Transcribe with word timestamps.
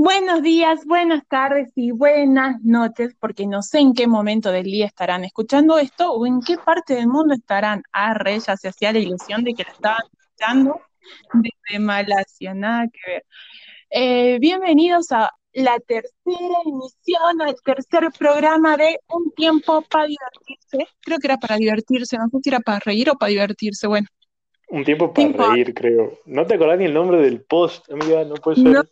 Buenos 0.00 0.42
días, 0.42 0.84
buenas 0.86 1.26
tardes 1.26 1.72
y 1.74 1.90
buenas 1.90 2.62
noches, 2.62 3.16
porque 3.18 3.48
no 3.48 3.62
sé 3.62 3.80
en 3.80 3.94
qué 3.94 4.06
momento 4.06 4.52
del 4.52 4.62
día 4.62 4.86
estarán 4.86 5.24
escuchando 5.24 5.76
esto 5.76 6.12
o 6.12 6.24
en 6.24 6.40
qué 6.40 6.56
parte 6.56 6.94
del 6.94 7.08
mundo 7.08 7.34
estarán. 7.34 7.82
Arre, 7.90 8.38
ya 8.38 8.56
se 8.56 8.68
hacía 8.68 8.92
la 8.92 9.00
ilusión 9.00 9.42
de 9.42 9.54
que 9.54 9.64
la 9.64 9.72
estaban 9.72 10.02
escuchando 10.12 10.80
desde 11.32 11.80
Malasia, 11.80 12.54
nada 12.54 12.86
que 12.86 13.10
ver. 13.10 13.26
Eh, 13.90 14.38
bienvenidos 14.38 15.10
a 15.10 15.32
la 15.52 15.80
tercera 15.80 16.58
emisión, 16.64 17.42
al 17.42 17.56
tercer 17.64 18.08
programa 18.16 18.76
de 18.76 19.00
Un 19.08 19.32
tiempo 19.32 19.82
para 19.82 20.06
divertirse. 20.06 20.94
Creo 21.00 21.18
que 21.18 21.26
era 21.26 21.38
para 21.38 21.56
divertirse, 21.56 22.16
no 22.18 22.28
sé 22.30 22.38
si 22.44 22.50
era 22.50 22.60
para 22.60 22.78
reír 22.78 23.10
o 23.10 23.16
para 23.16 23.30
divertirse, 23.30 23.88
bueno. 23.88 24.06
Un 24.70 24.84
tiempo 24.84 25.12
para 25.12 25.52
reír, 25.52 25.72
creo. 25.74 26.18
No 26.26 26.46
te 26.46 26.54
acordás 26.54 26.78
ni 26.78 26.84
el 26.84 26.94
nombre 26.94 27.18
del 27.18 27.42
post, 27.42 27.90
amiga, 27.90 28.24
no 28.24 28.34
puede 28.34 28.56
ser. 28.62 28.88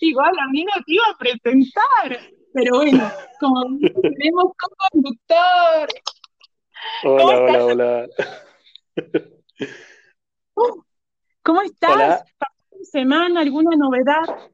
igual 0.00 0.32
a 0.38 0.48
mí 0.50 0.64
no 0.64 0.72
te 0.84 0.92
iba 0.92 1.04
a 1.10 1.18
presentar, 1.18 2.20
pero 2.52 2.76
bueno, 2.76 3.10
como 3.40 3.78
tenemos 4.02 4.52
co-conductor. 4.58 5.88
Hola, 7.04 7.40
hola, 7.40 7.64
hola. 7.64 8.08
¿Cómo 11.42 11.62
estás? 11.62 11.94
Hola. 11.94 12.24
semana? 12.82 13.40
¿Alguna 13.40 13.76
novedad? 13.76 14.50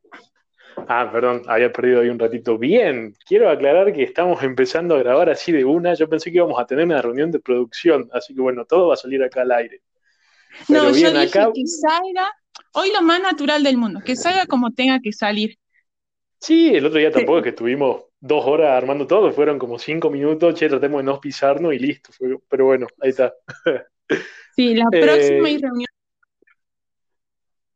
Ah, 0.88 1.09
perdón, 1.10 1.42
había 1.46 1.73
perdido 1.73 2.01
ahí 2.01 2.09
un 2.09 2.19
ratito. 2.19 2.59
Bien, 2.59 3.15
quiero 3.27 3.48
aclarar 3.48 3.92
que 3.92 4.02
estamos 4.02 4.42
empezando 4.42 4.95
a 4.95 4.98
grabar 4.98 5.30
así 5.30 5.52
de 5.52 5.65
una. 5.65 5.95
Yo 5.95 6.09
pensé 6.09 6.30
que 6.30 6.37
íbamos 6.38 6.60
a 6.60 6.66
tener 6.66 6.84
una 6.84 7.01
reunión 7.01 7.30
de 7.30 7.41
producción, 7.41 8.09
así 8.12 8.34
que 8.34 8.41
bueno, 8.41 8.65
todo 8.65 8.88
va 8.88 8.95
a 8.95 8.98
salir 8.98 9.23
acá 9.23 9.42
al 9.42 9.52
aire. 9.52 9.82
no, 10.68 10.91
yo 10.91 11.10
dije 11.10 11.29
que 11.55 11.66
salga 11.66 12.30
hoy 12.73 12.92
lo 12.92 13.02
más 13.02 13.20
natural 13.20 13.62
del 13.62 13.77
mundo, 13.77 14.01
que 14.05 14.16
salga 14.16 14.46
como 14.46 14.73
tenga 14.73 15.01
que 15.01 15.13
salir. 15.13 15.59
Sí, 16.40 16.74
el 16.74 16.85
otro 16.85 16.98
día 16.98 17.10
tampoco 17.10 17.38
es 17.38 17.45
que 17.45 17.51
estuvimos 17.51 18.04
dos 18.20 18.45
horas 18.45 18.76
armando 18.76 19.07
todo, 19.07 19.32
fueron 19.32 19.59
como 19.59 19.79
cinco 19.79 20.10
minutos, 20.10 20.54
che, 20.54 20.68
tratemos 20.68 21.01
de 21.01 21.04
no 21.04 21.20
pisarnos 21.20 21.73
y 21.73 21.79
listo. 21.79 22.10
pero 22.48 22.66
bueno, 22.66 22.87
ahí 23.01 23.10
está. 23.10 23.32
Sí, 24.54 24.74
la 24.74 24.87
próxima 24.91 25.48
eh, 25.48 25.59
reunión 25.60 25.93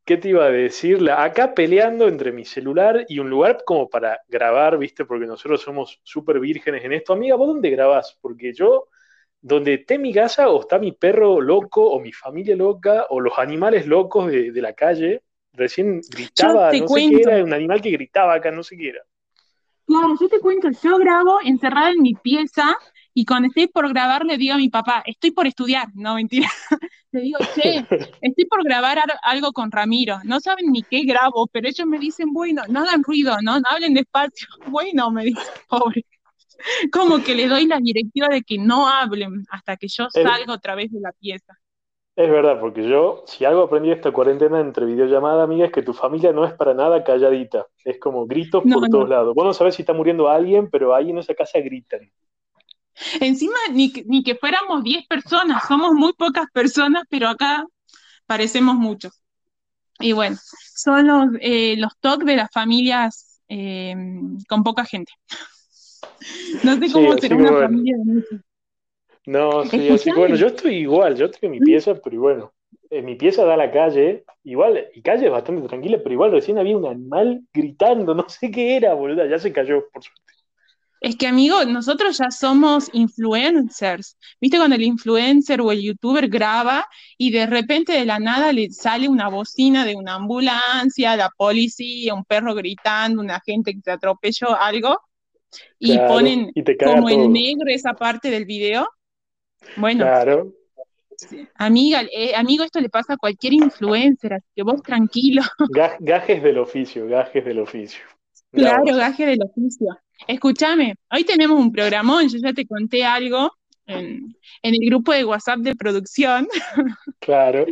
¿Qué 0.09 0.17
te 0.17 0.29
iba 0.29 0.43
a 0.43 0.49
decir? 0.49 1.07
Acá 1.11 1.53
peleando 1.53 2.07
entre 2.07 2.31
mi 2.31 2.43
celular 2.43 3.05
y 3.07 3.19
un 3.19 3.29
lugar 3.29 3.59
como 3.63 3.87
para 3.87 4.19
grabar, 4.27 4.79
¿viste? 4.79 5.05
Porque 5.05 5.27
nosotros 5.27 5.61
somos 5.61 5.99
súper 6.01 6.39
vírgenes 6.39 6.83
en 6.83 6.93
esto. 6.93 7.13
Amiga, 7.13 7.35
¿vos 7.35 7.49
dónde 7.49 7.69
grabás? 7.69 8.17
Porque 8.19 8.51
yo, 8.51 8.87
donde 9.39 9.75
esté 9.75 9.99
mi 9.99 10.11
casa, 10.11 10.49
o 10.49 10.61
está 10.61 10.79
mi 10.79 10.93
perro 10.93 11.39
loco, 11.39 11.87
o 11.91 11.99
mi 11.99 12.11
familia 12.11 12.55
loca, 12.55 13.05
o 13.11 13.19
los 13.19 13.37
animales 13.37 13.85
locos 13.85 14.31
de, 14.31 14.51
la 14.55 14.73
calle, 14.73 15.21
recién 15.53 16.01
gritaba, 16.09 16.73
no 16.73 16.87
sé 16.87 17.07
qué 17.07 17.21
era, 17.21 17.43
un 17.43 17.53
animal 17.53 17.79
que 17.79 17.91
gritaba 17.91 18.33
acá, 18.33 18.49
no 18.49 18.63
sé 18.63 18.77
qué 18.77 18.89
era. 18.89 19.03
Claro, 19.85 20.15
yo 20.19 20.27
te 20.27 20.39
cuento, 20.39 20.69
yo 20.71 20.97
grabo 20.97 21.37
encerrada 21.45 21.91
en 21.91 22.01
mi 22.01 22.15
pieza 22.15 22.75
y 23.19 23.25
cuando 23.25 23.49
estoy 23.49 23.67
por 23.67 23.89
grabar 23.89 24.23
le 24.23 24.37
digo 24.37 24.53
a 24.53 24.57
mi 24.57 24.69
papá, 24.69 25.03
estoy 25.05 25.31
por 25.31 25.45
estudiar, 25.45 25.87
no 25.93 26.15
mentira, 26.15 26.47
le 27.11 27.19
digo, 27.19 27.37
che, 27.53 27.85
estoy 28.21 28.45
por 28.45 28.63
grabar 28.63 28.97
algo 29.23 29.51
con 29.51 29.69
Ramiro, 29.69 30.19
no 30.23 30.39
saben 30.39 30.71
ni 30.71 30.83
qué 30.83 31.01
grabo, 31.03 31.45
pero 31.47 31.67
ellos 31.67 31.85
me 31.85 31.99
dicen, 31.99 32.31
bueno, 32.31 32.61
no 32.69 32.79
hagan 32.79 33.03
ruido, 33.03 33.35
no, 33.41 33.59
hablen 33.69 33.93
despacio, 33.93 34.47
bueno, 34.67 35.11
me 35.11 35.25
dice, 35.25 35.41
pobre. 35.67 36.05
Como 36.93 37.21
que 37.21 37.35
le 37.35 37.49
doy 37.49 37.67
la 37.67 37.79
directiva 37.81 38.29
de 38.29 38.41
que 38.41 38.57
no 38.57 38.87
hablen 38.87 39.43
hasta 39.49 39.75
que 39.75 39.89
yo 39.89 40.07
salga 40.09 40.53
otra 40.53 40.75
vez 40.75 40.89
de 40.89 41.01
la 41.01 41.11
pieza. 41.11 41.59
Es 42.15 42.29
verdad, 42.29 42.57
porque 42.61 42.87
yo, 42.87 43.23
si 43.25 43.43
algo 43.43 43.63
aprendí 43.63 43.91
esta 43.91 44.13
cuarentena 44.13 44.61
entre 44.61 44.85
videollamada, 44.85 45.43
amiga, 45.43 45.65
es 45.65 45.71
que 45.73 45.81
tu 45.81 45.93
familia 45.93 46.31
no 46.31 46.45
es 46.45 46.53
para 46.53 46.73
nada 46.73 47.03
calladita. 47.03 47.67
Es 47.83 47.99
como 47.99 48.25
gritos 48.25 48.63
por 48.63 48.87
todos 48.89 49.09
lados. 49.09 49.35
Vos 49.35 49.45
no 49.45 49.53
sabés 49.53 49.75
si 49.75 49.81
está 49.81 49.93
muriendo 49.93 50.29
alguien, 50.29 50.69
pero 50.69 50.95
ahí 50.95 51.09
en 51.11 51.17
esa 51.17 51.33
casa 51.33 51.59
gritan. 51.59 52.09
Encima, 53.19 53.57
ni, 53.71 53.91
ni 54.05 54.23
que 54.23 54.35
fuéramos 54.35 54.83
10 54.83 55.05
personas, 55.07 55.63
somos 55.67 55.93
muy 55.93 56.13
pocas 56.13 56.47
personas, 56.53 57.03
pero 57.09 57.27
acá 57.27 57.65
parecemos 58.25 58.75
muchos. 58.75 59.21
Y 59.99 60.13
bueno, 60.13 60.37
son 60.75 61.07
los, 61.07 61.27
eh, 61.41 61.75
los 61.77 61.97
talks 61.99 62.25
de 62.25 62.35
las 62.35 62.49
familias 62.51 63.41
eh, 63.49 63.95
con 64.47 64.63
poca 64.63 64.85
gente. 64.85 65.11
No 66.63 66.77
sé 66.77 66.91
cómo 66.91 67.17
será 67.17 67.35
una 67.35 67.53
familia 67.53 67.95
de 67.97 68.03
muchos. 68.03 68.39
No, 69.25 69.63
sí, 69.65 69.89
así 69.89 70.11
bueno, 70.11 70.35
yo 70.35 70.47
estoy 70.47 70.75
igual, 70.75 71.15
yo 71.15 71.25
estoy 71.25 71.47
en 71.47 71.51
mi 71.51 71.59
pieza, 71.59 71.95
pero 71.95 72.19
bueno, 72.19 72.53
en 72.89 73.05
mi 73.05 73.15
pieza 73.15 73.45
da 73.45 73.55
la 73.55 73.71
calle, 73.71 74.23
igual, 74.43 74.87
y 74.93 75.01
calle 75.01 75.25
es 75.27 75.31
bastante 75.31 75.67
tranquila, 75.67 75.99
pero 76.01 76.13
igual 76.13 76.31
recién 76.31 76.57
había 76.57 76.77
un 76.77 76.85
animal 76.85 77.41
gritando, 77.53 78.13
no 78.15 78.27
sé 78.27 78.49
qué 78.51 78.75
era, 78.77 78.93
boludo, 78.93 79.25
ya 79.25 79.39
se 79.39 79.53
cayó, 79.53 79.87
por 79.91 80.03
suerte. 80.03 80.33
Es 81.01 81.15
que, 81.15 81.27
amigo, 81.27 81.63
nosotros 81.63 82.17
ya 82.17 82.29
somos 82.29 82.89
influencers. 82.91 84.17
¿Viste 84.41 84.57
cuando 84.57 84.75
el 84.75 84.81
influencer 84.83 85.61
o 85.61 85.71
el 85.71 85.81
youtuber 85.81 86.27
graba 86.27 86.85
y 87.17 87.31
de 87.31 87.45
repente 87.45 87.93
de 87.93 88.05
la 88.05 88.19
nada 88.19 88.51
le 88.51 88.69
sale 88.69 89.07
una 89.07 89.29
bocina 89.29 89.85
de 89.85 89.95
una 89.95 90.15
ambulancia, 90.15 91.15
la 91.15 91.29
policía, 91.29 92.13
un 92.13 92.25
perro 92.25 92.53
gritando, 92.53 93.21
una 93.21 93.39
gente 93.39 93.73
que 93.73 93.81
te 93.81 93.91
atropelló, 93.91 94.55
algo? 94.59 94.99
Y 95.79 95.97
ponen 95.97 96.51
como 96.83 97.09
en 97.09 97.31
negro 97.31 97.69
esa 97.69 97.93
parte 97.93 98.29
del 98.29 98.45
video. 98.45 98.87
Bueno, 99.77 100.03
claro. 100.03 100.53
Amiga, 101.55 102.01
eh, 102.11 102.33
amigo, 102.35 102.63
esto 102.63 102.79
le 102.79 102.89
pasa 102.89 103.13
a 103.13 103.17
cualquier 103.17 103.53
influencer, 103.53 104.33
así 104.33 104.47
que 104.55 104.63
vos 104.63 104.81
tranquilo. 104.81 105.41
Gajes 105.99 106.43
del 106.43 106.57
oficio, 106.59 107.07
gajes 107.07 107.43
del 107.43 107.59
oficio. 107.59 108.01
Claro, 108.51 108.95
gajes 108.95 109.27
del 109.27 109.39
oficio. 109.43 109.97
Escúchame, 110.27 110.95
hoy 111.11 111.23
tenemos 111.23 111.59
un 111.59 111.71
programón, 111.71 112.27
yo 112.27 112.37
ya 112.39 112.53
te 112.53 112.67
conté 112.67 113.03
algo 113.03 113.51
en, 113.85 114.35
el 114.61 114.77
grupo 114.85 115.13
de 115.13 115.25
WhatsApp 115.25 115.59
de 115.59 115.75
producción. 115.75 116.47
Claro. 117.19 117.65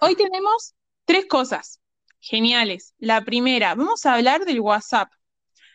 Hoy 0.00 0.16
tenemos 0.16 0.74
tres 1.04 1.26
cosas 1.26 1.80
geniales. 2.20 2.94
La 2.98 3.24
primera, 3.24 3.74
vamos 3.74 4.06
a 4.06 4.14
hablar 4.14 4.44
del 4.44 4.60
WhatsApp, 4.60 5.10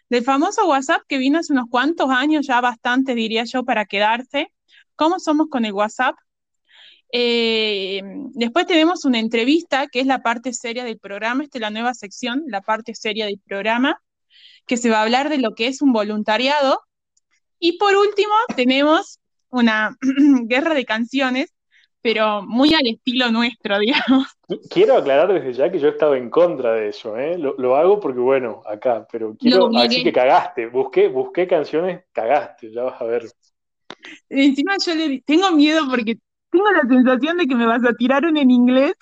del 0.10 0.24
famoso 0.24 0.68
WhatsApp 0.68 1.04
que 1.08 1.18
vino 1.18 1.40
hace 1.40 1.54
unos 1.54 1.66
cuantos 1.70 2.10
años, 2.10 2.48
ya 2.48 2.60
bastante 2.62 3.16
diría 3.16 3.44
yo, 3.44 3.64
para 3.64 3.86
quedarse. 3.86 4.52
¿Cómo 4.96 5.20
somos 5.20 5.48
con 5.50 5.66
el 5.66 5.74
WhatsApp? 5.74 6.16
Eh, 7.12 8.02
después 8.34 8.66
tenemos 8.66 9.06
una 9.06 9.20
entrevista, 9.20 9.88
que 9.88 10.00
es 10.00 10.08
la 10.08 10.22
parte 10.22 10.54
seria 10.54 10.84
del 10.84 11.00
programa, 11.00 11.44
esta 11.44 11.60
es 11.60 11.62
la 11.62 11.70
nueva 11.70 11.94
sección, 11.94 12.44
la 12.48 12.62
parte 12.62 12.96
seria 12.96 13.26
del 13.26 13.40
programa 13.40 14.02
que 14.68 14.78
se 14.78 14.90
va 14.90 15.00
a 15.00 15.04
hablar 15.04 15.30
de 15.30 15.38
lo 15.38 15.56
que 15.56 15.68
es 15.68 15.82
un 15.82 15.94
voluntariado. 15.94 16.82
Y 17.60 17.78
por 17.78 17.96
último, 17.96 18.34
tenemos 18.56 19.20
una 19.50 19.96
guerra 20.46 20.74
de 20.74 20.86
canciones, 20.86 21.54
pero 22.02 22.44
muy 22.44 22.74
al 22.74 22.86
estilo 22.86 23.32
nuestro, 23.32 23.80
digamos. 23.80 24.28
Quiero 24.70 24.98
aclarar 24.98 25.34
desde 25.34 25.54
ya 25.54 25.72
que 25.72 25.80
yo 25.80 25.88
he 25.88 25.92
estado 25.92 26.16
en 26.16 26.30
contra 26.30 26.74
de 26.74 26.90
eso, 26.90 27.18
¿eh? 27.18 27.38
lo, 27.38 27.76
hago 27.76 28.00
porque, 28.00 28.20
bueno, 28.20 28.62
acá, 28.66 29.08
pero 29.12 29.36
quiero 29.36 29.70
decir 29.70 30.04
que 30.04 30.14
cagaste, 30.14 30.68
busqué, 30.68 31.08
busqué 31.08 31.48
canciones, 31.48 32.04
cagaste, 32.12 32.72
ya 32.72 32.84
vas 32.84 33.02
a 33.02 33.06
ver. 33.06 33.26
Encima 34.30 34.76
yo 34.86 34.94
le 34.94 35.22
tengo 35.22 35.52
miedo 35.52 35.84
porque 35.90 36.18
tengo 36.52 36.72
la 36.72 36.88
sensación 36.88 37.38
de 37.38 37.48
que 37.48 37.56
me 37.56 37.66
vas 37.66 37.84
a 37.84 37.94
tirar 37.94 38.26
un 38.26 38.38
en 38.38 38.52
inglés. 38.52 38.94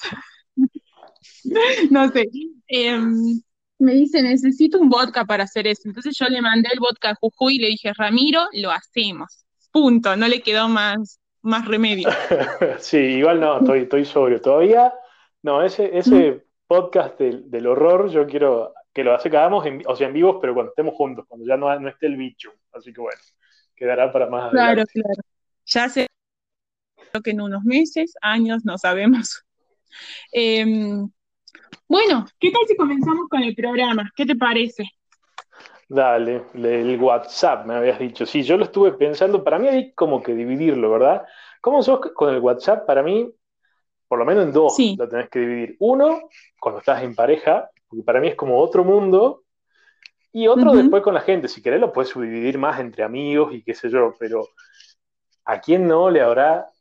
no 1.92 2.10
sé. 2.10 2.30
Em, 2.68 3.42
me 3.80 3.94
dice, 3.94 4.22
necesito 4.22 4.80
un 4.80 4.90
vodka 4.90 5.26
para 5.26 5.44
hacer 5.44 5.68
eso. 5.68 5.84
Entonces 5.86 6.16
yo 6.18 6.26
le 6.28 6.42
mandé 6.42 6.70
el 6.72 6.80
vodka 6.80 7.12
a 7.12 7.16
Jujuy 7.16 7.56
y 7.56 7.60
le 7.60 7.68
dije, 7.68 7.92
Ramiro, 7.94 8.48
lo 8.54 8.72
hacemos. 8.72 9.46
Punto, 9.72 10.16
no 10.16 10.28
le 10.28 10.42
quedó 10.42 10.70
más, 10.70 11.20
más 11.42 11.68
remedio. 11.68 12.10
sí, 12.80 12.98
igual 12.98 13.40
no, 13.40 13.60
estoy, 13.60 13.80
estoy 13.82 14.06
sobrio. 14.06 14.42
Todavía, 14.42 14.94
no, 15.42 15.64
ese, 15.64 15.98
ese 15.98 16.32
mm. 16.32 16.42
podcast 16.68 17.20
del, 17.20 17.68
horror, 17.68 18.10
yo 18.10 18.26
quiero 18.26 18.74
que 18.94 19.04
lo 19.04 19.16
hagamos, 19.16 19.66
en, 19.66 19.82
o 19.88 19.96
sea, 19.96 20.08
en 20.08 20.14
vivos, 20.14 20.38
pero 20.40 20.54
cuando 20.54 20.72
estemos 20.72 20.94
juntos, 20.96 21.26
cuando 21.28 21.46
ya 21.46 21.58
no, 21.58 21.78
no 21.80 21.90
esté 21.90 22.06
el 22.06 22.16
bicho. 22.16 22.52
Así 22.72 22.94
que 22.94 23.02
bueno, 23.02 23.20
quedará 23.76 24.12
para 24.12 24.28
más 24.28 24.52
Claro, 24.52 24.84
claro. 24.86 25.24
Ya 25.66 25.90
sé 25.90 26.08
que 27.24 27.32
en 27.32 27.42
unos 27.42 27.64
meses, 27.64 28.14
años, 28.22 28.64
no 28.66 28.78
sabemos. 28.78 29.44
Em, 30.32 31.08
bueno, 31.88 32.26
¿qué 32.40 32.52
tal 32.52 32.62
si 32.68 32.76
comenzamos 32.76 33.28
con 33.30 33.42
el 33.42 33.56
programa? 33.56 34.10
¿Qué 34.16 34.26
te 34.26 34.36
parece? 34.36 34.84
Dale, 35.88 36.44
el 36.54 37.00
WhatsApp 37.00 37.66
me 37.66 37.76
habías 37.76 38.00
dicho. 38.00 38.26
Sí, 38.26 38.42
yo 38.42 38.58
lo 38.58 38.64
estuve 38.64 38.94
pensando, 38.94 39.44
para 39.44 39.60
mí 39.60 39.68
hay 39.68 39.94
como 39.94 40.24
que 40.24 40.34
dividirlo, 40.34 40.92
¿verdad? 40.92 41.24
¿Cómo 41.62 41.84
sos 41.84 42.00
con 42.16 42.34
el 42.34 42.40
WhatsApp? 42.40 42.86
Para 42.86 43.04
mí, 43.04 43.30
por 44.08 44.18
lo 44.20 44.26
menos 44.26 44.46
en 44.46 44.52
dos 44.52 44.76
lo 44.98 45.08
tenés 45.08 45.30
que 45.30 45.40
dividir. 45.40 45.76
Uno, 45.80 46.30
cuando 46.60 46.80
estás 46.80 47.04
en 47.04 47.14
pareja, 47.14 47.70
porque 47.88 48.04
para 48.04 48.20
mí 48.20 48.30
es 48.30 48.36
como 48.36 48.58
otro 48.58 48.84
mundo, 48.84 49.44
y 50.36 50.48
otro 50.48 50.74
después 50.74 51.04
con 51.04 51.14
la 51.14 51.22
gente. 51.22 51.48
Si 51.48 51.62
querés 51.62 51.80
lo 51.80 51.94
puedes 51.94 52.10
subdividir 52.10 52.58
más 52.58 52.80
entre 52.80 53.04
amigos 53.04 53.54
y 53.54 53.62
qué 53.62 53.76
sé 53.76 53.90
yo, 53.90 54.16
pero 54.18 54.48
¿a 55.46 55.62
quién 55.62 55.88
no 55.88 56.10
le 56.10 56.22
habrá 56.22 56.72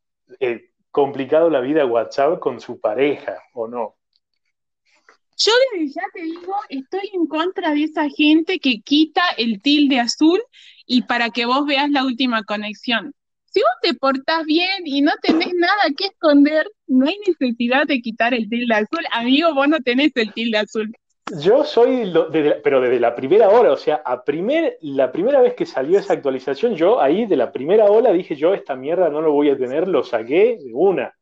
eh, 0.40 0.70
complicado 0.90 1.50
la 1.50 1.60
vida 1.60 1.84
WhatsApp 1.84 2.38
con 2.38 2.60
su 2.60 2.80
pareja 2.80 3.36
o 3.52 3.68
no? 3.68 3.96
Yo 5.36 5.52
desde 5.72 5.94
ya 5.94 6.02
te 6.12 6.22
digo, 6.22 6.54
estoy 6.68 7.10
en 7.14 7.26
contra 7.26 7.72
de 7.72 7.84
esa 7.84 8.08
gente 8.08 8.58
que 8.58 8.80
quita 8.80 9.22
el 9.36 9.60
tilde 9.62 10.00
azul 10.00 10.40
y 10.86 11.02
para 11.02 11.30
que 11.30 11.46
vos 11.46 11.66
veas 11.66 11.90
la 11.90 12.04
última 12.04 12.42
conexión. 12.44 13.14
Si 13.46 13.60
vos 13.60 13.70
te 13.82 13.94
portás 13.94 14.44
bien 14.44 14.82
y 14.84 15.02
no 15.02 15.12
tenés 15.20 15.52
nada 15.54 15.82
que 15.96 16.06
esconder, 16.06 16.66
no 16.86 17.06
hay 17.06 17.16
necesidad 17.26 17.86
de 17.86 18.00
quitar 18.00 18.34
el 18.34 18.48
tilde 18.48 18.74
azul. 18.74 19.04
Amigo, 19.10 19.54
vos 19.54 19.68
no 19.68 19.80
tenés 19.80 20.12
el 20.14 20.32
tilde 20.32 20.58
azul. 20.58 20.90
Yo 21.38 21.64
soy, 21.64 22.12
pero 22.62 22.80
desde 22.80 23.00
la 23.00 23.14
primera 23.14 23.48
hora, 23.48 23.72
o 23.72 23.76
sea, 23.76 24.02
a 24.04 24.24
primer, 24.24 24.76
la 24.80 25.12
primera 25.12 25.40
vez 25.40 25.54
que 25.54 25.66
salió 25.66 25.98
esa 25.98 26.14
actualización, 26.14 26.76
yo 26.76 27.00
ahí 27.00 27.26
de 27.26 27.36
la 27.36 27.52
primera 27.52 27.86
ola 27.86 28.12
dije, 28.12 28.36
yo 28.36 28.54
esta 28.54 28.74
mierda 28.74 29.08
no 29.08 29.20
lo 29.20 29.32
voy 29.32 29.50
a 29.50 29.56
tener, 29.56 29.88
lo 29.88 30.02
saqué 30.02 30.58
de 30.62 30.72
una 30.74 31.14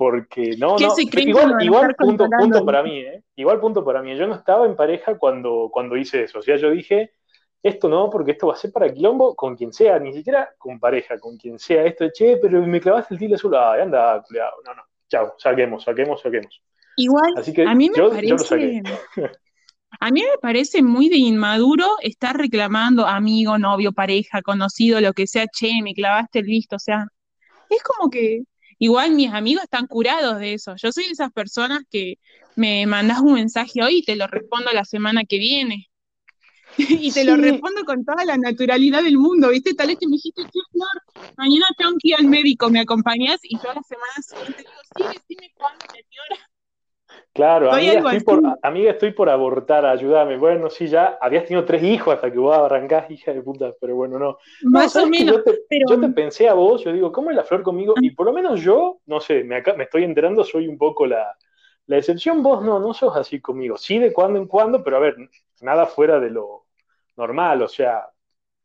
porque 0.00 0.56
no, 0.56 0.78
no, 0.78 0.94
igual, 0.98 1.62
igual 1.62 1.94
punto, 1.94 2.26
punto 2.26 2.64
para 2.64 2.82
mí, 2.82 3.00
¿eh? 3.00 3.22
Igual 3.40 3.58
punto 3.58 3.82
para 3.82 4.02
mí. 4.02 4.14
Yo 4.16 4.26
no 4.26 4.34
estaba 4.34 4.66
en 4.66 4.76
pareja 4.76 5.16
cuando, 5.16 5.70
cuando 5.72 5.96
hice 5.96 6.24
eso. 6.24 6.40
O 6.40 6.42
sea, 6.42 6.56
yo 6.56 6.70
dije, 6.70 7.14
esto 7.62 7.88
no, 7.88 8.10
porque 8.10 8.32
esto 8.32 8.48
va 8.48 8.52
a 8.52 8.56
ser 8.56 8.70
para 8.70 8.92
quilombo 8.92 9.34
con 9.34 9.56
quien 9.56 9.72
sea, 9.72 9.98
ni 9.98 10.12
siquiera 10.12 10.50
con 10.58 10.78
pareja, 10.78 11.18
con 11.18 11.38
quien 11.38 11.58
sea. 11.58 11.86
Esto, 11.86 12.06
che, 12.12 12.36
pero 12.36 12.60
me 12.66 12.80
clavaste 12.82 13.14
el 13.14 13.20
tilde 13.20 13.36
azul, 13.36 13.54
ay, 13.56 13.80
anda, 13.80 14.22
cuidado. 14.28 14.56
No, 14.66 14.74
no, 14.74 14.82
chao, 15.08 15.34
saquemos, 15.38 15.82
saquemos, 15.84 16.20
saquemos. 16.20 16.62
Igual, 16.96 17.32
Así 17.38 17.54
que 17.54 17.62
a 17.62 17.74
mí 17.74 17.88
me 17.88 18.08
parece... 18.10 18.82
A 19.98 20.10
mí 20.12 20.22
me 20.22 20.38
parece 20.40 20.84
muy 20.84 21.08
de 21.08 21.16
inmaduro 21.16 21.84
estar 22.00 22.36
reclamando 22.36 23.06
amigo, 23.06 23.58
novio, 23.58 23.92
pareja, 23.92 24.40
conocido, 24.40 25.00
lo 25.00 25.12
que 25.12 25.26
sea, 25.26 25.46
che, 25.48 25.82
me 25.82 25.94
clavaste 25.94 26.38
el 26.38 26.44
visto, 26.44 26.76
o 26.76 26.78
sea, 26.78 27.06
es 27.68 27.82
como 27.82 28.08
que 28.08 28.44
Igual 28.82 29.12
mis 29.12 29.30
amigos 29.30 29.64
están 29.64 29.86
curados 29.86 30.38
de 30.38 30.54
eso. 30.54 30.74
Yo 30.76 30.90
soy 30.90 31.04
de 31.04 31.10
esas 31.10 31.30
personas 31.32 31.82
que 31.90 32.14
me 32.60 32.86
mandas 32.86 33.20
un 33.20 33.32
mensaje 33.34 33.82
hoy 33.82 33.98
y 33.98 34.02
te 34.02 34.16
lo 34.16 34.26
respondo 34.26 34.70
la 34.72 34.84
semana 34.84 35.24
que 35.24 35.38
viene. 35.38 35.88
y 36.76 37.10
te 37.10 37.24
lo 37.24 37.36
respondo 37.36 37.84
con 37.84 38.04
toda 38.04 38.24
la 38.24 38.36
naturalidad 38.36 39.02
del 39.02 39.16
mundo, 39.16 39.48
¿viste? 39.48 39.74
Tal 39.74 39.88
vez 39.88 39.98
que 39.98 40.06
me 40.06 40.12
dijiste, 40.12 40.42
Flor, 40.42 41.24
mañana 41.36 41.66
tengo 41.76 41.92
que 41.92 42.08
ir 42.08 42.14
al 42.16 42.26
médico, 42.26 42.68
¿me 42.70 42.80
acompañas? 42.80 43.40
Y 43.42 43.56
yo 43.56 43.72
la 43.74 43.82
semana 43.82 44.14
siguiente 44.20 44.58
digo, 44.58 44.80
sí, 44.94 45.18
decime 45.18 45.52
cuándo 45.56 45.84
te 45.92 46.00
hora. 46.00 46.40
Claro, 47.32 47.72
amiga 47.72 48.12
estoy, 48.12 48.20
por, 48.20 48.58
amiga, 48.62 48.90
estoy 48.90 49.12
por 49.12 49.30
abortar, 49.30 49.86
ayúdame. 49.86 50.36
Bueno, 50.36 50.68
sí, 50.68 50.86
ya 50.86 51.18
habías 51.20 51.44
tenido 51.44 51.64
tres 51.64 51.82
hijos 51.82 52.14
hasta 52.14 52.30
que 52.30 52.38
vos 52.38 52.56
arrancás, 52.56 53.10
hija 53.10 53.32
de 53.32 53.42
puta, 53.42 53.72
pero 53.80 53.96
bueno, 53.96 54.18
no. 54.18 54.38
Más 54.64 54.94
o 54.96 55.06
menos. 55.06 55.36
Yo 55.36 55.42
te, 55.42 55.58
yo 55.88 55.98
te, 55.98 56.08
pensé 56.10 56.48
a 56.48 56.54
vos, 56.54 56.84
yo 56.84 56.92
digo, 56.92 57.10
¿cómo 57.10 57.30
es 57.30 57.36
la 57.36 57.44
flor 57.44 57.62
conmigo? 57.62 57.94
Y 58.00 58.10
por 58.10 58.26
lo 58.26 58.32
menos 58.32 58.60
yo, 58.60 59.00
no 59.06 59.18
sé, 59.18 59.44
me, 59.44 59.62
me 59.76 59.84
estoy 59.84 60.04
enterando, 60.04 60.44
soy 60.44 60.68
un 60.68 60.78
poco 60.78 61.06
la, 61.06 61.34
la 61.90 61.98
excepción. 61.98 62.40
Vos 62.40 62.62
no, 62.62 62.78
no 62.78 62.94
sos 62.94 63.16
así 63.16 63.40
conmigo. 63.40 63.76
Sí, 63.76 63.98
de 63.98 64.12
cuando 64.12 64.38
en 64.38 64.46
cuando, 64.46 64.82
pero 64.84 64.96
a 64.96 65.00
ver, 65.00 65.16
nada 65.60 65.86
fuera 65.86 66.20
de 66.20 66.30
lo 66.30 66.66
normal. 67.16 67.62
O 67.62 67.68
sea, 67.68 68.08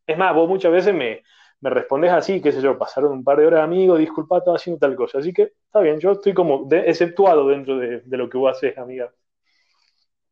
es 0.05 0.15
más, 0.15 0.35
vos 0.35 0.47
muchas 0.47 0.71
veces 0.71 0.93
me, 0.93 1.23
me 1.59 1.71
respondes 1.71 2.11
así, 2.11 2.39
qué 2.39 2.51
sé 2.51 2.61
yo, 2.61 2.77
pasaron 2.77 3.13
un 3.13 3.23
par 3.23 3.39
de 3.39 3.47
horas 3.47 3.63
amigo, 3.63 3.97
disculpa, 3.97 4.37
estaba 4.37 4.57
haciendo 4.57 4.79
tal 4.79 4.95
cosa. 4.95 5.17
Así 5.17 5.33
que 5.33 5.53
está 5.65 5.79
bien, 5.79 5.99
yo 5.99 6.11
estoy 6.11 6.35
como 6.35 6.67
exceptuado 6.71 7.47
dentro 7.47 7.79
de, 7.79 8.03
lo 8.05 8.29
que 8.29 8.37
vos 8.37 8.55
haces, 8.55 8.77
amiga. 8.77 9.11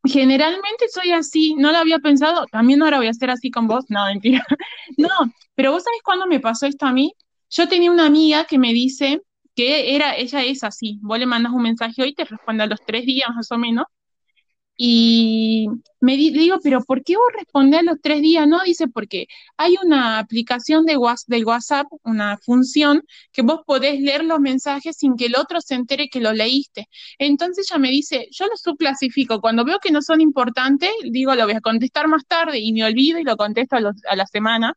Generalmente 0.03 0.87
soy 0.89 1.13
así, 1.13 1.55
no 1.55 1.71
lo 1.71 1.79
había 1.79 1.97
pensado, 1.97 2.45
también 2.51 2.83
ahora 2.83 2.97
voy 2.97 3.07
a 3.07 3.13
ser 3.13 3.31
así 3.31 3.49
con 3.49 3.67
vos, 3.67 3.85
no, 3.89 4.05
mentira. 4.05 4.45
No, 4.97 5.09
pero 5.55 5.71
vos 5.71 5.81
sabés 5.81 6.01
cuándo 6.03 6.27
me 6.27 6.39
pasó 6.39 6.67
esto 6.67 6.85
a 6.85 6.93
mí. 6.93 7.15
Yo 7.49 7.67
tenía 7.67 7.91
una 7.91 8.05
amiga 8.05 8.45
que 8.45 8.59
me 8.59 8.71
dice 8.71 9.23
que 9.55 9.95
era, 9.95 10.15
ella 10.15 10.43
es 10.43 10.63
así, 10.63 10.99
vos 11.01 11.19
le 11.19 11.25
mandas 11.25 11.53
un 11.53 11.63
mensaje 11.63 12.01
hoy, 12.01 12.13
te 12.13 12.25
responde 12.25 12.63
a 12.63 12.67
los 12.67 12.79
tres 12.85 13.05
días 13.05 13.29
más 13.35 13.51
o 13.51 13.57
menos, 13.57 13.85
y 14.75 15.67
me 16.01 16.17
digo, 16.17 16.57
pero 16.63 16.81
¿por 16.83 17.03
qué 17.03 17.15
vos 17.15 17.31
respondés 17.37 17.81
a 17.81 17.83
los 17.83 18.01
tres 18.01 18.21
días? 18.21 18.47
No, 18.47 18.59
dice, 18.63 18.87
porque 18.87 19.27
hay 19.55 19.75
una 19.83 20.17
aplicación 20.19 20.85
de 20.85 20.97
WhatsApp, 20.97 21.87
una 22.03 22.37
función, 22.39 23.03
que 23.31 23.43
vos 23.43 23.61
podés 23.65 23.99
leer 24.01 24.23
los 24.25 24.39
mensajes 24.39 24.97
sin 24.97 25.15
que 25.15 25.27
el 25.27 25.35
otro 25.35 25.61
se 25.61 25.75
entere 25.75 26.09
que 26.09 26.19
lo 26.19 26.33
leíste. 26.33 26.87
Entonces 27.19 27.67
ella 27.69 27.79
me 27.79 27.91
dice, 27.91 28.27
yo 28.31 28.47
lo 28.47 28.57
subclasifico, 28.57 29.41
cuando 29.41 29.63
veo 29.63 29.79
que 29.79 29.91
no 29.91 30.01
son 30.01 30.21
importantes, 30.21 30.89
digo, 31.03 31.35
lo 31.35 31.45
voy 31.45 31.53
a 31.53 31.61
contestar 31.61 32.07
más 32.07 32.25
tarde 32.25 32.59
y 32.59 32.73
me 32.73 32.83
olvido 32.83 33.19
y 33.19 33.23
lo 33.23 33.37
contesto 33.37 33.75
a 33.77 34.15
la 34.15 34.25
semana. 34.25 34.73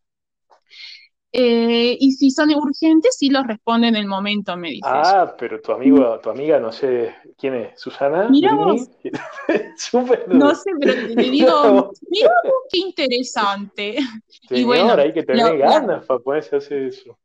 Eh, 1.32 1.96
y 2.00 2.12
si 2.12 2.31
son 2.31 2.55
urgentes, 2.55 3.17
sí 3.19 3.28
los 3.28 3.46
responde 3.46 3.88
en 3.88 3.96
el 3.96 4.06
momento, 4.06 4.56
me 4.56 4.70
dice. 4.70 4.82
Ah, 4.84 5.34
pero 5.38 5.61
tu 5.61 5.73
amigo, 5.73 6.19
tu 6.20 6.31
amiga, 6.31 6.58
no 6.58 6.73
sé 6.73 7.14
quién 7.37 7.55
es, 7.55 7.81
Susana. 7.81 8.28
Mira 8.31 8.55
vos. 8.55 8.88
no 10.28 10.55
sé, 10.55 10.70
pero 10.81 11.14
te 11.14 11.23
digo, 11.23 11.93
mira 12.11 12.31
vos 12.44 12.55
qué 12.70 12.78
interesante. 12.78 13.96
y 14.50 14.64
bueno, 14.64 14.94
hay 14.94 15.12
que 15.12 15.25
tener 15.25 15.58
ganas 15.58 16.06
para 16.06 16.20
poderse 16.20 16.56
hacer 16.56 16.84
eso. 16.84 17.19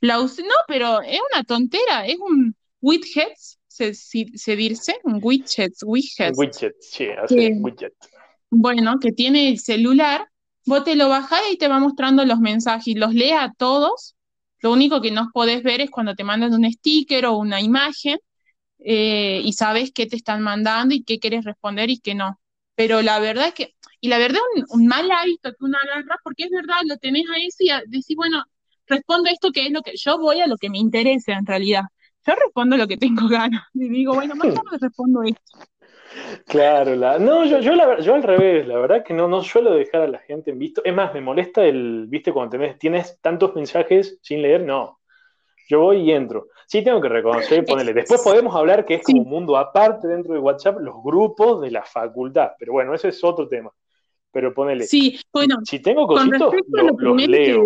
La 0.00 0.16
no, 0.18 0.26
pero 0.66 1.00
es 1.00 1.20
una 1.32 1.44
tontera, 1.44 2.06
es 2.06 2.18
un 2.18 2.54
widget, 2.80 3.36
se, 3.66 3.94
se 3.94 4.56
dice, 4.56 4.98
un 5.04 5.20
widget, 5.22 5.74
widget. 5.84 6.36
Widget, 6.36 6.74
sí, 6.80 7.08
así, 7.10 7.52
widget. 7.60 7.94
Bueno, 8.50 8.98
que 9.00 9.12
tiene 9.12 9.48
el 9.48 9.58
celular 9.58 10.26
Vos 10.66 10.82
te 10.82 10.96
lo 10.96 11.08
bajás 11.08 11.40
y 11.52 11.56
te 11.56 11.68
va 11.68 11.78
mostrando 11.78 12.24
los 12.24 12.40
mensajes, 12.40 12.96
los 12.96 13.14
lee 13.14 13.30
a 13.30 13.52
todos. 13.56 14.16
Lo 14.60 14.72
único 14.72 15.00
que 15.00 15.12
no 15.12 15.30
podés 15.32 15.62
ver 15.62 15.80
es 15.80 15.90
cuando 15.90 16.16
te 16.16 16.24
mandan 16.24 16.52
un 16.52 16.70
sticker 16.70 17.26
o 17.26 17.36
una 17.36 17.60
imagen 17.60 18.18
eh, 18.80 19.40
y 19.44 19.52
sabes 19.52 19.92
qué 19.92 20.06
te 20.06 20.16
están 20.16 20.42
mandando 20.42 20.92
y 20.94 21.04
qué 21.04 21.20
quieres 21.20 21.44
responder 21.44 21.88
y 21.90 22.00
qué 22.00 22.16
no. 22.16 22.40
Pero 22.74 23.00
la 23.00 23.20
verdad 23.20 23.48
es 23.48 23.54
que, 23.54 23.74
y 24.00 24.08
la 24.08 24.18
verdad 24.18 24.40
es 24.56 24.64
un, 24.68 24.86
mal 24.88 25.08
hábito 25.10 25.50
que 25.50 25.64
uno 25.64 25.78
agarra, 25.82 26.16
porque 26.24 26.44
es 26.44 26.50
verdad, 26.50 26.76
lo 26.84 26.96
tenés 26.96 27.26
ahí 27.32 27.48
y 27.60 27.68
decís, 27.86 28.16
bueno, 28.16 28.44
respondo 28.88 29.30
esto 29.30 29.52
que 29.52 29.66
es 29.66 29.72
lo 29.72 29.82
que 29.82 29.92
yo 29.96 30.18
voy 30.18 30.40
a 30.40 30.48
lo 30.48 30.56
que 30.56 30.68
me 30.68 30.78
interesa 30.78 31.34
en 31.34 31.46
realidad. 31.46 31.84
Yo 32.26 32.34
respondo 32.34 32.76
lo 32.76 32.88
que 32.88 32.96
tengo 32.96 33.28
ganas 33.28 33.62
y 33.72 33.88
digo, 33.88 34.14
bueno, 34.14 34.34
más 34.34 34.48
tarde 34.52 34.78
respondo 34.80 35.22
esto. 35.22 35.58
Claro, 36.46 36.94
la, 36.94 37.18
no, 37.18 37.44
yo, 37.44 37.60
yo, 37.60 37.74
la, 37.74 38.00
yo 38.00 38.14
al 38.14 38.22
revés, 38.22 38.66
la 38.66 38.78
verdad 38.78 39.04
que 39.04 39.14
no, 39.14 39.28
no 39.28 39.42
suelo 39.42 39.74
dejar 39.74 40.02
a 40.02 40.08
la 40.08 40.18
gente 40.18 40.50
en 40.50 40.58
visto. 40.58 40.82
Es 40.84 40.94
más, 40.94 41.12
me 41.12 41.20
molesta 41.20 41.64
el, 41.64 42.06
viste, 42.08 42.32
cuando 42.32 42.58
tienes 42.78 43.18
tantos 43.20 43.54
mensajes 43.54 44.18
sin 44.22 44.42
leer, 44.42 44.62
no. 44.62 45.00
Yo 45.68 45.80
voy 45.80 45.98
y 45.98 46.12
entro. 46.12 46.48
Sí, 46.66 46.82
tengo 46.82 47.00
que 47.00 47.08
reconocer, 47.08 47.64
ponerle. 47.64 47.92
Después 47.92 48.22
podemos 48.22 48.54
hablar 48.54 48.84
que 48.84 48.94
es 48.94 49.02
como 49.02 49.22
un 49.22 49.28
mundo 49.28 49.56
aparte 49.56 50.06
dentro 50.08 50.34
de 50.34 50.40
WhatsApp, 50.40 50.78
los 50.80 51.02
grupos 51.02 51.60
de 51.60 51.70
la 51.70 51.82
facultad. 51.82 52.52
Pero 52.58 52.72
bueno, 52.72 52.94
ese 52.94 53.08
es 53.08 53.22
otro 53.22 53.48
tema. 53.48 53.70
Pero 54.32 54.52
ponele. 54.52 54.84
Sí, 54.84 55.18
bueno. 55.32 55.56
Si 55.64 55.80
tengo 55.80 56.06
cositos, 56.06 56.54
los 56.68 57.26
leo. 57.26 57.64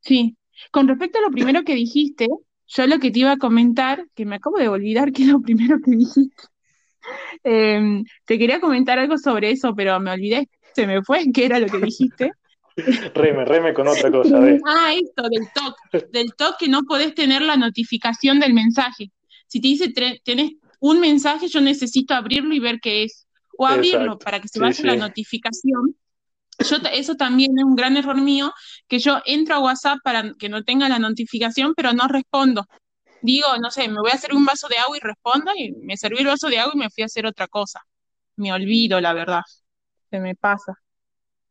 sí, 0.00 0.36
con 0.70 0.88
respecto 0.88 1.18
a 1.18 1.22
lo 1.22 1.30
primero 1.30 1.62
que 1.62 1.74
dijiste, 1.74 2.26
yo 2.66 2.86
lo 2.86 2.98
que 2.98 3.10
te 3.10 3.20
iba 3.20 3.32
a 3.32 3.38
comentar, 3.38 4.06
que 4.14 4.24
me 4.24 4.36
acabo 4.36 4.58
de 4.58 4.68
olvidar 4.68 5.12
que 5.12 5.22
es 5.22 5.28
lo 5.28 5.40
primero 5.40 5.78
que 5.82 5.90
dijiste. 5.92 6.44
Em, 7.42 8.04
te 8.24 8.38
quería 8.38 8.60
comentar 8.60 8.98
algo 8.98 9.18
sobre 9.18 9.50
eso, 9.50 9.74
pero 9.74 9.98
me 10.00 10.12
olvidé, 10.12 10.48
se 10.74 10.86
me 10.86 11.02
fue, 11.02 11.24
¿qué 11.34 11.46
era 11.46 11.58
lo 11.58 11.66
que 11.66 11.78
dijiste? 11.78 12.32
reme, 13.14 13.44
reme 13.44 13.74
con 13.74 13.88
otra 13.88 14.10
cosa. 14.10 14.38
Ah, 14.66 14.92
esto, 14.94 15.28
del 15.28 15.48
TOC, 15.54 16.10
del 16.10 16.34
TOC 16.34 16.58
que 16.58 16.68
no 16.68 16.82
podés 16.82 17.14
tener 17.14 17.42
la 17.42 17.56
notificación 17.56 18.40
del 18.40 18.54
mensaje. 18.54 19.10
Si 19.46 19.60
te 19.60 19.68
dice, 19.68 19.92
tenés 20.24 20.52
un 20.80 21.00
mensaje, 21.00 21.48
yo 21.48 21.60
necesito 21.60 22.14
abrirlo 22.14 22.54
y 22.54 22.60
ver 22.60 22.80
qué 22.80 23.04
es. 23.04 23.26
O 23.56 23.66
abrirlo 23.66 24.18
para 24.18 24.40
que 24.40 24.48
se 24.48 24.58
vaya 24.58 24.84
la 24.84 24.96
notificación. 24.96 25.96
Yo, 26.58 26.76
eso 26.92 27.14
también 27.14 27.52
es 27.56 27.64
un 27.64 27.76
gran 27.76 27.96
error 27.96 28.20
mío, 28.20 28.52
que 28.88 28.98
yo 28.98 29.20
entro 29.26 29.54
a 29.54 29.60
WhatsApp 29.60 29.98
para 30.02 30.32
que 30.36 30.48
no 30.48 30.64
tenga 30.64 30.88
la 30.88 30.98
notificación, 30.98 31.74
pero 31.76 31.92
no 31.92 32.08
respondo 32.08 32.66
digo, 33.24 33.48
no 33.60 33.70
sé, 33.70 33.88
me 33.88 34.00
voy 34.00 34.10
a 34.10 34.14
hacer 34.14 34.34
un 34.34 34.44
vaso 34.44 34.68
de 34.68 34.76
agua 34.76 34.96
y 34.96 35.00
respondo 35.00 35.50
y 35.56 35.72
me 35.72 35.96
serví 35.96 36.18
el 36.18 36.26
vaso 36.26 36.48
de 36.48 36.58
agua 36.58 36.72
y 36.74 36.78
me 36.78 36.90
fui 36.90 37.02
a 37.02 37.06
hacer 37.06 37.26
otra 37.26 37.48
cosa. 37.48 37.80
Me 38.36 38.52
olvido, 38.52 39.00
la 39.00 39.14
verdad. 39.14 39.42
Se 40.10 40.20
me 40.20 40.34
pasa. 40.34 40.74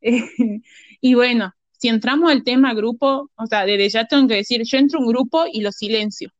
y 0.00 1.14
bueno, 1.14 1.52
si 1.72 1.88
entramos 1.88 2.30
al 2.30 2.44
tema 2.44 2.74
grupo, 2.74 3.30
o 3.34 3.46
sea, 3.46 3.66
desde 3.66 3.88
ya 3.88 4.06
tengo 4.06 4.28
que 4.28 4.36
decir, 4.36 4.62
yo 4.64 4.78
entro 4.78 5.00
a 5.00 5.02
un 5.02 5.08
grupo 5.08 5.46
y 5.50 5.62
lo 5.62 5.72
silencio. 5.72 6.30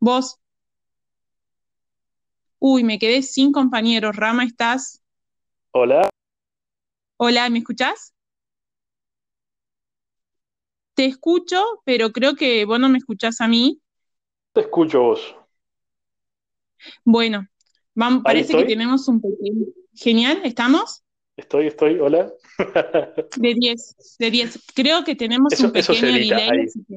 Vos. 0.00 0.38
Uy, 2.58 2.84
me 2.84 2.98
quedé 2.98 3.22
sin 3.22 3.52
compañeros. 3.52 4.16
Rama, 4.16 4.44
¿estás? 4.44 5.02
Hola. 5.72 6.08
Hola, 7.18 7.50
¿me 7.50 7.58
escuchás? 7.58 8.11
Te 10.94 11.06
escucho, 11.06 11.62
pero 11.84 12.12
creo 12.12 12.34
que 12.34 12.64
vos 12.64 12.78
no 12.78 12.88
me 12.88 12.98
escuchás 12.98 13.40
a 13.40 13.48
mí. 13.48 13.80
Te 14.52 14.62
escucho 14.62 15.00
vos. 15.00 15.34
Bueno, 17.04 17.46
vamos, 17.94 18.22
parece 18.22 18.56
que 18.56 18.64
tenemos 18.64 19.08
un 19.08 19.20
pequeño. 19.20 19.66
Genial, 19.94 20.40
¿estamos? 20.44 21.02
Estoy, 21.36 21.68
estoy, 21.68 21.98
hola. 21.98 22.30
De 23.36 23.54
10, 23.54 24.16
de 24.18 24.30
10. 24.30 24.58
Creo 24.74 25.04
que 25.04 25.14
tenemos 25.14 25.58
un 25.60 25.72
pequeño 25.72 26.12
delay, 26.12 26.64
así 26.66 26.84
que 26.86 26.96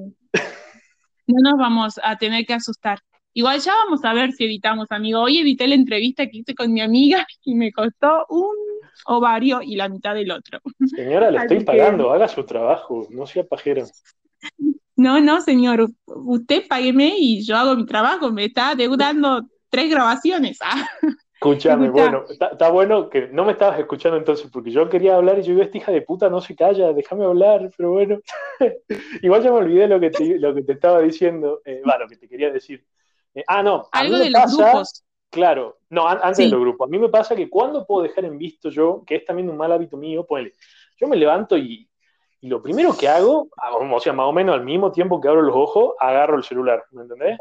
no 1.27 1.49
nos 1.49 1.57
vamos 1.57 1.95
a 2.03 2.17
tener 2.17 2.45
que 2.45 2.53
asustar. 2.53 2.99
Igual 3.33 3.59
ya 3.59 3.73
vamos 3.85 4.03
a 4.05 4.13
ver 4.13 4.31
si 4.31 4.45
editamos, 4.45 4.87
amigo. 4.91 5.21
Hoy 5.21 5.39
edité 5.39 5.67
la 5.67 5.75
entrevista 5.75 6.27
que 6.27 6.37
hice 6.37 6.55
con 6.55 6.71
mi 6.71 6.81
amiga 6.81 7.25
y 7.43 7.55
me 7.55 7.71
costó 7.71 8.25
un 8.29 8.55
ovario 9.05 9.61
y 9.61 9.75
la 9.75 9.89
mitad 9.89 10.13
del 10.13 10.31
otro. 10.31 10.59
Señora, 10.95 11.31
le 11.31 11.37
estoy 11.39 11.63
pagando, 11.63 12.11
haga 12.11 12.27
su 12.27 12.43
trabajo, 12.43 13.07
no 13.09 13.25
sea 13.25 13.43
pajero. 13.43 13.85
No, 14.95 15.19
no, 15.19 15.41
señor, 15.41 15.89
usted 16.05 16.67
págueme 16.67 17.15
y 17.17 17.43
yo 17.43 17.57
hago 17.57 17.75
mi 17.75 17.85
trabajo, 17.85 18.31
me 18.31 18.45
está 18.45 18.75
deudando 18.75 19.45
tres 19.69 19.89
grabaciones. 19.89 20.57
Ah. 20.61 20.87
Escúchame, 21.35 21.89
bueno, 21.89 22.23
está 22.29 22.69
bueno 22.71 23.09
que 23.09 23.27
no 23.27 23.45
me 23.45 23.51
estabas 23.51 23.77
escuchando 23.77 24.17
entonces, 24.17 24.49
porque 24.51 24.71
yo 24.71 24.89
quería 24.89 25.15
hablar 25.15 25.37
y 25.37 25.43
yo 25.43 25.49
digo, 25.49 25.61
esta 25.61 25.77
hija 25.77 25.91
de 25.91 26.01
puta 26.01 26.29
no 26.29 26.41
se 26.41 26.55
calla, 26.55 26.93
déjame 26.93 27.25
hablar, 27.25 27.69
pero 27.75 27.91
bueno. 27.91 28.19
Igual 29.21 29.43
ya 29.43 29.51
me 29.51 29.57
olvidé 29.57 29.87
lo 29.87 29.99
que 29.99 30.09
te, 30.09 30.39
lo 30.39 30.55
que 30.55 30.63
te 30.63 30.71
estaba 30.71 31.01
diciendo, 31.01 31.61
eh, 31.65 31.83
va, 31.87 31.99
lo 31.99 32.07
que 32.07 32.15
te 32.15 32.27
quería 32.27 32.51
decir. 32.51 32.83
Eh, 33.35 33.43
ah, 33.47 33.61
no. 33.61 33.87
Algo 33.91 34.17
de 34.17 34.31
los 34.31 34.57
grupos. 34.57 35.04
Claro, 35.35 35.79
no, 35.89 36.07
antes 36.07 36.37
de 36.37 36.47
los 36.47 36.61
grupos. 36.61 36.87
A 36.87 36.89
mí 36.89 36.97
me 36.97 37.09
pasa 37.09 37.35
que 37.35 37.49
cuando 37.49 37.85
puedo 37.85 38.03
dejar 38.03 38.23
en 38.23 38.37
visto 38.37 38.69
yo, 38.69 39.03
que 39.05 39.15
es 39.15 39.25
también 39.25 39.49
un 39.49 39.57
mal 39.57 39.69
hábito 39.69 39.97
mío, 39.97 40.25
pues 40.25 40.53
yo 40.95 41.09
me 41.09 41.17
levanto 41.17 41.57
y, 41.57 41.89
lo 42.39 42.61
primero 42.61 42.95
que 42.95 43.09
hago, 43.09 43.49
o 43.57 43.99
sea, 43.99 44.13
más 44.13 44.27
o 44.27 44.31
menos 44.31 44.55
al 44.55 44.63
mismo 44.63 44.93
tiempo 44.93 45.19
que 45.19 45.27
abro 45.27 45.41
los 45.41 45.55
ojos, 45.55 45.95
agarro 45.99 46.37
el 46.37 46.43
celular, 46.43 46.85
¿me 46.91 47.01
entendés? 47.01 47.37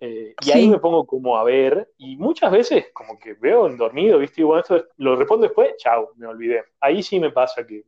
Eh, 0.00 0.34
y 0.46 0.50
ahí 0.50 0.66
me 0.66 0.78
pongo 0.78 1.06
como 1.06 1.36
a 1.36 1.44
ver, 1.44 1.90
y 1.98 2.16
muchas 2.16 2.50
veces 2.50 2.86
como 2.94 3.18
que 3.18 3.34
veo 3.34 3.66
en 3.66 3.76
dormido, 3.76 4.18
¿viste? 4.18 4.40
Y 4.40 4.44
bueno, 4.44 4.62
esto 4.62 4.82
lo 4.96 5.14
respondo 5.16 5.42
después, 5.42 5.74
chao, 5.76 6.12
me 6.16 6.26
olvidé. 6.26 6.64
Ahí 6.80 7.02
sí 7.02 7.20
me 7.20 7.32
pasa 7.32 7.66
que, 7.66 7.84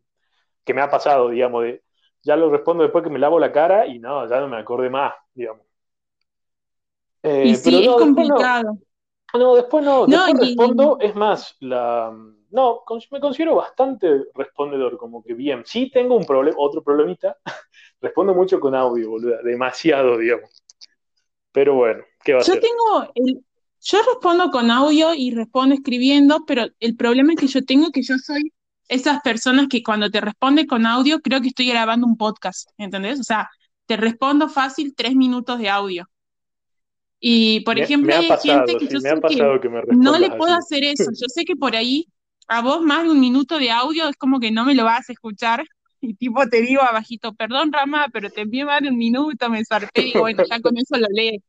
que 0.62 0.74
me 0.74 0.82
ha 0.82 0.90
pasado, 0.90 1.30
digamos, 1.30 1.62
de 1.62 1.82
ya 2.22 2.36
lo 2.36 2.50
respondo 2.50 2.82
después 2.82 3.02
que 3.02 3.10
me 3.10 3.18
lavo 3.18 3.38
la 3.38 3.50
cara 3.50 3.86
y 3.86 3.98
no, 3.98 4.28
ya 4.28 4.40
no 4.40 4.48
me 4.48 4.58
acordé 4.58 4.90
más, 4.90 5.14
digamos. 5.32 5.64
Eh, 7.22 7.44
y 7.46 7.56
sí, 7.56 7.82
es 7.82 7.88
complicado. 7.88 8.72
No, 8.74 8.91
después 9.32 9.84
no, 9.84 10.06
después 10.06 10.38
respondo, 10.38 10.98
es 11.00 11.14
más, 11.14 11.56
la 11.60 12.14
no, 12.52 12.82
me 13.10 13.20
considero 13.20 13.56
bastante 13.56 14.26
respondedor, 14.34 14.98
como 14.98 15.22
que 15.22 15.32
bien. 15.32 15.62
Sí 15.64 15.90
tengo 15.90 16.16
un 16.16 16.26
problema, 16.26 16.56
otro 16.60 16.82
problemita, 16.82 17.38
respondo 18.00 18.34
mucho 18.34 18.60
con 18.60 18.74
audio, 18.74 19.10
boluda, 19.10 19.42
demasiado, 19.42 20.18
digamos. 20.18 20.62
Pero 21.50 21.74
bueno, 21.74 22.04
¿qué 22.22 22.34
va 22.34 22.40
a 22.40 22.42
yo 22.42 22.60
Tengo 22.60 23.10
el, 23.14 23.42
yo 23.80 23.98
respondo 24.02 24.50
con 24.50 24.70
audio 24.70 25.14
y 25.14 25.30
respondo 25.30 25.74
escribiendo, 25.74 26.44
pero 26.46 26.66
el 26.78 26.94
problema 26.94 27.32
es 27.32 27.40
que 27.40 27.46
yo 27.46 27.64
tengo 27.64 27.90
que 27.90 28.02
yo 28.02 28.18
soy 28.18 28.52
esas 28.86 29.22
personas 29.22 29.68
que 29.68 29.82
cuando 29.82 30.10
te 30.10 30.20
responde 30.20 30.66
con 30.66 30.84
audio 30.84 31.20
creo 31.20 31.40
que 31.40 31.48
estoy 31.48 31.68
grabando 31.68 32.06
un 32.06 32.18
podcast, 32.18 32.68
¿entendés? 32.76 33.18
O 33.18 33.24
sea, 33.24 33.48
te 33.86 33.96
respondo 33.96 34.50
fácil 34.50 34.94
tres 34.94 35.14
minutos 35.14 35.58
de 35.58 35.70
audio. 35.70 36.06
Y, 37.24 37.60
por 37.60 37.78
ejemplo, 37.78 38.12
hay 38.12 38.26
gente 38.26 38.76
que 38.78 38.88
yo 38.88 38.98
sé 38.98 39.14
que, 39.60 39.68
no 39.94 40.18
le 40.18 40.30
puedo 40.32 40.52
hacer 40.54 40.82
eso. 40.82 41.04
Yo 41.14 41.28
sé 41.28 41.44
que 41.44 41.54
por 41.54 41.76
ahí 41.76 42.08
a 42.48 42.62
vos 42.62 42.82
más 42.82 43.04
de 43.04 43.10
un 43.10 43.20
minuto 43.20 43.60
de 43.60 43.70
audio 43.70 44.08
es 44.08 44.16
como 44.16 44.40
que 44.40 44.50
no 44.50 44.64
me 44.64 44.74
lo 44.74 44.82
vas 44.82 45.08
a 45.08 45.12
escuchar. 45.12 45.64
Y 46.00 46.14
tipo 46.14 46.44
te 46.48 46.60
digo 46.62 46.82
abajito, 46.82 47.32
perdón 47.32 47.72
Rama, 47.72 48.08
pero 48.12 48.28
te 48.28 48.40
envié 48.40 48.64
más 48.64 48.80
de 48.80 48.88
un 48.88 48.98
minuto, 48.98 49.48
me 49.48 49.64
zarpé 49.64 50.08
y 50.08 50.18
bueno, 50.18 50.42
ya 50.50 50.60
con 50.60 50.76
eso 50.76 50.96
lo 50.96 51.06
lees. 51.12 51.40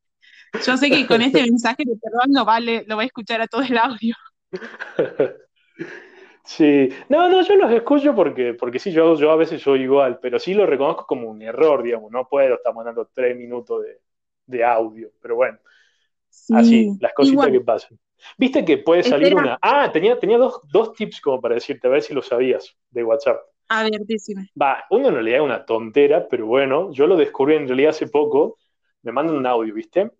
Yo 0.63 0.77
sé 0.77 0.91
que 0.91 1.07
con 1.07 1.23
este 1.23 1.41
mensaje 1.49 1.83
de 1.87 1.95
perdón 1.99 2.29
no 2.29 2.45
vale, 2.45 2.83
lo 2.85 2.95
va 2.95 3.01
a 3.01 3.07
escuchar 3.07 3.41
a 3.41 3.47
todo 3.47 3.63
el 3.63 3.75
audio. 3.75 4.15
Sí, 6.45 6.89
no, 7.09 7.29
no, 7.29 7.41
yo 7.41 7.55
los 7.55 7.71
escucho 7.71 8.13
porque, 8.13 8.53
porque 8.53 8.77
sí, 8.77 8.91
yo, 8.91 9.15
yo 9.15 9.31
a 9.31 9.37
veces 9.37 9.59
soy 9.59 9.81
igual, 9.81 10.19
pero 10.21 10.37
sí 10.37 10.53
lo 10.53 10.67
reconozco 10.67 11.07
como 11.07 11.31
un 11.31 11.41
error, 11.41 11.81
digamos, 11.81 12.11
no 12.11 12.27
puedo 12.27 12.53
estar 12.53 12.75
mandando 12.75 13.09
tres 13.11 13.35
minutos 13.35 13.81
de, 13.81 14.01
de 14.45 14.63
audio, 14.63 15.11
pero 15.21 15.35
bueno, 15.35 15.59
así, 16.53 16.91
las 16.99 17.13
cositas 17.13 17.47
que 17.47 17.61
pasan. 17.61 17.99
Viste 18.37 18.63
que 18.63 18.77
puede 18.77 19.03
salir 19.03 19.35
una. 19.35 19.57
Ah, 19.61 19.91
tenía, 19.91 20.17
tenía 20.17 20.37
dos, 20.37 20.61
dos, 20.71 20.93
tips 20.93 21.21
como 21.21 21.41
para 21.41 21.55
decirte, 21.55 21.87
a 21.87 21.91
ver 21.91 22.01
si 22.01 22.13
lo 22.13 22.21
sabías 22.21 22.75
de 22.89 23.03
WhatsApp. 23.03 23.41
A 23.69 23.83
ver, 23.83 24.01
dísime. 24.05 24.49
Va, 24.59 24.85
uno 24.89 25.09
en 25.09 25.15
realidad 25.15 25.39
es 25.39 25.45
una 25.45 25.65
tontera, 25.65 26.27
pero 26.29 26.45
bueno, 26.45 26.91
yo 26.91 27.07
lo 27.07 27.17
descubrí 27.17 27.55
en 27.55 27.67
realidad 27.67 27.91
hace 27.91 28.07
poco. 28.07 28.57
Me 29.01 29.11
mandan 29.11 29.35
un 29.35 29.45
audio, 29.45 29.73
¿viste? 29.73 30.11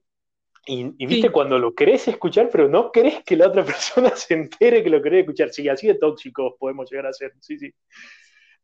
Y, 0.66 1.06
viste 1.06 1.30
cuando 1.30 1.60
lo 1.60 1.76
querés 1.76 2.08
escuchar, 2.08 2.50
pero 2.50 2.70
no 2.70 2.92
querés 2.92 3.22
que 3.24 3.36
la 3.36 3.48
otra 3.48 3.66
persona 3.66 4.10
se 4.16 4.34
entere 4.34 4.84
que 4.84 4.90
lo 4.90 5.02
querés 5.02 5.22
escuchar. 5.22 5.50
Sí, 5.50 5.68
así 5.68 5.88
de 5.88 5.96
tóxicos 5.96 6.54
podemos 6.58 6.90
llegar 6.90 7.08
a 7.08 7.14
ser. 7.14 7.34
Sí, 7.40 7.58
sí. 7.58 7.74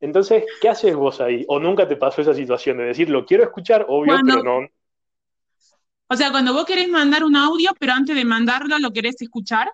Entonces, 0.02 0.46
¿qué 0.62 0.70
haces 0.70 0.96
vos 0.96 1.20
ahí? 1.20 1.44
¿O 1.50 1.60
nunca 1.60 1.88
te 1.88 1.98
pasó 1.98 2.22
esa 2.22 2.34
situación 2.34 2.78
de 2.78 2.86
decir, 2.86 3.10
lo 3.10 3.26
quiero 3.26 3.44
escuchar, 3.44 3.86
obvio, 3.90 4.16
pero 4.26 4.44
no, 4.44 4.68
o 6.12 6.16
sea, 6.16 6.32
cuando 6.32 6.54
vos 6.54 6.66
querés 6.66 6.90
mandar 6.90 7.24
un 7.24 7.36
audio, 7.36 7.70
pero 7.80 7.94
antes 7.94 8.16
de 8.16 8.26
mandarlo 8.26 8.80
lo 8.80 8.92
querés 8.92 9.22
escuchar. 9.22 9.72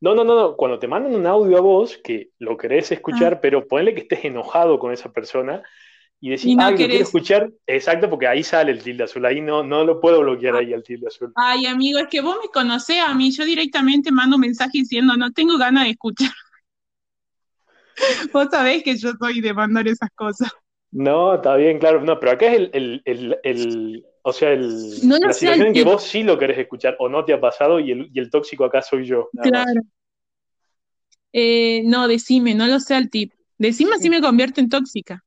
No, 0.00 0.14
no, 0.14 0.22
no, 0.22 0.36
no. 0.36 0.56
Cuando 0.56 0.78
te 0.78 0.86
mandan 0.86 1.14
un 1.16 1.26
audio 1.26 1.58
a 1.58 1.60
vos, 1.60 1.98
que 2.02 2.30
lo 2.38 2.56
querés 2.56 2.92
escuchar, 2.92 3.34
ah. 3.34 3.40
pero 3.42 3.66
ponle 3.66 3.92
que 3.92 4.02
estés 4.02 4.24
enojado 4.24 4.78
con 4.78 4.92
esa 4.92 5.12
persona 5.12 5.62
y 6.20 6.30
decís, 6.30 6.56
no 6.56 6.72
quiero 6.74 6.94
escuchar, 6.94 7.50
exacto, 7.66 8.08
porque 8.08 8.28
ahí 8.28 8.44
sale 8.44 8.70
el 8.70 8.82
tilde 8.82 9.04
azul, 9.04 9.26
ahí 9.26 9.40
no, 9.40 9.64
no 9.64 9.84
lo 9.84 10.00
puedo 10.00 10.20
bloquear 10.20 10.56
ahí 10.56 10.72
el 10.72 10.84
tilde 10.84 11.08
azul. 11.08 11.32
Ay, 11.34 11.66
amigo, 11.66 11.98
es 11.98 12.06
que 12.08 12.20
vos 12.20 12.36
me 12.40 12.48
conocés 12.48 13.00
a 13.00 13.12
mí, 13.12 13.32
yo 13.32 13.44
directamente 13.44 14.12
mando 14.12 14.36
un 14.36 14.42
mensaje 14.42 14.78
diciendo, 14.78 15.16
no 15.16 15.32
tengo 15.32 15.58
ganas 15.58 15.84
de 15.84 15.90
escuchar. 15.90 16.30
vos 18.32 18.46
sabés 18.48 18.84
que 18.84 18.96
yo 18.96 19.10
soy 19.20 19.40
de 19.40 19.52
mandar 19.52 19.88
esas 19.88 20.10
cosas. 20.14 20.50
No, 20.92 21.34
está 21.34 21.56
bien, 21.56 21.80
claro, 21.80 22.00
no, 22.00 22.20
pero 22.20 22.32
acá 22.32 22.46
es 22.46 22.70
el 22.72 24.04
o 24.26 24.32
sea, 24.32 24.52
el, 24.52 24.90
la 25.06 25.32
situación 25.34 25.66
en 25.66 25.72
que 25.74 25.84
vos 25.84 26.02
sí 26.02 26.22
lo 26.22 26.38
querés 26.38 26.58
escuchar 26.58 26.96
o 26.98 27.10
no 27.10 27.26
te 27.26 27.34
ha 27.34 27.40
pasado 27.40 27.78
y 27.78 27.90
el, 27.90 28.30
tóxico 28.30 28.64
acá 28.64 28.80
soy 28.80 29.04
yo. 29.04 29.28
Claro. 29.42 29.82
Eh, 31.30 31.82
no, 31.84 32.08
decime, 32.08 32.54
no 32.54 32.66
lo 32.66 32.80
sé 32.80 32.94
al 32.94 33.10
tip. 33.10 33.34
Decime 33.58 33.98
si 33.98 34.08
me 34.08 34.22
convierto 34.22 34.62
en 34.62 34.70
tóxica. 34.70 35.22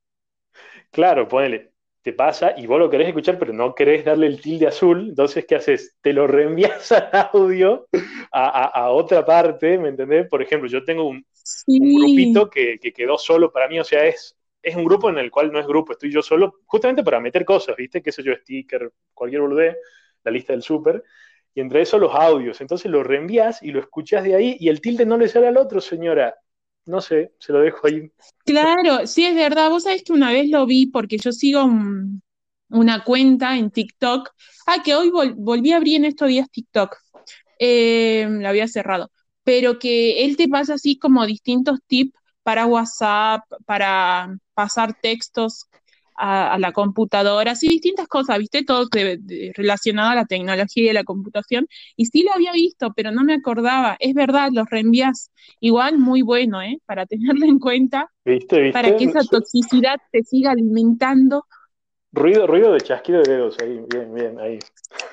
Claro, 0.90 1.28
ponele, 1.28 1.70
te 2.02 2.12
pasa 2.12 2.54
y 2.56 2.66
vos 2.66 2.80
lo 2.80 2.90
querés 2.90 3.06
escuchar, 3.06 3.38
pero 3.38 3.52
no 3.52 3.72
querés 3.72 4.04
darle 4.04 4.26
el 4.26 4.40
tilde 4.40 4.66
azul, 4.66 5.10
entonces, 5.10 5.46
¿qué 5.46 5.54
haces? 5.54 5.96
Te 6.00 6.12
lo 6.12 6.26
reenvías 6.26 6.90
al 6.92 7.28
audio 7.32 7.86
a, 8.32 8.90
otra 8.90 9.24
parte, 9.24 9.78
¿me 9.78 9.90
entendés? 9.90 10.26
Por 10.28 10.42
ejemplo, 10.42 10.68
yo 10.68 10.82
tengo 10.84 11.04
un, 11.04 11.24
grupito 11.68 12.50
que, 12.50 12.80
que, 12.80 12.92
quedó 12.92 13.16
solo 13.16 13.52
para 13.52 13.68
mí, 13.68 13.78
o 13.78 13.84
sea, 13.84 14.06
es 14.06 14.37
es 14.62 14.76
un 14.76 14.84
grupo 14.84 15.08
en 15.10 15.18
el 15.18 15.30
cual 15.30 15.52
no 15.52 15.60
es 15.60 15.66
grupo, 15.66 15.92
estoy 15.92 16.12
yo 16.12 16.22
solo, 16.22 16.60
justamente 16.66 17.02
para 17.02 17.20
meter 17.20 17.44
cosas, 17.44 17.76
¿viste? 17.76 18.02
Qué 18.02 18.12
sé 18.12 18.22
yo, 18.22 18.34
sticker, 18.34 18.92
cualquier 19.14 19.42
boludé, 19.42 19.76
la 20.24 20.30
lista 20.30 20.52
del 20.52 20.62
súper, 20.62 21.04
y 21.54 21.60
entre 21.60 21.82
eso 21.82 21.98
los 21.98 22.14
audios. 22.14 22.60
Entonces 22.60 22.90
lo 22.90 23.02
reenvías 23.02 23.62
y 23.62 23.70
lo 23.70 23.80
escuchas 23.80 24.24
de 24.24 24.34
ahí 24.34 24.56
y 24.60 24.68
el 24.68 24.80
tilde 24.80 25.06
no 25.06 25.16
le 25.16 25.28
sale 25.28 25.48
al 25.48 25.56
otro, 25.56 25.80
señora. 25.80 26.34
No 26.86 27.00
sé, 27.00 27.34
se 27.38 27.52
lo 27.52 27.60
dejo 27.60 27.86
ahí. 27.86 28.10
Claro, 28.44 29.06
sí 29.06 29.26
es 29.26 29.34
verdad. 29.34 29.68
Vos 29.68 29.82
sabés 29.82 30.02
que 30.02 30.12
una 30.12 30.32
vez 30.32 30.48
lo 30.48 30.64
vi 30.66 30.86
porque 30.86 31.18
yo 31.18 31.32
sigo 31.32 31.68
una 32.70 33.04
cuenta 33.04 33.56
en 33.56 33.70
TikTok. 33.70 34.30
Ah, 34.66 34.82
que 34.82 34.94
hoy 34.94 35.10
volví 35.10 35.72
a 35.72 35.76
abrir 35.76 35.96
en 35.96 36.06
estos 36.06 36.28
días 36.28 36.50
TikTok. 36.50 36.96
Eh, 37.58 38.26
la 38.30 38.48
había 38.48 38.68
cerrado. 38.68 39.10
Pero 39.44 39.78
que 39.78 40.24
él 40.24 40.36
te 40.36 40.48
pasa 40.48 40.74
así 40.74 40.98
como 40.98 41.26
distintos 41.26 41.80
tips 41.86 42.17
para 42.48 42.64
WhatsApp, 42.64 43.42
para 43.66 44.34
pasar 44.54 44.94
textos 45.02 45.68
a, 46.16 46.58
la 46.58 46.72
computadora, 46.72 47.52
así 47.52 47.68
distintas 47.68 48.08
cosas, 48.08 48.38
¿viste? 48.38 48.64
Todo 48.64 48.88
relacionado 49.54 50.12
a 50.12 50.14
la 50.14 50.24
tecnología 50.24 50.84
y 50.84 50.88
a 50.88 50.94
la 50.94 51.04
computación. 51.04 51.66
Y 51.94 52.06
sí 52.06 52.22
lo 52.22 52.32
había 52.32 52.52
visto, 52.52 52.94
pero 52.96 53.10
no 53.10 53.22
me 53.22 53.34
acordaba. 53.34 53.98
Es 54.00 54.14
verdad, 54.14 54.48
los 54.50 54.66
reenvías 54.70 55.30
igual 55.60 55.98
muy 55.98 56.22
bueno, 56.22 56.62
¿eh? 56.62 56.80
Para 56.86 57.04
tenerlo 57.04 57.44
en 57.44 57.58
cuenta. 57.58 58.10
¿Viste, 58.24 58.72
Para 58.72 58.96
que 58.96 59.04
esa 59.04 59.20
toxicidad 59.24 59.98
te 60.10 60.22
siga 60.22 60.52
alimentando. 60.52 61.44
Ruido, 62.12 62.46
ruido 62.46 62.72
de 62.72 62.80
chasquido 62.80 63.20
de 63.20 63.30
dedos, 63.30 63.58
ahí, 63.60 63.78
bien, 63.92 64.14
bien, 64.14 64.40
ahí. 64.40 64.58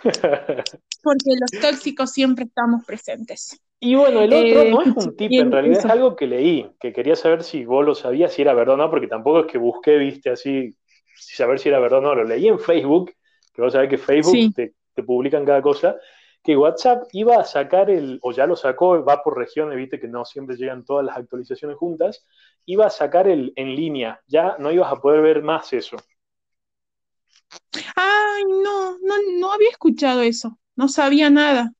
Porque 1.03 1.31
los 1.37 1.61
tóxicos 1.61 2.13
siempre 2.13 2.45
estamos 2.45 2.85
presentes. 2.85 3.59
Y 3.85 3.93
bueno, 3.93 4.21
el 4.21 4.33
otro 4.33 4.65
no 4.65 4.81
es 4.81 5.05
un 5.05 5.15
tip, 5.15 5.31
en 5.33 5.51
realidad 5.51 5.77
es 5.77 5.85
algo 5.85 6.15
que 6.15 6.25
leí, 6.25 6.67
que 6.79 6.91
quería 6.91 7.15
saber 7.15 7.43
si 7.43 7.65
vos 7.65 7.85
lo 7.85 7.93
sabías, 7.93 8.33
si 8.33 8.41
era 8.41 8.55
verdad 8.55 8.73
o 8.73 8.77
no, 8.77 8.89
porque 8.89 9.05
tampoco 9.05 9.41
es 9.41 9.45
que 9.45 9.59
busqué, 9.59 9.97
viste, 9.97 10.31
así, 10.31 10.75
saber 11.13 11.59
si 11.59 11.69
era 11.69 11.77
verdad 11.77 11.99
o 11.99 12.01
no. 12.01 12.15
Lo 12.15 12.23
leí 12.23 12.47
en 12.47 12.59
Facebook, 12.59 13.13
que 13.53 13.61
vos 13.61 13.73
sabés 13.73 13.87
que 13.87 13.99
Facebook 13.99 14.55
te, 14.55 14.73
te 14.91 15.03
publican 15.03 15.45
cada 15.45 15.61
cosa, 15.61 15.97
que 16.41 16.57
WhatsApp 16.57 17.03
iba 17.11 17.35
a 17.35 17.43
sacar 17.43 17.91
el, 17.91 18.17
o 18.23 18.31
ya 18.31 18.47
lo 18.47 18.55
sacó, 18.55 19.05
va 19.05 19.21
por 19.21 19.37
regiones, 19.37 19.77
viste 19.77 19.99
que 19.99 20.07
no 20.07 20.25
siempre 20.25 20.55
llegan 20.55 20.83
todas 20.83 21.05
las 21.05 21.17
actualizaciones 21.17 21.77
juntas, 21.77 22.25
iba 22.65 22.87
a 22.87 22.89
sacar 22.89 23.27
el 23.27 23.53
en 23.55 23.75
línea, 23.75 24.19
ya 24.25 24.55
no 24.57 24.71
ibas 24.71 24.91
a 24.91 24.99
poder 24.99 25.21
ver 25.21 25.43
más 25.43 25.71
eso. 25.73 25.97
Ay, 27.95 28.45
no, 28.63 28.97
no, 28.97 29.13
no 29.37 29.51
había 29.53 29.69
escuchado 29.69 30.21
eso, 30.21 30.57
no 30.75 30.87
sabía 30.87 31.29
nada. 31.29 31.71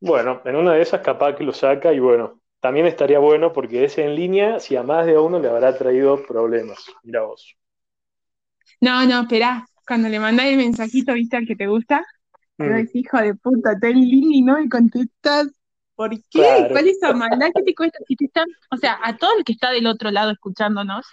Bueno, 0.00 0.40
en 0.44 0.56
una 0.56 0.72
de 0.74 0.82
esas 0.82 1.02
capaz 1.02 1.34
que 1.36 1.44
lo 1.44 1.52
saca 1.52 1.92
y 1.92 1.98
bueno, 1.98 2.40
también 2.60 2.86
estaría 2.86 3.18
bueno 3.18 3.52
porque 3.52 3.84
ese 3.84 4.04
en 4.04 4.14
línea, 4.14 4.60
si 4.60 4.76
a 4.76 4.82
más 4.82 5.06
de 5.06 5.18
uno 5.18 5.38
le 5.38 5.48
habrá 5.48 5.76
traído 5.76 6.22
problemas. 6.22 6.84
Mira 7.02 7.22
vos. 7.22 7.56
No, 8.80 9.04
no, 9.06 9.22
espera. 9.22 9.66
Cuando 9.86 10.08
le 10.08 10.20
mandáis 10.20 10.52
el 10.52 10.58
mensajito, 10.58 11.12
¿viste 11.14 11.36
al 11.36 11.46
que 11.46 11.56
te 11.56 11.66
gusta? 11.66 12.04
Pero 12.56 12.76
es 12.76 12.94
hijo 12.94 13.18
de 13.18 13.34
puta, 13.34 13.78
ten 13.78 13.98
lindo 13.98 14.30
y 14.32 14.42
no 14.42 14.58
me 14.58 14.68
contestas. 14.68 15.48
¿Por 15.94 16.10
qué? 16.10 16.68
¿Cuál 16.70 16.88
es 16.88 16.96
esa 16.96 17.12
maldad 17.12 17.48
que 17.54 17.62
te 17.62 17.74
cuesta? 17.74 17.98
Si 18.06 18.16
te 18.16 18.26
están, 18.26 18.46
o 18.70 18.76
sea, 18.76 18.98
a 19.02 19.16
todo 19.16 19.30
el 19.36 19.44
que 19.44 19.52
está 19.52 19.70
del 19.70 19.86
otro 19.86 20.10
lado 20.10 20.30
escuchándonos, 20.30 21.06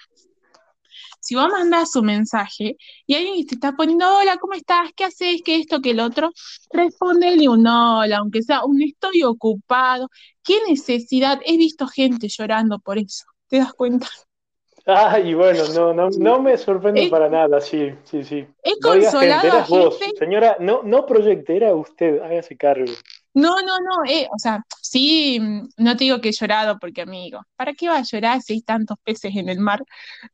si 1.28 1.36
vos 1.36 1.50
mandas 1.50 1.94
un 1.98 2.06
mensaje 2.06 2.78
y 3.06 3.16
alguien 3.16 3.46
te 3.46 3.56
está 3.56 3.74
poniendo, 3.74 4.06
hola, 4.18 4.38
¿cómo 4.38 4.54
estás? 4.54 4.92
¿Qué 4.96 5.04
haces? 5.04 5.42
¿Qué 5.44 5.58
esto? 5.58 5.82
¿Qué 5.82 5.92
el 5.92 6.00
otro? 6.00 6.32
Respondele 6.72 7.50
un 7.50 7.68
hola, 7.68 8.20
aunque 8.20 8.42
sea 8.42 8.64
un 8.64 8.82
estoy 8.82 9.24
ocupado. 9.24 10.08
¿Qué 10.42 10.62
necesidad? 10.70 11.42
He 11.44 11.58
visto 11.58 11.86
gente 11.86 12.30
llorando 12.30 12.80
por 12.80 12.98
eso. 12.98 13.26
¿Te 13.50 13.58
das 13.58 13.74
cuenta? 13.74 14.08
Ay, 14.86 15.34
bueno, 15.34 15.64
no, 15.76 15.94
no, 15.94 16.10
no 16.18 16.42
me 16.42 16.58
sorprende 16.58 17.10
para 17.10 17.28
nada, 17.28 17.60
sí, 17.60 17.92
sí, 18.06 18.24
sí. 18.24 18.48
Es 18.64 18.76
consolado 18.82 19.66
vos. 19.68 20.00
Señora, 20.18 20.56
no, 20.62 20.82
no 20.84 21.06
proyecte, 21.06 21.58
era 21.58 21.76
usted, 21.76 22.22
hágase 22.22 22.56
cargo. 22.56 22.94
No, 23.38 23.62
no, 23.62 23.77
no, 23.79 24.03
eh, 24.10 24.27
o 24.34 24.39
sea, 24.39 24.65
sí, 24.82 25.39
no 25.77 25.96
te 25.96 26.06
digo 26.06 26.20
que 26.20 26.29
he 26.29 26.32
llorado 26.32 26.79
porque 26.79 27.03
amigo, 27.03 27.41
¿para 27.56 27.75
qué 27.75 27.88
va 27.88 27.98
a 27.98 28.01
llorar 28.01 28.41
si 28.41 28.53
hay 28.53 28.62
tantos 28.63 28.98
peces 29.03 29.36
en 29.36 29.48
el 29.48 29.60
mar? 29.60 29.84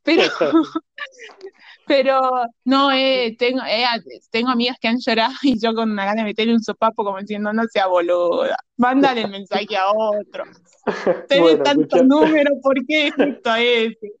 Pero, 0.02 0.22
pero 1.86 2.18
no, 2.64 2.90
eh, 2.92 3.36
tengo, 3.38 3.60
eh, 3.68 3.84
tengo 4.30 4.48
amigas 4.48 4.78
que 4.80 4.88
han 4.88 5.00
llorado 5.00 5.34
y 5.42 5.60
yo 5.60 5.74
con 5.74 5.90
una 5.90 6.06
gana 6.06 6.22
de 6.22 6.28
meterle 6.28 6.54
un 6.54 6.62
sopapo 6.62 7.04
como 7.04 7.20
diciendo, 7.20 7.52
no 7.52 7.64
sea 7.64 7.88
boluda, 7.88 8.56
mándale 8.78 9.20
el 9.20 9.30
mensaje 9.30 9.76
a 9.76 9.92
otro. 9.92 10.44
Tenés 11.28 11.62
tanto 11.62 12.02
número, 12.04 12.52
¿por 12.62 12.86
qué 12.86 13.10
justo 13.10 13.50
a 13.50 13.60
ese? 13.60 14.12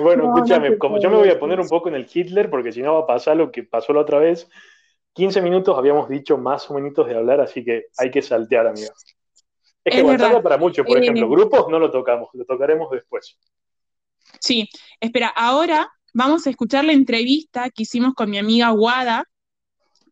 bueno, 0.00 0.32
escúchame, 0.32 0.78
como 0.78 1.00
yo 1.00 1.10
me 1.10 1.16
voy 1.16 1.30
a 1.30 1.40
poner 1.40 1.58
un 1.58 1.68
poco 1.68 1.88
en 1.88 1.96
el 1.96 2.06
Hitler, 2.08 2.50
porque 2.50 2.70
si 2.70 2.82
no 2.82 2.94
va 2.94 3.00
a 3.00 3.06
pasar 3.06 3.36
lo 3.36 3.50
que 3.50 3.64
pasó 3.64 3.92
la 3.92 4.02
otra 4.02 4.20
vez. 4.20 4.48
15 5.12 5.42
minutos 5.42 5.76
habíamos 5.76 6.08
dicho 6.08 6.38
más 6.38 6.70
o 6.70 6.74
menos 6.74 7.06
de 7.06 7.14
hablar, 7.14 7.40
así 7.40 7.64
que 7.64 7.86
hay 7.98 8.10
que 8.10 8.22
saltear, 8.22 8.66
amiga. 8.66 8.92
Es 9.84 9.94
que 9.94 10.02
WhatsApp 10.02 10.42
para 10.42 10.58
mucho, 10.58 10.84
por 10.84 10.98
ejemplo, 10.98 11.26
eh, 11.26 11.30
grupos 11.30 11.66
no 11.68 11.78
lo 11.78 11.90
tocamos, 11.90 12.28
lo 12.34 12.44
tocaremos 12.44 12.90
después. 12.90 13.38
Sí, 14.38 14.68
espera, 15.00 15.28
ahora 15.28 15.90
vamos 16.12 16.46
a 16.46 16.50
escuchar 16.50 16.84
la 16.84 16.92
entrevista 16.92 17.70
que 17.70 17.84
hicimos 17.84 18.14
con 18.14 18.30
mi 18.30 18.38
amiga 18.38 18.72
Wada. 18.72 19.24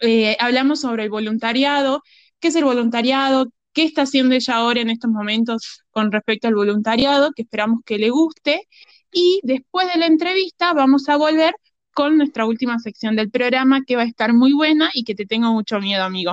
Eh, 0.00 0.36
hablamos 0.40 0.80
sobre 0.80 1.04
el 1.04 1.10
voluntariado, 1.10 2.02
qué 2.40 2.48
es 2.48 2.56
el 2.56 2.64
voluntariado, 2.64 3.46
qué 3.72 3.84
está 3.84 4.02
haciendo 4.02 4.34
ella 4.34 4.56
ahora 4.56 4.80
en 4.80 4.90
estos 4.90 5.10
momentos 5.10 5.84
con 5.90 6.10
respecto 6.12 6.48
al 6.48 6.54
voluntariado, 6.54 7.32
que 7.34 7.42
esperamos 7.42 7.80
que 7.84 7.98
le 7.98 8.10
guste. 8.10 8.66
Y 9.12 9.40
después 9.42 9.92
de 9.92 9.98
la 9.98 10.06
entrevista 10.06 10.72
vamos 10.72 11.08
a 11.08 11.16
volver 11.16 11.54
con 11.98 12.16
nuestra 12.16 12.46
última 12.46 12.78
sección 12.78 13.16
del 13.16 13.28
programa, 13.28 13.80
que 13.84 13.96
va 13.96 14.02
a 14.02 14.04
estar 14.04 14.32
muy 14.32 14.52
buena 14.52 14.88
y 14.94 15.02
que 15.02 15.16
te 15.16 15.26
tengo 15.26 15.52
mucho 15.52 15.80
miedo, 15.80 16.04
amigo. 16.04 16.32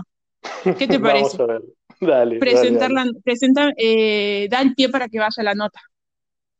¿Qué 0.63 0.85
te 0.85 0.99
parece? 0.99 1.37
Vamos 1.37 1.39
a 1.39 1.45
ver. 1.53 1.61
Dale. 1.99 2.37
Presentarla, 2.37 3.05
Presenta, 3.23 3.71
eh, 3.75 4.47
da 4.47 4.61
el 4.61 4.75
pie 4.75 4.89
para 4.89 5.07
que 5.07 5.17
vaya 5.17 5.41
la 5.41 5.55
nota. 5.55 5.79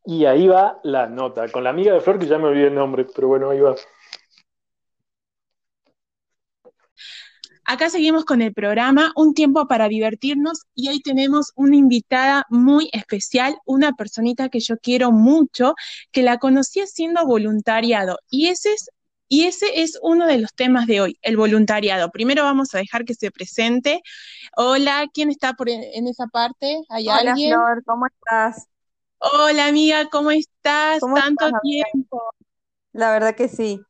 Y 0.05 0.25
ahí 0.25 0.47
va 0.47 0.79
la 0.83 1.05
nota, 1.05 1.47
con 1.49 1.63
la 1.63 1.69
amiga 1.69 1.93
de 1.93 1.99
Flor, 2.01 2.17
que 2.17 2.25
ya 2.25 2.39
me 2.39 2.45
olvidé 2.45 2.69
el 2.69 2.73
nombre, 2.73 3.05
pero 3.13 3.27
bueno, 3.27 3.51
ahí 3.51 3.59
va. 3.59 3.75
Acá 7.67 7.91
seguimos 7.91 8.25
con 8.25 8.41
el 8.41 8.53
programa 8.53 9.11
Un 9.15 9.33
tiempo 9.33 9.67
para 9.67 9.87
divertirnos 9.87 10.61
y 10.73 10.89
hoy 10.89 10.99
tenemos 10.99 11.51
una 11.55 11.75
invitada 11.75 12.45
muy 12.49 12.89
especial, 12.91 13.55
una 13.65 13.93
personita 13.93 14.49
que 14.49 14.59
yo 14.59 14.77
quiero 14.77 15.11
mucho, 15.11 15.75
que 16.11 16.23
la 16.23 16.37
conocí 16.37 16.79
haciendo 16.79 17.25
voluntariado 17.25 18.17
y 18.29 18.47
ese 18.47 18.73
es 18.73 18.89
y 19.27 19.45
ese 19.45 19.81
es 19.81 19.97
uno 20.01 20.27
de 20.27 20.37
los 20.37 20.53
temas 20.53 20.87
de 20.87 21.01
hoy, 21.01 21.17
el 21.21 21.37
voluntariado. 21.37 22.11
Primero 22.11 22.43
vamos 22.43 22.73
a 22.75 22.77
dejar 22.77 23.05
que 23.05 23.15
se 23.15 23.31
presente. 23.31 24.01
Hola, 24.55 25.07
¿quién 25.13 25.29
está 25.29 25.53
por 25.53 25.69
en, 25.69 26.07
esa 26.07 26.27
parte? 26.27 26.81
¿Hay 26.89 27.07
Hola, 27.07 27.35
Flor, 27.35 27.83
¿cómo 27.85 28.05
estás? 28.05 28.67
Hola, 29.17 29.67
amiga, 29.67 30.07
¿cómo 30.11 30.31
estás? 30.31 30.99
Tanto 30.99 31.49
tiempo. 31.61 32.21
La 32.91 33.11
verdad 33.11 33.35
que 33.35 33.47
sí. 33.47 33.81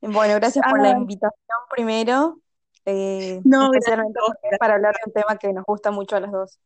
Bueno, 0.00 0.34
gracias 0.34 0.64
por 0.68 0.80
la 0.80 0.90
invitación 0.90 1.58
primero. 1.70 2.40
Eh, 2.84 3.40
no, 3.44 3.72
especialmente 3.72 4.18
para 4.58 4.74
hablar 4.74 4.94
de 4.94 5.00
un 5.06 5.12
tema 5.12 5.38
que 5.38 5.52
nos 5.52 5.64
gusta 5.64 5.90
mucho 5.90 6.16
a 6.16 6.20
las 6.20 6.32
dos. 6.32 6.58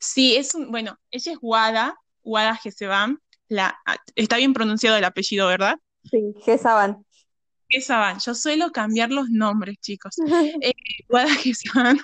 Sí, 0.00 0.36
es 0.36 0.54
un, 0.54 0.70
bueno, 0.72 0.98
ella 1.10 1.32
es 1.32 1.38
Guada, 1.38 1.96
Guada 2.22 2.56
Geseban, 2.56 3.20
la, 3.46 3.78
ah, 3.86 3.96
está 4.16 4.38
bien 4.38 4.54
pronunciado 4.54 4.96
el 4.96 5.04
apellido, 5.04 5.46
¿verdad? 5.46 5.76
Sí, 6.10 6.34
Gesaban. 6.40 7.04
Yo 8.24 8.34
suelo 8.34 8.70
cambiar 8.72 9.10
los 9.10 9.30
nombres, 9.30 9.78
chicos. 9.80 10.16
eh, 10.62 10.72
Guada 11.08 11.32
Gesaban, 11.34 11.98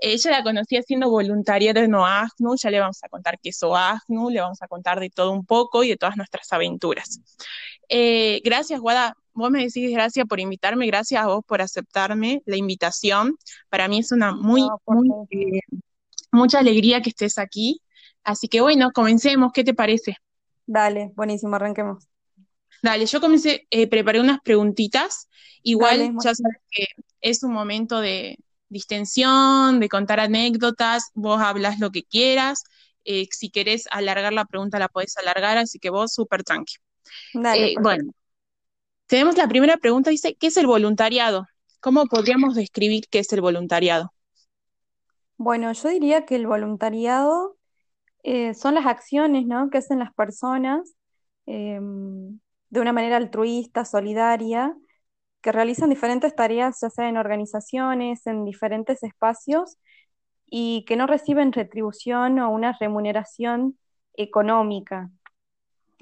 ella 0.00 0.30
la 0.30 0.42
conocí 0.42 0.76
haciendo 0.76 1.10
voluntariado 1.10 1.80
en 1.80 1.94
OASNU, 1.94 2.56
ya 2.56 2.70
le 2.70 2.80
vamos 2.80 3.02
a 3.02 3.08
contar 3.08 3.38
qué 3.40 3.50
es 3.50 3.62
OASNU, 3.62 4.30
le 4.30 4.40
vamos 4.40 4.62
a 4.62 4.68
contar 4.68 5.00
de 5.00 5.10
todo 5.10 5.32
un 5.32 5.44
poco 5.44 5.84
y 5.84 5.88
de 5.90 5.96
todas 5.96 6.16
nuestras 6.16 6.52
aventuras. 6.52 7.20
Eh, 7.88 8.40
gracias, 8.44 8.80
Guada, 8.80 9.16
vos 9.32 9.50
me 9.50 9.64
decís 9.64 9.90
gracias 9.92 10.26
por 10.26 10.40
invitarme, 10.40 10.86
gracias 10.86 11.22
a 11.22 11.26
vos 11.26 11.44
por 11.46 11.62
aceptarme 11.62 12.42
la 12.46 12.56
invitación. 12.56 13.36
Para 13.68 13.88
mí 13.88 14.00
es 14.00 14.12
una 14.12 14.34
muy, 14.34 14.66
muy 14.86 15.08
eh, 15.30 15.60
mucha 16.32 16.58
alegría 16.58 17.02
que 17.02 17.10
estés 17.10 17.38
aquí. 17.38 17.80
Así 18.24 18.48
que 18.48 18.60
bueno, 18.60 18.90
comencemos, 18.92 19.52
¿qué 19.52 19.62
te 19.62 19.74
parece? 19.74 20.16
Dale, 20.66 21.12
buenísimo, 21.14 21.54
arranquemos. 21.54 22.08
Dale, 22.82 23.06
yo 23.06 23.20
comencé, 23.20 23.66
eh, 23.70 23.86
preparé 23.86 24.20
unas 24.20 24.40
preguntitas. 24.40 25.28
Igual 25.62 26.12
ya 26.22 26.34
sabes 26.34 26.58
que 26.70 26.86
es 27.20 27.42
un 27.42 27.52
momento 27.52 28.00
de 28.00 28.38
distensión, 28.68 29.80
de 29.80 29.88
contar 29.88 30.20
anécdotas, 30.20 31.10
vos 31.14 31.40
hablas 31.40 31.78
lo 31.78 31.90
que 31.90 32.04
quieras. 32.04 32.64
Eh, 33.04 33.26
si 33.30 33.50
querés 33.50 33.86
alargar 33.90 34.32
la 34.32 34.44
pregunta, 34.44 34.78
la 34.78 34.88
podés 34.88 35.16
alargar, 35.16 35.58
así 35.58 35.78
que 35.78 35.90
vos 35.90 36.12
súper 36.12 36.42
tranqui. 36.42 36.74
Dale, 37.34 37.74
bueno, 37.80 38.12
tenemos 39.06 39.36
la 39.36 39.48
primera 39.48 39.76
pregunta, 39.76 40.10
dice, 40.10 40.34
¿qué 40.34 40.48
es 40.48 40.56
el 40.56 40.66
voluntariado? 40.66 41.46
¿Cómo 41.80 42.06
podríamos 42.06 42.56
describir 42.56 43.04
qué 43.08 43.20
es 43.20 43.32
el 43.32 43.40
voluntariado? 43.40 44.12
Bueno, 45.36 45.72
yo 45.72 45.88
diría 45.88 46.24
que 46.24 46.34
el 46.34 46.46
voluntariado 46.46 47.56
eh, 48.24 48.54
son 48.54 48.74
las 48.74 48.86
acciones 48.86 49.46
¿no? 49.46 49.70
que 49.70 49.78
hacen 49.78 50.00
las 50.00 50.12
personas 50.12 50.94
em, 51.46 52.40
de 52.70 52.80
una 52.80 52.92
manera 52.92 53.16
altruista, 53.16 53.84
solidaria, 53.84 54.74
que 55.40 55.52
realizan 55.52 55.90
diferentes 55.90 56.34
tareas, 56.34 56.78
ya 56.80 56.90
sea 56.90 57.08
en 57.08 57.16
organizaciones, 57.16 58.26
en 58.26 58.44
diferentes 58.44 59.02
espacios, 59.02 59.78
y 60.46 60.84
que 60.86 60.96
no 60.96 61.06
reciben 61.06 61.52
retribución 61.52 62.38
o 62.38 62.50
una 62.50 62.76
remuneración 62.78 63.78
económica. 64.14 65.10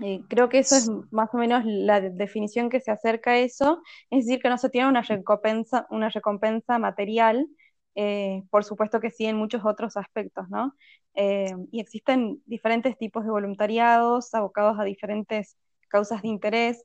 Eh, 0.03 0.22
creo 0.29 0.48
que 0.48 0.59
eso 0.59 0.77
es 0.77 0.90
más 1.12 1.33
o 1.35 1.38
menos 1.38 1.64
la 1.64 2.00
definición 2.00 2.68
que 2.68 2.81
se 2.81 2.90
acerca 2.90 3.33
a 3.33 3.38
eso, 3.38 3.83
es 4.11 4.27
decir, 4.27 4.40
que 4.40 4.48
no 4.48 4.59
se 4.59 4.70
tiene 4.70 4.88
una 4.88 5.03
recompensa, 5.03 5.87
una 5.90 6.09
recompensa 6.09 6.79
material, 6.79 7.46
eh, 7.94 8.42
por 8.50 8.64
supuesto 8.64 9.00
que 9.00 9.11
sí 9.11 9.27
en 9.27 9.37
muchos 9.37 9.64
otros 9.64 9.96
aspectos, 9.96 10.48
¿no? 10.50 10.74
Eh, 11.14 11.55
y 11.70 11.81
existen 11.81 12.42
diferentes 12.44 12.98
tipos 12.98 13.24
de 13.24 13.31
voluntariados 13.31 14.35
abocados 14.35 14.79
a 14.81 14.85
diferentes 14.85 15.57
causas 15.87 16.23
de 16.23 16.29
interés, 16.29 16.85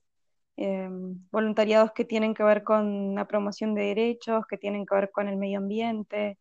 voluntariados 1.31 1.91
que 1.93 2.05
tienen 2.05 2.33
que 2.33 2.43
ver 2.43 2.63
con 2.63 3.15
la 3.15 3.27
promoción 3.27 3.75
de 3.75 3.83
derechos, 3.83 4.45
que 4.49 4.57
tienen 4.57 4.85
que 4.85 4.95
ver 4.95 5.11
con 5.11 5.27
el 5.29 5.37
medio 5.37 5.59
ambiente, 5.59 6.37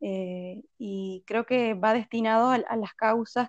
y 0.00 1.22
creo 1.26 1.46
que 1.46 1.74
va 1.74 1.94
destinado 1.94 2.50
a 2.50 2.76
las 2.76 2.94
causas 2.94 3.48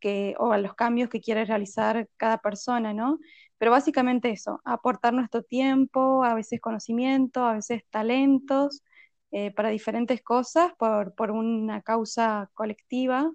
que, 0.00 0.34
o 0.38 0.52
a 0.52 0.58
los 0.58 0.74
cambios 0.74 1.08
que 1.10 1.20
quiere 1.20 1.44
realizar 1.44 2.08
cada 2.16 2.38
persona, 2.38 2.92
¿no? 2.92 3.18
Pero 3.58 3.70
básicamente 3.70 4.30
eso, 4.30 4.60
aportar 4.64 5.12
nuestro 5.14 5.42
tiempo, 5.42 6.24
a 6.24 6.34
veces 6.34 6.60
conocimiento, 6.60 7.44
a 7.44 7.54
veces 7.54 7.82
talentos, 7.90 8.82
eh, 9.30 9.52
para 9.52 9.68
diferentes 9.70 10.22
cosas, 10.22 10.72
por, 10.78 11.14
por 11.14 11.30
una 11.30 11.82
causa 11.82 12.50
colectiva, 12.54 13.30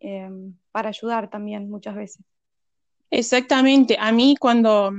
em, 0.00 0.56
para 0.72 0.90
ayudar 0.90 1.30
también 1.30 1.70
muchas 1.70 1.94
veces. 1.96 2.24
Exactamente, 3.10 3.96
a 3.98 4.12
mí 4.12 4.36
cuando 4.38 4.92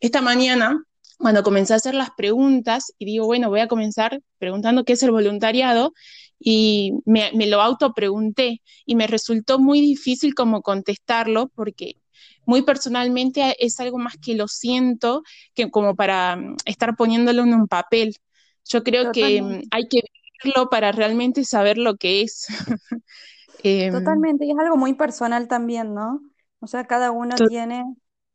esta 0.00 0.22
mañana, 0.22 0.82
cuando 1.18 1.42
comencé 1.42 1.72
a 1.74 1.76
hacer 1.76 1.94
las 1.94 2.10
preguntas 2.10 2.92
y 2.98 3.04
digo, 3.06 3.26
bueno, 3.26 3.50
voy 3.50 3.60
a 3.60 3.68
comenzar 3.68 4.20
preguntando 4.38 4.84
qué 4.84 4.94
es 4.94 5.02
el 5.02 5.10
voluntariado, 5.10 5.92
y 6.38 6.92
me, 7.06 7.30
me 7.32 7.46
lo 7.46 7.62
autopregunté 7.62 8.60
y 8.84 8.96
me 8.96 9.06
resultó 9.06 9.58
muy 9.58 9.80
difícil 9.80 10.34
como 10.34 10.60
contestarlo 10.60 11.48
porque 11.54 11.96
muy 12.44 12.62
personalmente 12.62 13.56
es 13.58 13.80
algo 13.80 13.98
más 13.98 14.16
que 14.18 14.34
lo 14.34 14.48
siento 14.48 15.22
que 15.54 15.70
como 15.70 15.94
para 15.94 16.36
mm, 16.36 16.56
estar 16.66 16.96
poniéndolo 16.96 17.42
en 17.42 17.54
un 17.54 17.66
papel. 17.66 18.16
Yo 18.66 18.82
creo 18.82 19.12
que 19.12 19.40
mm, 19.40 19.62
hay 19.70 19.88
que 19.88 20.00
vivirlo 20.42 20.68
para 20.68 20.92
realmente 20.92 21.44
saber 21.44 21.78
lo 21.78 21.96
que 21.96 22.22
es. 22.22 22.46
Em, 23.66 23.90
Totalmente, 23.90 24.44
y 24.44 24.50
es 24.50 24.58
algo 24.58 24.76
muy 24.76 24.92
personal 24.92 25.48
también, 25.48 25.94
¿no? 25.94 26.20
O 26.64 26.66
sea, 26.66 26.86
cada 26.86 27.12
uno 27.12 27.44
tiene 27.44 27.84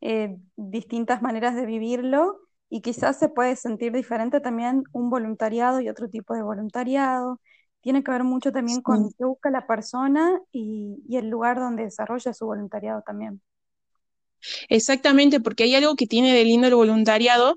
eh, 0.01 0.37
distintas 0.55 1.21
maneras 1.21 1.55
de 1.55 1.65
vivirlo 1.65 2.39
y 2.69 2.81
quizás 2.81 3.19
se 3.19 3.29
puede 3.29 3.55
sentir 3.55 3.91
diferente 3.91 4.39
también 4.39 4.83
un 4.93 5.09
voluntariado 5.09 5.81
y 5.81 5.89
otro 5.89 6.09
tipo 6.09 6.35
de 6.35 6.43
voluntariado. 6.43 7.39
Tiene 7.81 8.03
que 8.03 8.11
ver 8.11 8.23
mucho 8.23 8.51
también 8.51 8.81
con 8.81 9.11
qué 9.17 9.25
busca 9.25 9.49
la 9.49 9.65
persona 9.67 10.39
y, 10.51 11.03
y 11.07 11.17
el 11.17 11.29
lugar 11.29 11.59
donde 11.59 11.83
desarrolla 11.85 12.33
su 12.33 12.45
voluntariado 12.45 13.01
también. 13.01 13.41
Exactamente, 14.69 15.39
porque 15.39 15.63
hay 15.63 15.75
algo 15.75 15.95
que 15.95 16.07
tiene 16.07 16.33
de 16.33 16.45
lindo 16.45 16.67
el 16.67 16.75
voluntariado, 16.75 17.55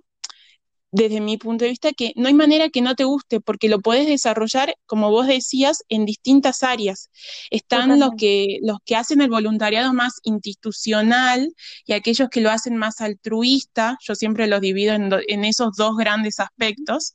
desde 0.93 1.23
mi 1.23 1.39
punto 1.39 1.65
de 1.65 1.71
vista, 1.71 1.93
que 1.93 2.13
no 2.17 2.29
hay 2.29 2.35
manera 2.35 2.69
que 2.69 2.83
no 2.83 2.95
te 2.95 3.05
guste, 3.05 3.41
porque 3.41 3.71
lo 3.71 3.81
puedes 3.81 4.07
desarrollar, 4.07 4.75
como 4.85 5.11
vos 5.11 5.27
decías, 5.27 5.83
en 5.89 6.05
distintas 6.05 6.63
áreas. 6.63 7.09
Están 7.51 7.99
los 7.99 8.11
que, 8.19 8.59
los 8.63 8.77
que 8.85 8.95
hacen 8.95 9.23
el 9.23 9.31
voluntariado 9.31 9.95
más 9.95 10.21
institucional 10.23 11.55
y 11.87 11.95
aquellos 11.95 12.29
que 12.29 12.43
lo 12.43 12.51
hacen 12.51 12.77
más 12.77 13.01
altruista. 13.01 13.97
Yo 14.03 14.15
siempre 14.15 14.47
los 14.47 14.61
divido 14.61 14.95
en, 14.95 15.45
esos 15.45 15.75
dos 15.77 15.97
grandes 15.97 16.39
aspectos. 16.39 17.15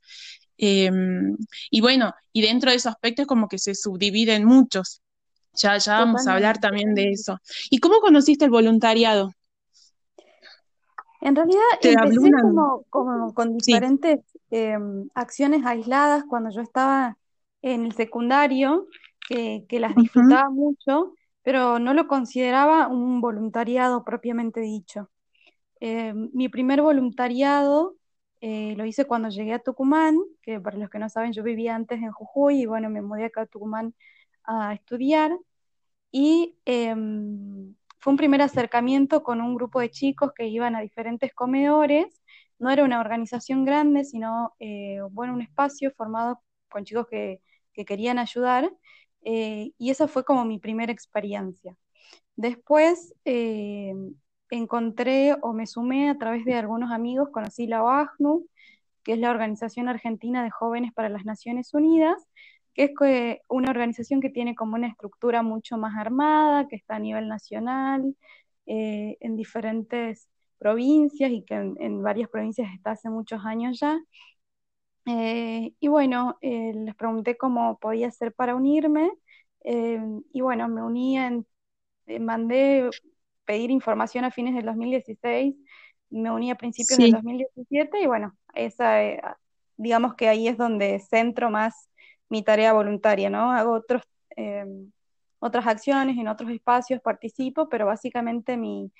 Em, 0.57 1.37
y 1.69 1.81
bueno, 1.81 2.13
y 2.33 2.41
dentro 2.41 2.71
de 2.71 2.77
esos 2.77 2.93
aspectos 2.93 3.27
como 3.27 3.47
que 3.47 3.59
se 3.59 3.75
subdividen 3.75 4.43
muchos. 4.43 5.01
Ya, 5.53 5.77
ya 5.77 5.99
vamos 5.99 6.25
a 6.25 6.33
hablar 6.33 6.59
también 6.59 6.95
de 6.95 7.11
eso. 7.11 7.39
¿Y 7.69 7.77
cómo 7.77 7.99
conociste 7.99 8.45
el 8.45 8.51
voluntariado? 8.51 9.31
En 11.27 11.35
realidad 11.35 11.61
empecé 11.81 12.31
como, 12.41 12.85
como, 12.89 13.33
con 13.33 13.57
diferentes 13.57 14.21
em, 14.49 15.09
acciones 15.13 15.65
aisladas 15.65 16.23
cuando 16.23 16.51
yo 16.51 16.61
estaba 16.61 17.17
en 17.61 17.83
el 17.83 17.91
secundario, 17.91 18.87
que, 19.27 19.65
las 19.71 19.93
disfrutaba 19.93 20.49
mucho, 20.49 21.15
pero 21.43 21.79
no 21.79 21.93
lo 21.93 22.07
consideraba 22.07 22.87
un 22.87 23.19
voluntariado 23.19 24.05
propiamente 24.05 24.61
dicho. 24.61 25.09
Em, 25.81 26.29
mi 26.33 26.47
primer 26.47 26.81
voluntariado 26.81 27.97
eh, 28.39 28.73
lo 28.77 28.85
hice 28.85 29.03
cuando 29.03 29.27
llegué 29.27 29.51
a 29.51 29.59
Tucumán, 29.59 30.15
que 30.41 30.61
para 30.61 30.77
los 30.77 30.89
que 30.89 30.97
no 30.99 31.09
saben, 31.09 31.33
yo 31.33 31.43
vivía 31.43 31.75
antes 31.75 32.01
en 32.01 32.11
Jujuy 32.11 32.61
y 32.61 32.65
bueno, 32.65 32.89
me 32.89 33.01
mudé 33.01 33.25
acá 33.25 33.41
a 33.41 33.45
Tucumán 33.47 33.93
a 34.45 34.73
estudiar. 34.73 35.37
Y 36.09 36.55
em, 36.63 37.75
fue 37.99 38.11
un 38.11 38.17
primer 38.17 38.41
acercamiento 38.41 39.23
con 39.23 39.41
un 39.41 39.55
grupo 39.55 39.79
de 39.79 39.89
chicos 39.89 40.31
que 40.35 40.47
iban 40.47 40.75
a 40.75 40.81
diferentes 40.81 41.33
comedores. 41.33 42.21
No 42.59 42.69
era 42.69 42.83
una 42.83 42.99
organización 42.99 43.65
grande, 43.65 44.03
sino 44.05 44.53
eh, 44.59 44.99
bueno, 45.11 45.33
un 45.33 45.41
espacio 45.41 45.91
formado 45.91 46.41
con 46.69 46.85
chicos 46.85 47.07
que, 47.09 47.41
querían 47.85 48.17
ayudar. 48.17 48.71
Eh, 49.23 49.71
y 49.77 49.91
esa 49.91 50.07
fue 50.07 50.23
como 50.23 50.45
mi 50.45 50.59
primera 50.59 50.91
experiencia. 50.91 51.77
Después 52.35 53.13
eh, 53.25 53.93
encontré 54.49 55.35
o 55.41 55.53
me 55.53 55.67
sumé 55.67 56.09
a 56.09 56.17
través 56.17 56.45
de 56.45 56.55
algunos 56.55 56.91
amigos, 56.91 57.29
conocí 57.31 57.67
la 57.67 57.83
OAGNU, 57.83 58.47
que 59.03 59.13
es 59.13 59.19
la 59.19 59.31
Organización 59.31 59.89
Argentina 59.89 60.43
de 60.43 60.51
Jóvenes 60.51 60.93
para 60.93 61.09
las 61.09 61.25
Naciones 61.25 61.73
Unidas, 61.73 62.27
que 62.77 63.31
es 63.31 63.39
una 63.49 63.71
organización 63.71 64.21
que 64.21 64.29
tiene 64.29 64.55
como 64.55 64.75
una 64.75 64.87
estructura 64.87 65.41
mucho 65.41 65.77
más 65.77 65.97
armada, 65.97 66.67
que 66.67 66.75
está 66.75 66.95
a 66.95 66.99
nivel 66.99 67.27
nacional, 67.27 68.15
eh, 68.67 69.17
en 69.19 69.35
diferentes 69.35 70.29
provincias 70.59 71.31
y 71.31 71.43
que 71.43 71.55
en, 71.55 72.03
varias 72.03 72.29
provincias 72.29 72.69
está 72.73 72.91
hace 72.91 73.09
muchos 73.09 73.43
años 73.45 73.79
ya. 73.79 73.99
Eh, 75.05 75.73
y 75.79 75.87
bueno, 75.87 76.37
eh, 76.41 76.73
les 76.75 76.95
pregunté 76.95 77.35
cómo 77.37 77.79
podía 77.79 78.11
ser 78.11 78.33
para 78.33 78.55
unirme 78.55 79.11
y 79.63 80.39
bueno, 80.39 80.69
me 80.69 80.81
uní, 80.81 81.17
en, 81.17 81.45
mandé 82.21 82.89
pedir 83.43 83.69
información 83.69 84.23
a 84.23 84.31
fines 84.31 84.55
del 84.55 84.65
2016, 84.65 85.55
me 86.09 86.31
uní 86.31 86.51
a 86.51 86.55
principios 86.55 86.97
del 86.97 87.11
2017 87.11 87.99
y 88.01 88.05
bueno, 88.05 88.37
esa, 88.53 89.01
digamos 89.75 90.15
que 90.15 90.29
ahí 90.29 90.47
es 90.47 90.57
donde 90.57 90.99
centro 90.99 91.49
más 91.49 91.89
mi 92.29 92.43
tarea 92.43 92.73
voluntaria, 92.73 93.29
¿no? 93.29 93.51
Hago 93.51 93.73
otros, 93.73 94.03
em, 94.35 94.91
otras 95.39 95.67
acciones 95.67 96.17
en 96.17 96.27
otros 96.27 96.51
espacios, 96.51 97.01
participo, 97.01 97.69
pero 97.69 97.85
básicamente 97.85 98.57
mi, 98.57 98.91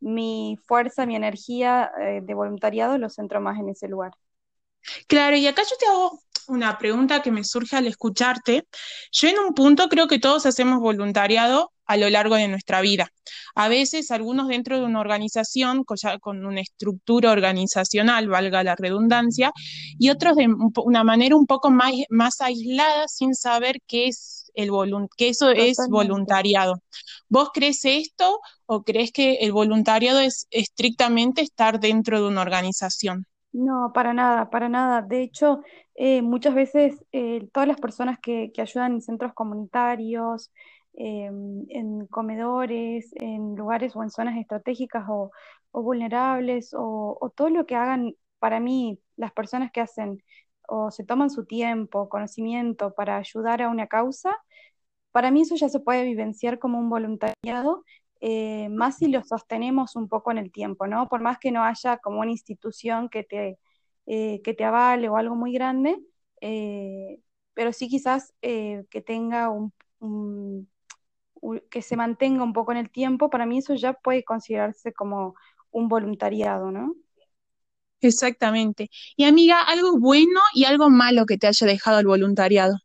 mi 0.00 0.58
fuerza, 0.66 1.06
mi 1.06 1.16
energía 1.16 1.90
eh, 2.00 2.20
de 2.22 2.34
voluntariado 2.34 2.98
lo 2.98 3.08
centro 3.08 3.40
más 3.40 3.58
en 3.58 3.70
ese 3.70 3.88
lugar. 3.88 4.12
Claro, 5.08 5.36
y 5.36 5.46
acá 5.46 5.62
yo 5.62 5.76
te 5.78 5.86
hago 5.86 6.20
una 6.48 6.78
pregunta 6.78 7.22
que 7.22 7.32
me 7.32 7.44
surge 7.44 7.76
al 7.76 7.86
escucharte. 7.86 8.66
Yo 9.10 9.28
en 9.28 9.38
un 9.38 9.54
punto 9.54 9.88
creo 9.88 10.06
que 10.06 10.18
todos 10.18 10.46
hacemos 10.46 10.80
voluntariado 10.80 11.72
a 11.86 11.96
lo 11.96 12.10
largo 12.10 12.36
de 12.36 12.48
nuestra 12.48 12.80
vida. 12.80 13.10
A 13.54 13.68
veces 13.68 14.10
algunos 14.10 14.48
dentro 14.48 14.78
de 14.78 14.84
una 14.84 15.00
organización, 15.00 15.84
con 16.20 16.44
una 16.44 16.60
estructura 16.60 17.32
organizacional, 17.32 18.28
valga 18.28 18.62
la 18.62 18.76
redundancia, 18.76 19.52
y 19.98 20.10
otros 20.10 20.36
de 20.36 20.48
una 20.84 21.04
manera 21.04 21.36
un 21.36 21.46
poco 21.46 21.70
más, 21.70 21.92
más 22.10 22.40
aislada 22.40 23.08
sin 23.08 23.34
saber 23.34 23.78
qué 23.86 24.08
es 24.08 24.50
el 24.54 24.70
que 25.16 25.28
eso 25.28 25.50
es 25.50 25.78
voluntariado. 25.88 26.80
¿Vos 27.28 27.50
crees 27.52 27.84
esto 27.84 28.40
o 28.64 28.82
crees 28.82 29.12
que 29.12 29.34
el 29.34 29.52
voluntariado 29.52 30.20
es 30.20 30.46
estrictamente 30.50 31.42
estar 31.42 31.78
dentro 31.78 32.20
de 32.20 32.28
una 32.28 32.40
organización? 32.40 33.26
No, 33.52 33.90
para 33.94 34.12
nada, 34.12 34.50
para 34.50 34.68
nada. 34.68 35.02
De 35.02 35.22
hecho, 35.22 35.60
eh, 35.94 36.22
muchas 36.22 36.54
veces 36.54 37.04
eh, 37.12 37.48
todas 37.52 37.68
las 37.68 37.80
personas 37.80 38.18
que, 38.20 38.50
que, 38.52 38.60
ayudan 38.60 38.92
en 38.92 39.02
centros 39.02 39.32
comunitarios, 39.32 40.50
em, 40.96 41.64
en 41.70 42.06
comedores, 42.08 43.12
en 43.16 43.56
lugares 43.56 43.94
o 43.96 44.02
en 44.02 44.10
zonas 44.10 44.36
estratégicas 44.38 45.04
o, 45.08 45.30
vulnerables, 45.72 46.74
o, 46.76 47.32
todo 47.36 47.50
lo 47.50 47.66
que 47.66 47.76
hagan, 47.76 48.14
para 48.38 48.60
mí, 48.60 48.98
las 49.16 49.32
personas 49.32 49.70
que 49.72 49.80
hacen 49.80 50.22
o 50.68 50.90
se 50.90 51.04
toman 51.04 51.30
su 51.30 51.44
tiempo, 51.46 52.08
conocimiento 52.08 52.94
para 52.94 53.16
ayudar 53.18 53.62
a 53.62 53.68
una 53.68 53.86
causa, 53.86 54.36
para 55.12 55.30
mí 55.30 55.42
eso 55.42 55.56
ya 55.56 55.68
se 55.68 55.80
puede 55.80 56.04
vivenciar 56.04 56.58
como 56.58 56.78
un 56.78 56.90
voluntariado 56.90 57.84
eh, 58.20 58.68
más 58.70 58.98
si 58.98 59.08
lo 59.08 59.22
sostenemos 59.24 59.96
un 59.96 60.08
poco 60.08 60.30
en 60.30 60.38
el 60.38 60.50
tiempo, 60.50 60.86
¿no? 60.86 61.08
Por 61.08 61.20
más 61.20 61.38
que 61.38 61.50
no 61.52 61.62
haya 61.62 61.98
como 61.98 62.20
una 62.20 62.30
institución 62.30 63.08
que 63.08 63.24
te, 63.24 63.58
eh, 64.06 64.40
que 64.42 64.54
te 64.54 64.64
avale 64.64 65.08
o 65.08 65.16
algo 65.16 65.36
muy 65.36 65.52
grande, 65.52 65.98
eh, 66.40 67.20
pero 67.54 67.72
sí 67.72 67.88
quizás 67.88 68.34
que 68.40 69.02
tenga 69.04 69.50
un, 69.50 69.72
que 71.70 71.82
se 71.82 71.96
mantenga 71.96 72.42
un 72.42 72.52
poco 72.52 72.72
en 72.72 72.78
el 72.78 72.90
tiempo, 72.90 73.30
para 73.30 73.46
mí 73.46 73.58
eso 73.58 73.74
ya 73.74 73.92
puede 73.92 74.24
considerarse 74.24 74.92
como 74.92 75.34
un 75.70 75.88
voluntariado, 75.88 76.70
¿no? 76.70 76.94
Exactamente. 78.00 78.90
Y 79.16 79.24
amiga, 79.24 79.60
algo 79.62 79.98
bueno 79.98 80.40
y 80.54 80.64
algo 80.64 80.90
malo 80.90 81.26
que 81.26 81.38
te 81.38 81.46
haya 81.46 81.66
dejado 81.66 81.98
el 81.98 82.06
voluntariado. 82.06 82.78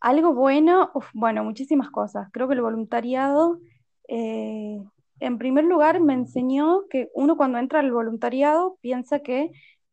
Algo 0.00 0.32
bueno, 0.32 0.92
bueno, 1.12 1.44
muchísimas 1.44 1.90
cosas. 1.90 2.28
Creo 2.32 2.46
que 2.48 2.54
el 2.54 2.62
voluntariado, 2.62 3.58
eh, 4.06 4.78
en 5.20 5.38
primer 5.38 5.64
lugar, 5.64 6.00
me 6.00 6.14
enseñó 6.14 6.82
que 6.88 7.10
uno 7.14 7.36
cuando 7.36 7.58
entra 7.58 7.80
al 7.80 7.90
voluntariado 7.90 8.78
piensa 8.80 9.20
que 9.20 9.50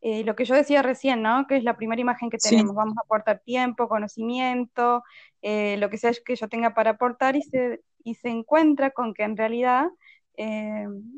eh, 0.07 0.23
lo 0.23 0.35
que 0.35 0.45
yo 0.45 0.53
decía 0.53 0.83
recién, 0.83 1.23
¿no? 1.23 1.47
Que 1.47 1.57
es 1.57 1.63
la 1.63 1.75
primera 1.75 1.99
imagen 1.99 2.29
que 2.29 2.37
tenemos, 2.37 2.75
vamos 2.75 2.95
a 2.95 3.01
aportar 3.01 3.39
tiempo, 3.39 3.89
conocimiento, 3.89 5.03
eh, 5.41 5.77
lo 5.77 5.89
que 5.89 5.97
sea 5.97 6.11
que 6.23 6.35
yo 6.35 6.47
tenga 6.47 6.75
para 6.75 6.91
aportar 6.91 7.35
y 7.35 7.41
se, 7.41 7.81
y 8.03 8.13
se 8.13 8.29
encuentra 8.29 8.91
con 8.91 9.15
que 9.15 9.23
en 9.23 9.35
realidad 9.35 9.87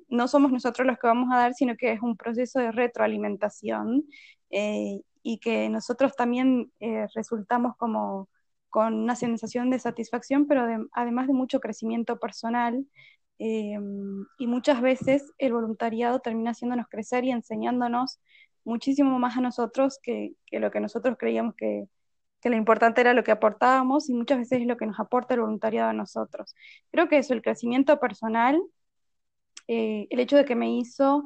no 0.08 0.28
somos 0.30 0.54
nosotros 0.54 0.88
los 0.88 0.98
que 1.00 1.08
vamos 1.08 1.34
a 1.34 1.38
dar, 1.38 1.54
sino 1.54 1.76
que 1.76 1.92
es 1.92 2.02
un 2.02 2.16
proceso 2.16 2.60
de 2.60 2.72
retroalimentación 2.72 4.06
y 4.50 5.40
que 5.40 5.68
nosotros 5.68 6.16
también 6.16 6.72
resultamos 7.14 7.76
como 7.76 8.30
con 8.70 8.94
una 8.94 9.18
sensación 9.18 9.70
de 9.70 9.80
satisfacción, 9.80 10.48
pero 10.48 10.88
además 10.94 11.28
de 11.28 11.34
mucho 11.34 11.60
crecimiento 11.60 12.20
personal. 12.20 12.86
Eh, 13.40 13.78
y 14.40 14.48
muchas 14.48 14.82
veces 14.82 15.32
el 15.38 15.54
voluntariado 15.54 16.20
termina 16.20 16.52
haciéndonos 16.52 16.88
crecer 16.90 17.24
y 17.24 17.32
enseñándonos 17.32 18.20
muchísimo 18.68 19.18
más 19.20 19.38
a 19.38 19.42
nosotros 19.42 20.00
que, 20.02 20.34
lo 20.52 20.72
que 20.72 20.80
nosotros 20.80 21.18
creíamos 21.20 21.56
que, 21.56 21.88
lo 22.44 22.56
importante 22.56 23.02
era 23.02 23.14
lo 23.14 23.26
que 23.26 23.32
aportábamos 23.32 24.10
y 24.10 24.14
muchas 24.14 24.38
veces 24.38 24.62
es 24.62 24.68
lo 24.68 24.78
que 24.78 24.86
nos 24.86 25.00
aporta 25.02 25.34
el 25.34 25.42
voluntariado 25.42 25.90
a 25.90 25.94
nosotros. 25.94 26.56
Creo 26.92 27.10
que 27.10 27.18
eso, 27.18 27.34
el 27.34 27.42
crecimiento 27.42 28.00
personal, 28.00 28.62
eh, 29.68 30.08
el 30.10 30.20
hecho 30.22 30.38
de 30.38 30.46
que 30.46 30.56
me 30.56 30.72
hizo 30.72 31.24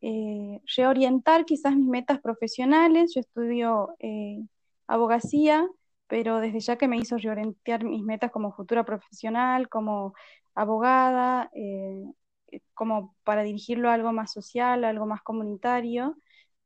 eh, 0.00 0.60
reorientar 0.76 1.44
quizás 1.44 1.76
mis 1.76 1.86
metas 1.86 2.20
profesionales, 2.20 3.12
yo 3.14 3.20
estudio 3.20 3.94
abogacía, 4.88 5.68
pero 6.06 6.40
desde 6.40 6.60
ya 6.60 6.76
que 6.76 6.88
me 6.88 6.96
hizo 6.96 7.18
reorientar 7.18 7.84
mis 7.84 8.02
metas 8.02 8.30
como 8.30 8.52
futura 8.52 8.84
profesional, 8.84 9.68
como 9.68 10.14
abogada, 10.54 11.50
eh, 11.54 12.04
eh, 12.52 12.60
como 12.74 13.16
para 13.24 13.42
dirigirlo 13.42 13.90
a 13.90 13.94
algo 13.94 14.12
más 14.12 14.32
social, 14.32 14.84
algo 14.84 15.06
más 15.06 15.22
comunitario. 15.22 16.16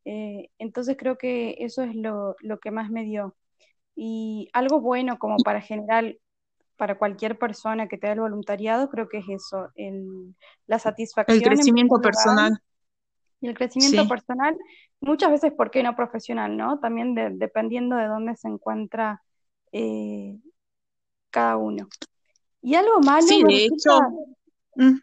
Eh, 0.04 0.50
entonces 0.58 0.96
creo 0.98 1.18
que 1.18 1.56
eso 1.58 1.82
es 1.82 1.94
lo, 1.94 2.36
que 2.62 2.70
más 2.70 2.90
me 2.90 3.04
dio. 3.04 3.36
Y 3.94 4.48
algo 4.52 4.80
bueno 4.80 5.18
como 5.18 5.36
para 5.38 5.60
generar, 5.60 6.16
para 6.76 6.98
cualquier 6.98 7.38
persona 7.38 7.88
que 7.88 7.98
te 7.98 8.10
el 8.10 8.20
voluntariado, 8.20 8.88
creo 8.90 9.08
que 9.08 9.18
es 9.18 9.28
eso, 9.28 9.68
el, 9.74 10.34
la 10.66 10.78
satisfacción. 10.78 11.38
El 11.38 11.44
crecimiento 11.44 12.00
personal. 12.00 12.60
Y 13.40 13.48
el 13.48 13.56
crecimiento 13.56 14.08
personal, 14.08 14.56
muchas 15.00 15.30
veces, 15.30 15.52
¿por 15.52 15.70
qué 15.70 15.82
no 15.82 15.94
profesional? 15.94 16.56
¿no? 16.56 16.80
También 16.80 17.14
dependiendo 17.38 17.96
de 17.96 18.06
dónde 18.06 18.36
se 18.36 18.48
encuentra 18.48 19.22
eh, 19.72 20.36
cada 21.30 21.56
uno. 21.56 21.88
Y 22.62 22.74
algo 22.74 23.00
malo. 23.00 23.26
Sí, 23.26 23.42
de 23.44 23.64
hecho. 23.66 24.00
Mm, 24.74 24.98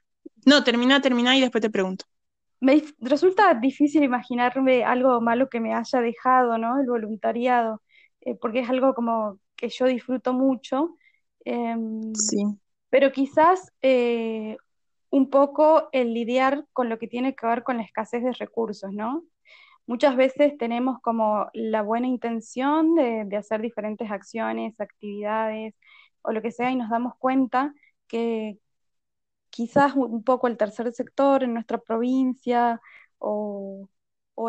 no, 0.46 0.64
termina, 0.64 1.02
termina 1.02 1.38
y 1.38 1.42
después 1.42 1.62
te 1.62 1.70
pregunto. 1.70 2.06
Me 2.66 2.82
resulta 3.00 3.54
difícil 3.54 4.02
imaginarme 4.02 4.84
algo 4.84 5.22
malo 5.22 5.50
que 5.50 5.60
me 5.60 5.76
haya 5.76 6.02
dejado, 6.02 6.58
¿no? 6.58 6.80
El 6.80 6.88
voluntariado, 6.88 7.84
eh, 8.22 8.34
porque 8.34 8.62
es 8.62 8.70
algo 8.72 8.96
como 8.96 9.40
que 9.56 9.70
yo 9.70 9.86
disfruto 9.86 10.34
mucho. 10.34 10.98
Em, 11.46 12.12
sí. 12.16 12.44
Pero 12.90 13.12
quizás 13.12 13.72
eh, 13.84 14.58
un 15.12 15.30
poco 15.30 15.90
el 15.92 16.16
lidiar 16.16 16.66
con 16.74 16.90
lo 16.90 16.98
que 16.98 17.08
tiene 17.08 17.36
que 17.36 17.46
ver 17.46 17.62
con 17.62 17.78
la 17.78 17.84
escasez 17.84 18.24
de 18.24 18.34
recursos, 18.34 18.92
¿no? 18.92 19.24
Muchas 19.86 20.16
veces 20.16 20.58
tenemos 20.58 21.00
como 21.02 21.48
la 21.54 21.84
buena 21.84 22.08
intención 22.08 22.96
de, 22.96 23.38
hacer 23.38 23.62
diferentes 23.62 24.10
acciones, 24.10 24.82
actividades 24.82 25.76
o 26.24 26.32
lo 26.32 26.42
que 26.42 26.52
sea 26.52 26.72
y 26.72 26.76
nos 26.76 26.90
damos 26.90 27.14
cuenta 27.20 27.76
que 28.08 28.58
quizás 29.56 29.94
un 29.96 30.22
poco 30.22 30.48
el 30.48 30.58
tercer 30.58 30.92
sector 30.92 31.42
en 31.42 31.54
nuestra 31.54 31.78
provincia 31.78 32.82
o, 33.20 33.88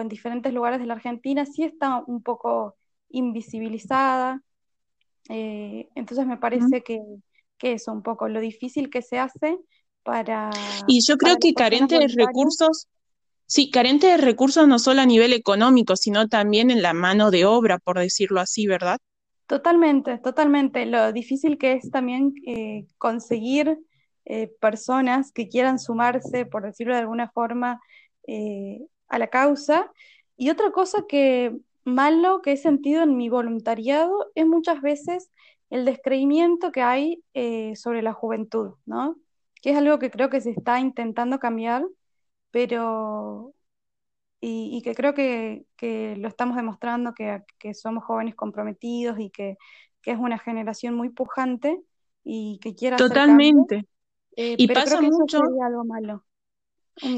en 0.00 0.08
diferentes 0.08 0.52
lugares 0.52 0.80
de 0.80 0.86
la 0.86 0.94
Argentina 0.94 1.46
sí 1.46 1.62
está 1.62 2.02
un 2.08 2.24
poco 2.24 2.74
invisibilizada. 3.10 4.42
Eh, 5.28 5.88
entonces 5.94 6.26
me 6.26 6.38
parece 6.38 6.82
que, 6.82 7.00
que 7.56 7.74
eso, 7.74 7.92
un 7.92 8.02
poco 8.02 8.26
lo 8.26 8.40
difícil 8.40 8.90
que 8.90 9.00
se 9.00 9.20
hace 9.20 9.60
para... 10.02 10.50
Y 10.88 11.06
yo 11.06 11.16
creo 11.16 11.36
que 11.36 11.54
carente 11.54 12.00
de 12.00 12.08
recursos, 12.08 12.88
sí, 13.46 13.70
carente 13.70 14.08
de 14.08 14.16
recursos 14.16 14.66
no 14.66 14.80
solo 14.80 15.02
a 15.02 15.06
nivel 15.06 15.32
económico, 15.32 15.94
sino 15.94 16.26
también 16.26 16.72
en 16.72 16.82
la 16.82 16.94
mano 16.94 17.30
de 17.30 17.44
obra, 17.44 17.78
por 17.78 18.00
decirlo 18.00 18.40
así, 18.40 18.66
¿verdad? 18.66 18.98
Totalmente, 19.46 20.18
totalmente. 20.18 20.84
Lo 20.84 21.12
difícil 21.12 21.58
que 21.58 21.74
es 21.74 21.92
también 21.92 22.34
eh, 22.44 22.88
conseguir 22.98 23.78
eh, 24.26 24.52
personas 24.60 25.32
que 25.32 25.48
quieran 25.48 25.78
sumarse, 25.78 26.46
por 26.46 26.64
decirlo 26.64 26.94
de 26.94 27.00
alguna 27.00 27.30
forma, 27.30 27.80
eh, 28.26 28.80
a 29.08 29.18
la 29.18 29.28
causa. 29.28 29.90
Y 30.36 30.50
otra 30.50 30.70
cosa 30.70 31.04
que 31.08 31.56
malo 31.84 32.42
que 32.42 32.52
he 32.52 32.56
sentido 32.56 33.02
en 33.02 33.16
mi 33.16 33.28
voluntariado 33.28 34.30
es 34.34 34.46
muchas 34.46 34.82
veces 34.82 35.30
el 35.70 35.84
descreimiento 35.84 36.72
que 36.72 36.82
hay 36.82 37.22
sobre 37.74 38.02
la 38.02 38.12
juventud, 38.12 38.74
¿no? 38.86 39.16
que 39.66 39.70
es 39.70 39.76
algo 39.76 39.98
que 39.98 40.10
creo 40.12 40.30
que 40.30 40.40
se 40.40 40.50
está 40.50 40.78
intentando 40.78 41.38
cambiar, 41.38 41.84
pero 42.52 43.52
y, 44.40 44.80
que 44.82 44.94
creo 44.94 45.12
que, 45.12 45.66
lo 46.16 46.28
estamos 46.28 46.56
demostrando, 46.56 47.14
que, 47.14 47.74
somos 47.74 48.04
jóvenes 48.04 48.36
comprometidos 48.36 49.18
y 49.18 49.30
que, 49.30 49.56
es 50.04 50.18
una 50.18 50.38
generación 50.38 50.94
muy 50.94 51.08
pujante 51.08 51.80
y 52.22 52.60
que 52.62 52.76
quiere 52.76 52.96
Totalmente. 52.96 53.88
Eh, 54.36 54.54
y 54.58 54.68
pasa 54.68 55.00
mucho. 55.00 55.42
algo 55.64 55.84
malo. 55.84 56.22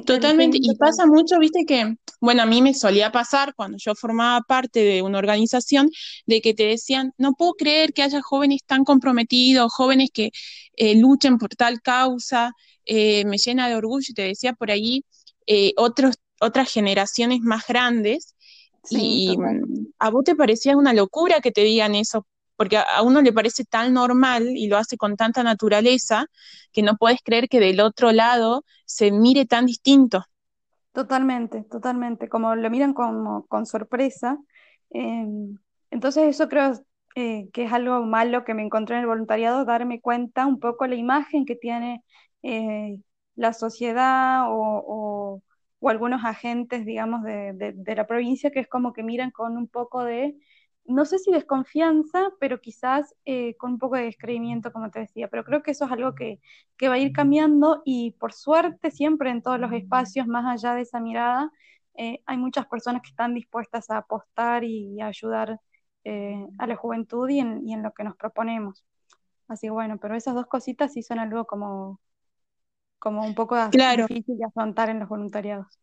Totalmente, 0.05 0.59
y 0.61 0.75
pasa 0.75 1.07
mucho, 1.07 1.39
viste 1.39 1.65
que, 1.65 1.95
bueno, 2.21 2.43
a 2.43 2.47
mí 2.47 2.63
me 2.63 2.75
solía 2.75 3.13
pasar 3.13 3.55
cuando 3.55 3.79
yo 3.79 3.95
formaba 3.95 4.41
parte 4.41 4.81
de 4.81 5.03
una 5.03 5.19
organización, 5.19 5.89
de 6.27 6.41
que 6.41 6.53
te 6.53 6.65
decían, 6.65 7.13
no 7.17 7.35
puedo 7.35 7.53
creer 7.55 7.93
que 7.93 8.03
haya 8.03 8.21
jóvenes 8.21 8.63
tan 8.67 8.83
comprometidos, 8.83 9.73
jóvenes 9.73 10.11
que 10.13 10.31
eh, 10.77 10.97
luchen 10.97 11.39
por 11.39 11.51
tal 11.51 11.81
causa, 11.81 12.55
eh, 12.87 13.25
me 13.27 13.39
llena 13.39 13.69
de 13.69 13.77
orgullo, 13.77 14.07
y 14.09 14.15
te 14.15 14.23
decía 14.23 14.53
por 14.53 14.73
ahí 14.73 15.05
eh, 15.47 15.75
otros, 15.77 16.17
otras 16.41 16.73
generaciones 16.73 17.39
más 17.41 17.65
grandes, 17.69 18.35
y 18.91 19.37
a 20.01 20.11
vos 20.11 20.25
te 20.25 20.35
parecía 20.35 20.77
una 20.77 20.93
locura 20.93 21.41
que 21.41 21.53
te 21.53 21.63
digan 21.63 21.95
eso, 21.95 22.27
porque 22.59 22.77
a, 22.77 23.03
uno 23.05 23.23
le 23.23 23.33
parece 23.33 23.65
tan 23.65 23.95
normal 23.95 24.49
y 24.49 24.67
lo 24.67 24.77
hace 24.77 24.97
con 24.97 25.17
tanta 25.17 25.45
naturaleza 25.45 26.27
que 26.73 26.83
no 26.83 26.97
puedes 26.97 27.21
creer 27.23 27.49
que 27.49 27.61
del 27.61 27.81
otro 27.81 28.11
lado 28.11 28.65
se 28.85 29.13
mire 29.13 29.47
tan 29.47 29.65
distinto. 29.65 30.25
Totalmente, 30.93 31.63
totalmente, 31.63 32.29
como 32.29 32.57
lo 32.57 32.69
miran 32.69 32.95
como, 32.95 33.47
con 33.47 33.65
sorpresa. 33.65 34.37
Em, 34.91 35.57
entonces 35.93 36.25
eso 36.25 36.49
creo 36.49 36.73
eh, 37.15 37.49
que 37.53 37.65
es 37.65 37.73
algo 37.73 38.05
malo 38.05 38.45
que 38.45 38.55
me 38.55 38.63
encontré 38.63 38.97
en 38.97 39.03
el 39.03 39.07
voluntariado, 39.07 39.65
darme 39.65 40.01
cuenta 40.01 40.45
un 40.45 40.59
poco 40.59 40.89
la 40.89 40.97
imagen 40.97 41.47
que 41.47 41.55
tiene 41.55 42.03
eh, 42.43 43.01
la 43.37 43.53
sociedad 43.53 44.47
o, 44.49 45.43
algunos 45.83 46.25
agentes, 46.25 46.85
digamos, 46.85 47.23
de, 47.23 47.95
la 47.97 48.07
provincia, 48.09 48.51
que 48.51 48.59
es 48.59 48.69
como 48.69 48.93
que 48.93 49.05
miran 49.05 49.31
con 49.31 49.57
un 49.57 49.69
poco 49.69 50.03
de 50.03 50.37
no 50.89 51.05
sé 51.05 51.19
si 51.19 51.31
desconfianza, 51.31 52.31
pero 52.41 52.61
quizás 52.61 53.15
eh, 53.27 53.57
con 53.57 53.73
un 53.73 53.79
poco 53.79 53.97
de 53.97 54.05
descreimiento, 54.05 54.73
como 54.73 54.91
te 54.91 55.01
decía, 55.01 55.29
pero 55.29 55.45
creo 55.45 55.63
que 55.63 55.73
eso 55.73 55.85
es 55.85 55.93
algo 55.93 56.15
que, 56.15 56.41
va 56.89 56.95
a 56.95 56.99
ir 56.99 57.13
cambiando 57.13 57.83
y 57.85 58.13
por 58.13 58.33
suerte 58.33 58.91
siempre 58.91 59.31
en 59.31 59.43
todos 59.43 59.61
los 59.61 59.73
espacios, 59.73 60.27
más 60.27 60.47
allá 60.47 60.75
de 60.75 60.83
esa 60.83 60.99
mirada, 60.99 61.53
eh, 61.95 62.23
hay 62.25 62.37
muchas 62.39 62.67
personas 62.67 63.03
que 63.03 63.11
están 63.11 63.35
dispuestas 63.35 63.91
a 63.91 63.99
apostar 63.99 64.65
y, 64.65 65.01
a 65.01 65.09
ayudar 65.09 65.61
eh, 66.05 66.47
a 66.59 66.67
la 66.67 66.77
juventud 66.77 67.29
y 67.29 67.41
en, 67.41 67.83
lo 67.83 67.93
que 67.93 68.05
nos 68.05 68.17
proponemos. 68.17 68.85
Así 69.47 69.69
bueno, 69.69 69.99
pero 69.99 70.15
esas 70.15 70.35
dos 70.35 70.47
cositas 70.47 70.93
sí 70.93 71.03
son 71.03 71.19
algo 71.19 71.47
como, 71.47 72.01
como 72.99 73.25
un 73.25 73.35
poco 73.35 73.57
difícil 73.69 74.39
de 74.39 74.45
afrontar 74.47 74.89
en 74.89 75.01
los 75.01 75.09
voluntariados. 75.09 75.79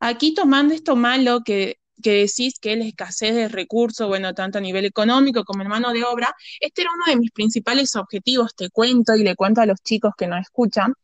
Aquí 0.00 0.34
tomando 0.34 0.74
esto 0.74 0.96
malo 0.96 1.42
que 1.44 1.81
que 2.02 2.12
decís 2.12 2.58
que 2.60 2.72
es 2.72 2.78
la 2.78 2.84
escasez 2.84 3.34
de 3.34 3.48
recursos, 3.48 4.08
bueno, 4.08 4.34
tanto 4.34 4.58
a 4.58 4.60
nivel 4.60 4.84
económico 4.84 5.44
como 5.44 5.62
en 5.62 5.68
mano 5.68 5.92
de 5.92 6.04
obra, 6.04 6.34
este 6.60 6.82
era 6.82 6.90
uno 6.94 7.04
de 7.06 7.16
mis 7.16 7.30
principales 7.30 7.96
objetivos, 7.96 8.54
te 8.54 8.70
cuento 8.70 9.14
y 9.14 9.22
le 9.22 9.36
cuento 9.36 9.60
a 9.60 9.66
los 9.66 9.80
chicos 9.82 10.12
que 10.16 10.26
no 10.26 10.36
escuchan, 10.38 10.94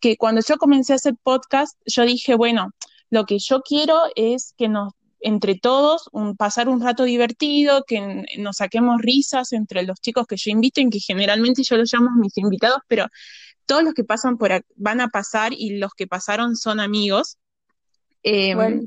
que 0.00 0.16
cuando 0.16 0.40
yo 0.46 0.56
comencé 0.56 0.92
a 0.92 0.96
hacer 0.96 1.14
podcast, 1.22 1.78
yo 1.86 2.04
dije, 2.04 2.34
bueno, 2.34 2.70
lo 3.10 3.26
que 3.26 3.38
yo 3.38 3.62
quiero 3.62 4.00
es 4.16 4.54
que 4.56 4.68
nos 4.68 4.92
entre 5.22 5.54
todos 5.54 6.08
un, 6.12 6.36
pasar 6.36 6.68
un 6.68 6.82
rato 6.82 7.04
divertido, 7.04 7.84
que 7.86 8.24
nos 8.38 8.56
saquemos 8.56 9.00
risas 9.00 9.52
entre 9.52 9.84
los 9.84 10.00
chicos 10.00 10.26
que 10.26 10.36
yo 10.36 10.50
invito, 10.50 10.80
y 10.80 10.90
que 10.90 10.98
generalmente 10.98 11.62
yo 11.62 11.76
los 11.76 11.92
llamo 11.92 12.10
mis 12.16 12.36
invitados, 12.36 12.80
pero 12.88 13.06
todos 13.66 13.84
los 13.84 13.94
que 13.94 14.04
pasan 14.04 14.36
por 14.36 14.64
van 14.76 15.00
a 15.00 15.08
pasar 15.08 15.52
y 15.52 15.78
los 15.78 15.92
que 15.94 16.06
pasaron 16.06 16.56
son 16.56 16.80
amigos. 16.80 17.38
Em, 18.24 18.86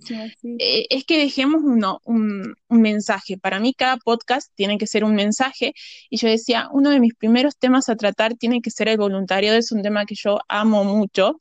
eh, 0.60 0.86
es 0.89 1.04
que 1.04 1.19
dejemos 1.19 1.62
uno, 1.63 2.00
un, 2.06 2.56
mensaje. 2.69 3.38
Para 3.38 3.60
mí 3.60 3.74
cada 3.74 3.98
podcast 3.98 4.52
tiene 4.56 4.78
que 4.78 4.88
ser 4.88 5.04
un 5.04 5.15
mensaje 5.15 5.74
y 6.10 6.17
yo 6.17 6.30
decía, 6.30 6.69
uno 6.71 6.89
de 6.89 7.00
mis 7.00 7.15
primeros 7.15 7.58
temas 7.58 7.89
a 7.89 7.95
tratar 7.95 8.36
tiene 8.36 8.62
que 8.62 8.71
ser 8.71 8.88
el 8.88 8.98
voluntariado, 8.98 9.58
es 9.58 9.71
un 9.71 9.82
tema 9.82 10.06
que 10.06 10.15
yo 10.15 10.39
amo 10.48 10.84
mucho. 10.84 11.38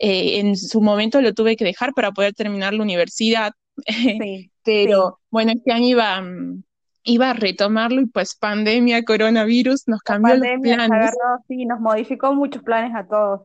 Eh, 0.00 0.38
en 0.38 0.56
su 0.56 0.80
momento 0.80 1.20
lo 1.20 1.32
tuve 1.34 1.56
que 1.56 1.64
dejar 1.64 1.92
para 1.94 2.12
poder 2.12 2.32
terminar 2.34 2.74
la 2.74 2.82
universidad, 2.82 3.52
pero 4.64 5.20
bueno, 5.30 5.52
este 5.52 5.72
año 5.72 5.86
iba, 5.86 6.20
mm, 6.20 6.62
iba 7.04 7.30
a 7.30 7.34
retomarlo 7.34 8.00
y 8.00 8.06
pues 8.06 8.34
pandemia, 8.34 9.04
coronavirus, 9.04 9.86
nos 9.86 10.00
cambió 10.02 10.36
los 10.36 10.48
planes. 10.62 11.12
sí, 11.48 11.66
nos 11.66 11.80
modificó 11.80 12.34
muchos 12.34 12.62
planes 12.62 12.94
a 12.94 13.06
todos. 13.06 13.42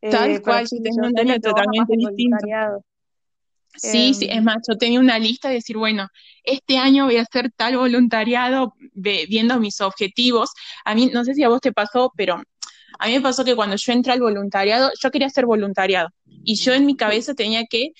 Tal 0.00 0.30
eh, 0.30 0.40
cual, 0.40 0.66
yo 0.70 0.78
tenía 0.82 1.34
un 1.34 1.40
totalmente 1.40 1.94
distinto. 1.96 2.84
Sí, 3.76 4.14
sí, 4.14 4.26
es 4.26 4.38
em, 4.38 4.44
más, 4.44 4.58
yo 4.68 4.76
tenía 4.76 5.00
una 5.00 5.18
lista 5.18 5.48
de 5.48 5.54
decir, 5.54 5.76
bueno, 5.76 6.08
este 6.44 6.76
año 6.78 7.06
voy 7.06 7.16
a 7.16 7.22
hacer 7.22 7.50
tal 7.54 7.76
voluntariado 7.76 8.74
viendo 8.94 9.58
mis 9.60 9.80
objetivos. 9.80 10.50
A 10.84 10.94
mí, 10.94 11.10
no 11.12 11.24
sé 11.24 11.34
si 11.34 11.42
a 11.42 11.48
vos 11.48 11.60
te 11.60 11.72
pasó, 11.72 12.12
pero 12.16 12.42
a 12.98 13.06
mí 13.06 13.12
me 13.14 13.20
pasó 13.20 13.44
que 13.44 13.56
cuando 13.56 13.76
yo 13.76 13.92
entré 13.92 14.12
al 14.12 14.20
voluntariado, 14.20 14.90
yo 15.00 15.10
quería 15.10 15.28
hacer 15.28 15.46
voluntariado 15.46 16.08
y 16.44 16.56
yo 16.56 16.74
en 16.74 16.86
mi 16.86 16.96
cabeza 16.96 17.34
tenía 17.34 17.64
que 17.64 17.92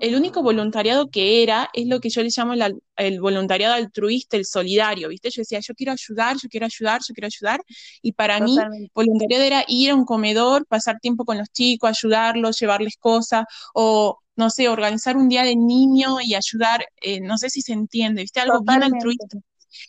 el 0.00 0.14
único 0.14 0.42
voluntariado 0.42 1.08
que 1.08 1.42
era 1.42 1.70
es 1.72 1.86
lo 1.86 2.00
que 2.00 2.10
yo 2.10 2.22
le 2.22 2.30
llamo 2.34 2.54
el, 2.96 3.20
voluntariado 3.20 3.74
altruista, 3.74 4.36
el 4.36 4.44
solidario, 4.44 5.08
¿viste? 5.08 5.30
Yo 5.30 5.42
decía, 5.42 5.60
yo 5.60 5.74
quiero 5.74 5.92
ayudar, 5.92 6.36
yo 6.42 6.48
quiero 6.48 6.66
ayudar, 6.66 7.00
yo 7.06 7.14
quiero 7.14 7.26
ayudar. 7.26 7.60
Y 8.02 8.12
para 8.12 8.40
mí, 8.40 8.56
voluntariado 8.94 9.44
era 9.44 9.64
ir 9.68 9.90
a 9.90 9.94
un 9.94 10.04
comedor, 10.04 10.66
pasar 10.66 10.98
tiempo 11.00 11.24
con 11.24 11.38
los 11.38 11.50
chicos, 11.50 11.88
ayudarlos, 11.90 12.58
llevarles 12.58 12.96
cosas, 12.98 13.44
o, 13.72 14.18
no 14.36 14.50
sé, 14.50 14.68
organizar 14.68 15.16
un 15.16 15.28
día 15.28 15.42
de 15.42 15.56
niño 15.56 16.20
y 16.20 16.34
ayudar, 16.34 16.86
eh, 17.00 17.20
no 17.20 17.38
sé 17.38 17.48
si 17.50 17.62
se 17.62 17.72
entiende, 17.72 18.22
¿viste? 18.22 18.40
Algo 18.40 18.60
bien 18.62 18.82
altruista. 18.82 19.38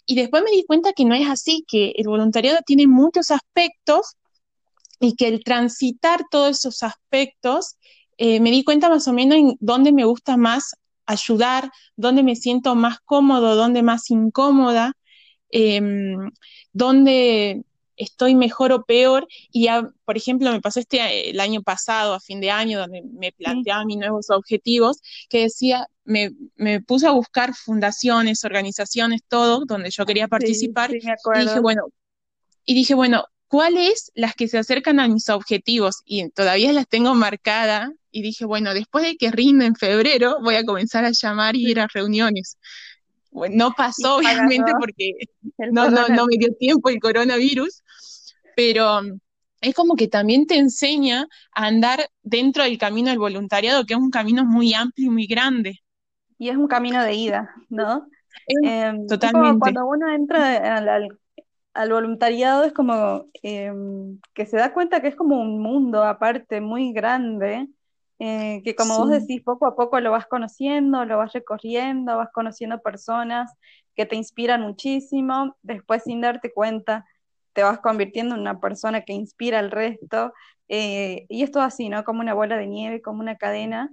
Y 0.06 0.16
después 0.16 0.44
me 0.44 0.52
di 0.52 0.66
cuenta 0.66 0.94
que 0.94 1.06
no 1.06 1.16
es 1.16 1.28
así, 1.28 1.64
que 1.68 1.94
el 1.96 2.08
voluntariado 2.08 2.60
tiene 2.66 2.88
muchos 2.88 3.32
aspectos 3.32 4.16
y 5.00 5.16
que 5.16 5.28
el 5.28 5.44
transitar 5.44 6.24
todos 6.30 6.58
esos 6.58 6.84
aspectos 6.84 7.76
eh, 8.18 8.40
me 8.40 8.52
di 8.52 8.64
cuenta 8.64 8.90
más 8.90 9.08
o 9.08 9.14
menos 9.14 9.38
en 9.38 9.58
dónde 9.60 9.92
me 9.92 10.06
gusta 10.06 10.38
más 10.38 10.76
ayudar, 11.06 11.72
dónde 11.96 12.24
me 12.24 12.36
siento 12.36 12.76
más 12.76 13.00
cómodo, 13.02 13.56
dónde 13.56 13.84
más 13.84 14.10
incómoda, 14.10 14.94
em, 15.50 16.32
dónde 16.74 17.64
estoy 17.98 18.36
mejor 18.36 18.72
o 18.72 18.84
peor. 18.84 19.28
Y, 19.52 19.68
por 20.06 20.18
ejemplo, 20.18 20.52
me 20.52 20.62
pasó 20.62 20.80
este 20.80 21.30
el 21.30 21.40
año 21.40 21.62
pasado, 21.62 22.14
a 22.14 22.20
fin 22.20 22.42
de 22.42 22.52
año, 22.52 22.80
donde 22.80 23.04
me 23.04 23.32
planteaba 23.32 23.86
mis 23.86 23.98
nuevos 23.98 24.30
objetivos, 24.30 25.02
que 25.30 25.44
decía, 25.44 25.88
me, 26.04 26.32
me, 26.56 26.82
puse 26.82 27.08
a 27.08 27.12
buscar 27.12 27.54
fundaciones, 27.54 28.44
organizaciones, 28.44 29.22
todo, 29.28 29.66
donde 29.66 29.92
yo 29.92 30.06
quería 30.06 30.28
participar. 30.28 30.92
y 30.92 31.00
dije, 31.00 31.60
bueno, 31.60 31.84
y 32.66 32.74
dije, 32.74 32.96
bueno, 32.96 33.26
¿cuáles 33.48 34.12
las 34.16 34.36
que 34.36 34.48
se 34.48 34.58
acercan 34.58 35.00
a 35.00 35.08
mis 35.08 35.30
objetivos? 35.30 36.02
Y 36.06 36.30
todavía 36.30 36.74
las 36.74 36.88
tengo 36.88 37.14
marcadas. 37.16 37.92
Y 38.16 38.22
dije, 38.22 38.46
bueno, 38.46 38.74
después 38.74 39.04
de 39.04 39.18
que 39.18 39.30
rinde 39.30 39.66
en 39.66 39.76
febrero, 39.76 40.38
voy 40.42 40.56
a 40.56 40.64
comenzar 40.64 41.04
a 41.04 41.12
llamar 41.12 41.56
y 41.56 41.70
ir 41.70 41.80
a 41.82 41.88
reuniones 41.88 42.58
no 43.52 43.72
pasó, 43.72 44.18
obviamente, 44.18 44.72
porque 44.80 45.14
no, 45.72 45.90
no, 45.90 46.08
no 46.08 46.26
me 46.26 46.38
dio 46.38 46.54
tiempo 46.56 46.90
el 46.90 47.00
coronavirus, 47.00 47.84
pero 48.56 49.00
um, 49.00 49.20
es 49.62 49.74
como 49.74 49.96
que 49.96 50.08
también 50.08 50.46
te 50.48 50.58
enseña 50.58 51.28
a 51.54 51.68
andar 51.68 52.08
dentro 52.24 52.64
del 52.64 52.78
camino 52.78 53.10
del 53.10 53.20
voluntariado, 53.20 53.86
que 53.86 53.94
es 53.94 54.00
un 54.00 54.12
camino 54.12 54.46
muy 54.46 54.74
amplio 54.74 55.08
y 55.08 55.14
muy 55.14 55.28
grande. 55.28 55.80
Y 56.38 56.50
es 56.50 56.58
un 56.58 56.68
camino 56.68 57.04
de 57.04 57.14
ida, 57.14 57.54
¿no? 57.70 58.08
Em, 58.64 59.08
totalmente. 59.08 59.60
cuando 59.60 59.86
uno 59.86 60.14
entra 60.14 60.78
al, 60.78 61.18
al, 61.74 61.90
voluntariado 61.90 62.66
es 62.66 62.74
como 62.74 63.28
em, 63.42 64.20
que 64.34 64.46
se 64.46 64.58
da 64.58 64.74
cuenta 64.74 65.02
que 65.02 65.08
es 65.08 65.16
como 65.16 65.40
un 65.40 65.62
mundo 65.62 66.04
aparte 66.04 66.60
muy 66.60 66.92
grande 66.92 67.68
eh, 68.20 68.62
que 68.64 68.76
como 68.76 68.98
vos 68.98 69.10
decís, 69.10 69.42
poco 69.44 69.66
a 69.66 69.76
poco 69.76 70.00
lo 70.00 70.12
vas 70.12 70.26
conociendo, 70.26 71.06
lo 71.06 71.18
vas 71.18 71.34
recorriendo, 71.34 72.18
vas 72.18 72.30
conociendo 72.34 72.82
personas 72.82 73.54
que 73.96 74.06
te 74.06 74.16
inspiran 74.16 74.62
muchísimo, 74.62 75.56
después 75.62 76.04
sin 76.04 76.22
darte 76.22 76.52
cuenta 76.54 77.06
te 77.54 77.64
vas 77.64 77.80
convirtiendo 77.80 78.36
en 78.36 78.42
una 78.42 78.60
persona 78.60 79.02
que 79.02 79.14
inspira 79.14 79.60
al 79.60 79.72
resto, 79.72 80.34
eh, 80.68 81.26
y 81.30 81.44
esto 81.44 81.62
así, 81.62 81.90
¿no? 81.90 82.04
Como 82.04 82.20
una 82.22 82.34
bola 82.34 82.58
de 82.58 82.68
nieve, 82.68 83.02
como 83.02 83.22
una 83.22 83.38
cadena, 83.38 83.90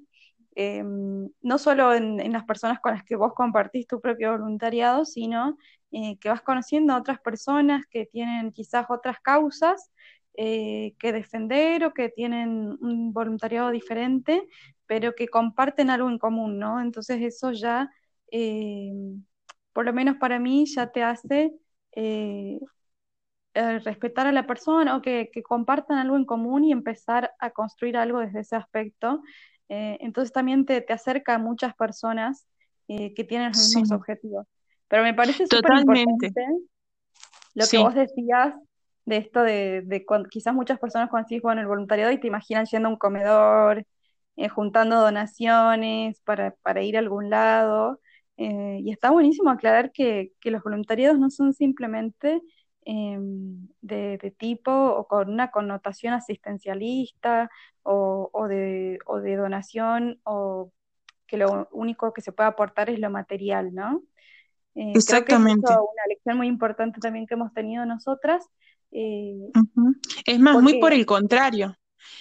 em, 0.56 1.28
no 1.42 1.58
solo 1.58 1.94
en, 1.94 2.20
en, 2.20 2.32
las 2.32 2.44
personas 2.44 2.80
con 2.80 2.92
las 2.92 3.04
que 3.04 3.16
vos 3.16 3.34
compartís 3.34 3.86
tu 3.86 4.00
propio 4.00 4.32
voluntariado, 4.32 5.04
sino 5.04 5.56
eh, 5.92 6.18
que 6.18 6.28
vas 6.30 6.42
conociendo 6.42 6.94
a 6.94 6.98
otras 6.98 7.20
personas 7.20 7.84
que 7.86 8.06
tienen 8.06 8.50
quizás 8.52 8.86
otras 8.88 9.20
causas 9.20 9.90
eh, 10.34 10.94
que 10.98 11.12
defender 11.12 11.84
o 11.84 11.92
que 11.92 12.08
tienen 12.08 12.78
un 12.80 13.12
voluntariado 13.12 13.70
diferente, 13.70 14.48
pero 14.86 15.14
que 15.14 15.28
comparten 15.28 15.90
algo 15.90 16.08
en 16.08 16.18
común, 16.18 16.58
¿no? 16.58 16.80
Entonces 16.80 17.20
eso 17.20 17.52
ya, 17.52 17.90
eh, 18.30 18.92
por 19.74 19.84
lo 19.84 19.92
menos 19.92 20.16
para 20.16 20.38
mí, 20.38 20.64
ya 20.66 20.90
te 20.90 21.02
hace 21.02 21.52
eh, 21.92 22.58
respetar 23.54 24.26
a 24.26 24.32
la 24.32 24.46
persona 24.46 24.96
o 24.96 25.02
que, 25.02 25.30
compartan 25.44 25.98
algo 25.98 26.16
en 26.16 26.24
común 26.24 26.64
y 26.64 26.72
empezar 26.72 27.32
a 27.38 27.50
construir 27.50 27.98
algo 27.98 28.20
desde 28.20 28.40
ese 28.40 28.56
aspecto. 28.56 29.22
entonces 29.68 30.32
también 30.32 30.64
te, 30.64 30.84
acerca 30.88 31.34
a 31.34 31.38
muchas 31.38 31.74
personas 31.74 32.46
que 32.88 33.24
tienen 33.28 33.48
los 33.48 33.68
mismos 33.68 33.92
objetivos. 33.92 34.46
Pero 34.88 35.02
me 35.02 35.14
parece 35.14 35.46
súper 35.46 35.72
importante 35.78 36.32
lo 37.54 37.66
que 37.66 37.78
vos 37.78 37.94
decías 37.94 38.54
de 39.04 39.16
esto 39.16 39.42
de, 39.42 39.82
de 39.84 40.04
quizás 40.30 40.54
muchas 40.54 40.78
personas 40.78 41.10
cuando 41.10 41.28
decís, 41.28 41.42
bueno, 41.42 41.60
el 41.60 41.66
voluntariado 41.66 42.12
y 42.12 42.20
te 42.20 42.28
imaginan 42.28 42.66
yendo 42.66 42.88
a 42.88 42.92
un 42.92 42.98
comedor, 42.98 43.86
eh, 44.36 44.48
juntando 44.48 45.00
donaciones 45.00 46.20
para, 46.20 46.52
para, 46.62 46.82
ir 46.82 46.96
a 46.96 47.00
algún 47.00 47.30
lado. 47.30 48.00
Eh, 48.36 48.78
y 48.82 48.90
está 48.90 49.10
buenísimo 49.10 49.50
aclarar 49.50 49.92
que, 49.92 50.32
que, 50.40 50.50
los 50.50 50.62
voluntariados 50.62 51.18
no 51.18 51.30
son 51.30 51.52
simplemente 51.52 52.40
em, 52.84 53.68
de, 53.82 54.18
de, 54.18 54.30
tipo 54.30 54.72
o 54.72 55.06
con 55.06 55.30
una 55.30 55.50
connotación 55.50 56.14
asistencialista 56.14 57.50
o, 57.82 58.30
o, 58.32 58.48
de, 58.48 58.98
o 59.06 59.20
de 59.20 59.36
donación 59.36 60.20
o 60.24 60.72
que 61.26 61.36
lo 61.36 61.68
único 61.72 62.12
que 62.12 62.22
se 62.22 62.32
puede 62.32 62.48
aportar 62.48 62.90
es 62.90 62.98
lo 62.98 63.10
material, 63.10 63.74
¿no? 63.74 64.02
Eh, 64.74 64.92
Exactamente. 64.94 65.62
Creo 65.66 65.78
que 65.78 65.84
es 65.84 65.90
una 65.92 66.06
lección 66.08 66.36
muy 66.38 66.46
importante 66.46 67.00
también 67.00 67.26
que 67.26 67.34
hemos 67.34 67.52
tenido 67.52 67.84
nosotras 67.84 68.48
eh, 68.92 69.50
es 70.26 70.38
más, 70.38 70.62
muy 70.62 70.78
por 70.78 70.92
el 70.92 71.06
contrario. 71.06 71.76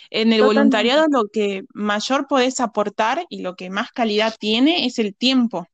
En 0.10 0.34
el 0.34 0.44
voluntariado 0.44 1.06
lo 1.10 1.28
que 1.32 1.64
mayor 1.74 2.28
podés 2.28 2.60
aportar 2.60 3.26
y 3.30 3.42
lo 3.42 3.56
que 3.56 3.70
más 3.70 3.92
calidad 3.92 4.36
tiene 4.40 4.86
es 4.86 5.00
el 5.00 5.16
tiempo. 5.16 5.68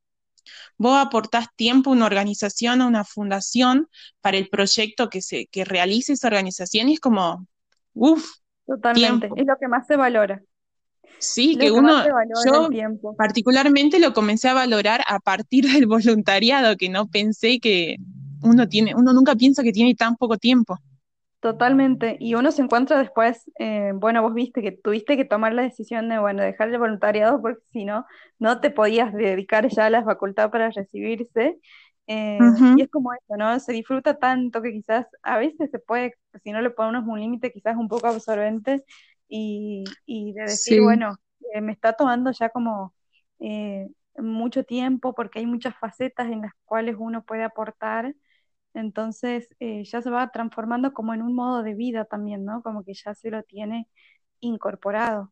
Vos 0.78 0.98
aportás 0.98 1.48
tiempo 1.56 1.90
a 1.90 1.94
una 1.94 2.06
organización, 2.06 2.82
a 2.82 2.88
una 2.88 3.04
fundación, 3.04 3.88
para 4.22 4.38
el 4.38 4.50
proyecto 4.50 5.10
que, 5.10 5.22
se, 5.22 5.48
que 5.48 5.66
realice 5.66 6.14
esa 6.14 6.28
organización 6.28 6.90
y 6.90 6.94
es 6.94 7.00
como, 7.00 7.48
uff. 7.94 8.38
Totalmente, 8.66 9.30
es 9.36 9.46
lo 9.48 9.56
que 9.60 9.68
más 9.68 9.88
se 9.88 9.96
valora. 9.96 10.42
Sí, 11.20 11.56
que, 11.58 11.72
uno, 11.72 12.04
yo 12.46 12.70
particularmente 13.18 13.98
lo 14.00 14.14
comencé 14.14 14.50
a 14.50 14.54
valorar 14.54 15.02
a 15.08 15.20
partir 15.20 15.66
del 15.72 15.88
voluntariado, 15.88 16.76
que 16.78 16.90
no 16.90 17.08
pensé 17.08 17.60
que 17.60 17.98
uno 18.44 18.68
tiene, 18.68 18.96
uno 18.96 19.14
nunca 19.14 19.36
piensa 19.36 19.64
que 19.64 19.72
tiene 19.72 19.96
tan 19.96 20.16
poco 20.16 20.38
tiempo. 20.38 20.78
Totalmente. 21.40 22.18
Y 22.20 22.34
uno 22.34 22.52
se 22.52 22.64
encuentra 22.64 22.98
después, 22.98 23.50
eh, 23.60 23.92
bueno, 23.94 24.24
vos 24.24 24.34
viste 24.34 24.62
que 24.62 24.72
tuviste 24.72 25.16
que 25.16 25.26
tomar 25.26 25.54
la 25.54 25.62
decisión 25.62 26.10
de, 26.10 26.18
bueno, 26.18 26.42
dejar 26.42 26.70
el 26.70 26.80
voluntariado 26.80 27.42
porque 27.42 27.62
si 27.72 27.86
no, 27.86 28.06
no 28.40 28.60
te 28.60 28.72
podías 28.72 29.14
dedicar 29.14 29.68
ya 29.70 29.86
a 29.86 29.90
la 29.90 30.04
facultad 30.04 30.50
para 30.50 30.72
recibirse. 30.72 31.60
Eh, 32.08 32.40
y 32.76 32.82
es 32.82 32.90
como 32.90 33.14
eso, 33.14 33.38
¿no? 33.38 33.60
Se 33.60 33.74
disfruta 33.74 34.18
tanto 34.18 34.62
que 34.62 34.72
quizás 34.72 35.06
a 35.22 35.38
veces 35.38 35.70
se 35.70 35.78
puede, 35.80 36.16
si 36.44 36.52
no 36.52 36.62
le 36.62 36.72
ponemos 36.72 37.08
un 37.08 37.20
límite, 37.20 37.52
quizás 37.52 37.76
un 37.76 37.88
poco 37.88 38.08
absorbente 38.08 38.84
y, 39.28 39.84
y 40.06 40.34
de 40.34 40.44
decir, 40.44 40.82
bueno, 40.82 41.18
eh, 41.54 41.62
me 41.62 41.74
está 41.74 41.94
tomando 41.94 42.32
ya 42.32 42.50
como 42.50 42.94
mucho 44.18 44.64
tiempo 44.64 45.14
porque 45.14 45.40
hay 45.40 45.46
muchas 45.46 45.76
facetas 45.78 46.28
en 46.32 46.42
las 46.42 46.52
cuales 46.66 46.96
uno 46.98 47.24
puede 47.24 47.44
aportar 47.44 48.16
entonces 48.78 49.56
eh, 49.60 49.84
ya 49.84 50.02
se 50.02 50.10
va 50.10 50.32
transformando 50.32 50.94
como 50.94 51.14
en 51.14 51.22
un 51.22 51.36
modo 51.36 51.64
de 51.64 51.74
vida 51.74 52.06
también, 52.06 52.46
¿no? 52.46 52.62
Como 52.62 52.84
que 52.84 52.94
ya 52.94 53.14
se 53.14 53.30
lo 53.30 53.44
tiene 53.44 53.88
incorporado. 54.40 55.32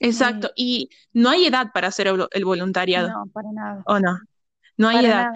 Exacto, 0.00 0.50
y 0.54 0.90
no 1.12 1.30
hay 1.30 1.46
edad 1.46 1.72
para 1.72 1.88
hacer 1.88 2.06
el 2.06 2.44
voluntariado. 2.44 3.08
No, 3.08 3.26
para 3.32 3.52
nada. 3.52 3.82
¿O 3.86 3.98
no? 3.98 4.18
No 4.76 4.88
hay 4.88 5.04
edad. 5.04 5.32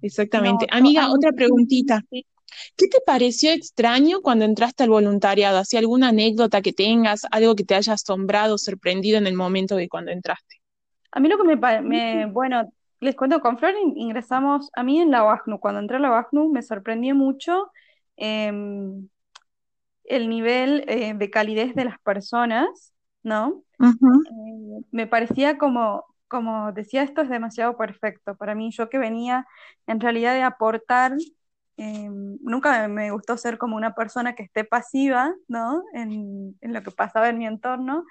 Exactamente. 0.00 0.66
Amiga, 0.70 1.10
otra 1.10 1.32
preguntita. 1.32 2.02
¿Qué 2.10 2.86
te 2.88 3.00
pareció 3.04 3.50
extraño 3.50 4.20
cuando 4.20 4.44
entraste 4.44 4.84
al 4.84 4.90
voluntariado? 4.90 5.58
¿Hacía 5.58 5.80
alguna 5.80 6.08
anécdota 6.08 6.62
que 6.62 6.72
tengas, 6.72 7.26
algo 7.30 7.56
que 7.56 7.64
te 7.64 7.74
haya 7.74 7.94
asombrado, 7.94 8.58
sorprendido 8.58 9.18
en 9.18 9.26
el 9.26 9.34
momento 9.34 9.76
de 9.76 9.88
cuando 9.88 10.12
entraste? 10.12 10.60
A 11.10 11.20
mí 11.20 11.28
lo 11.28 11.36
que 11.36 11.44
me, 11.44 11.80
me 11.82 12.26
bueno, 12.26 12.70
les 13.04 13.14
cuento, 13.16 13.40
con 13.40 13.58
Flor 13.58 13.74
ingresamos, 13.96 14.70
a 14.74 14.82
mí 14.82 14.98
en 14.98 15.10
la 15.10 15.24
OACNU, 15.24 15.60
cuando 15.60 15.80
entré 15.80 15.98
a 15.98 16.00
la 16.00 16.10
OACNU 16.10 16.50
me 16.50 16.62
sorprendió 16.62 17.14
mucho 17.14 17.70
em, 18.16 19.08
el 20.04 20.28
nivel 20.30 20.84
eh, 20.88 21.12
de 21.14 21.30
calidez 21.30 21.74
de 21.74 21.84
las 21.84 21.98
personas, 22.00 22.94
¿no? 23.22 23.62
Eh, 23.78 24.84
me 24.90 25.06
parecía 25.06 25.58
como, 25.58 26.06
como 26.28 26.72
decía, 26.72 27.02
esto 27.02 27.20
es 27.20 27.28
demasiado 27.28 27.76
perfecto 27.76 28.36
para 28.36 28.54
mí, 28.54 28.70
yo 28.70 28.88
que 28.88 28.96
venía 28.96 29.46
en 29.86 30.00
realidad 30.00 30.32
de 30.32 30.42
aportar, 30.42 31.12
em, 31.76 32.38
nunca 32.40 32.88
me 32.88 33.10
gustó 33.10 33.36
ser 33.36 33.58
como 33.58 33.76
una 33.76 33.94
persona 33.94 34.34
que 34.34 34.44
esté 34.44 34.64
pasiva, 34.64 35.34
¿no? 35.46 35.82
En, 35.92 36.56
lo 36.62 36.82
que 36.82 36.90
pasaba 36.90 37.28
en 37.28 37.36
mi 37.36 37.46
entorno, 37.46 38.04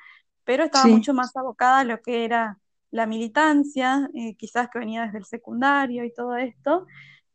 pero 0.44 0.66
estaba 0.66 0.86
mucho 0.86 1.16
más 1.16 1.36
abocada 1.36 1.80
a 1.80 1.84
lo 1.84 2.00
que 2.00 2.26
era 2.26 2.60
la 2.94 3.08
militancia, 3.08 4.08
eh, 4.14 4.36
quizás 4.36 4.70
que 4.70 4.78
venía 4.78 5.02
desde 5.06 5.18
el 5.18 5.26
secundario 5.26 6.06
y 6.06 6.14
todo 6.14 6.36
esto, 6.36 6.86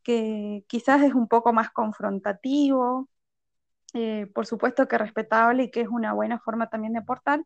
que 0.05 0.65
quizás 0.69 1.03
es 1.03 1.15
un 1.15 1.27
poco 1.27 1.53
más 1.53 1.71
confrontativo, 1.71 3.09
eh, 3.93 4.31
por 4.33 4.47
supuesto 4.47 4.87
que 4.87 4.97
respetable 4.97 5.65
y 5.65 5.71
que 5.73 5.81
es 5.81 5.89
una 5.89 6.13
buena 6.13 6.39
forma 6.39 6.71
también 6.71 6.93
de 6.93 7.01
aportar, 7.01 7.45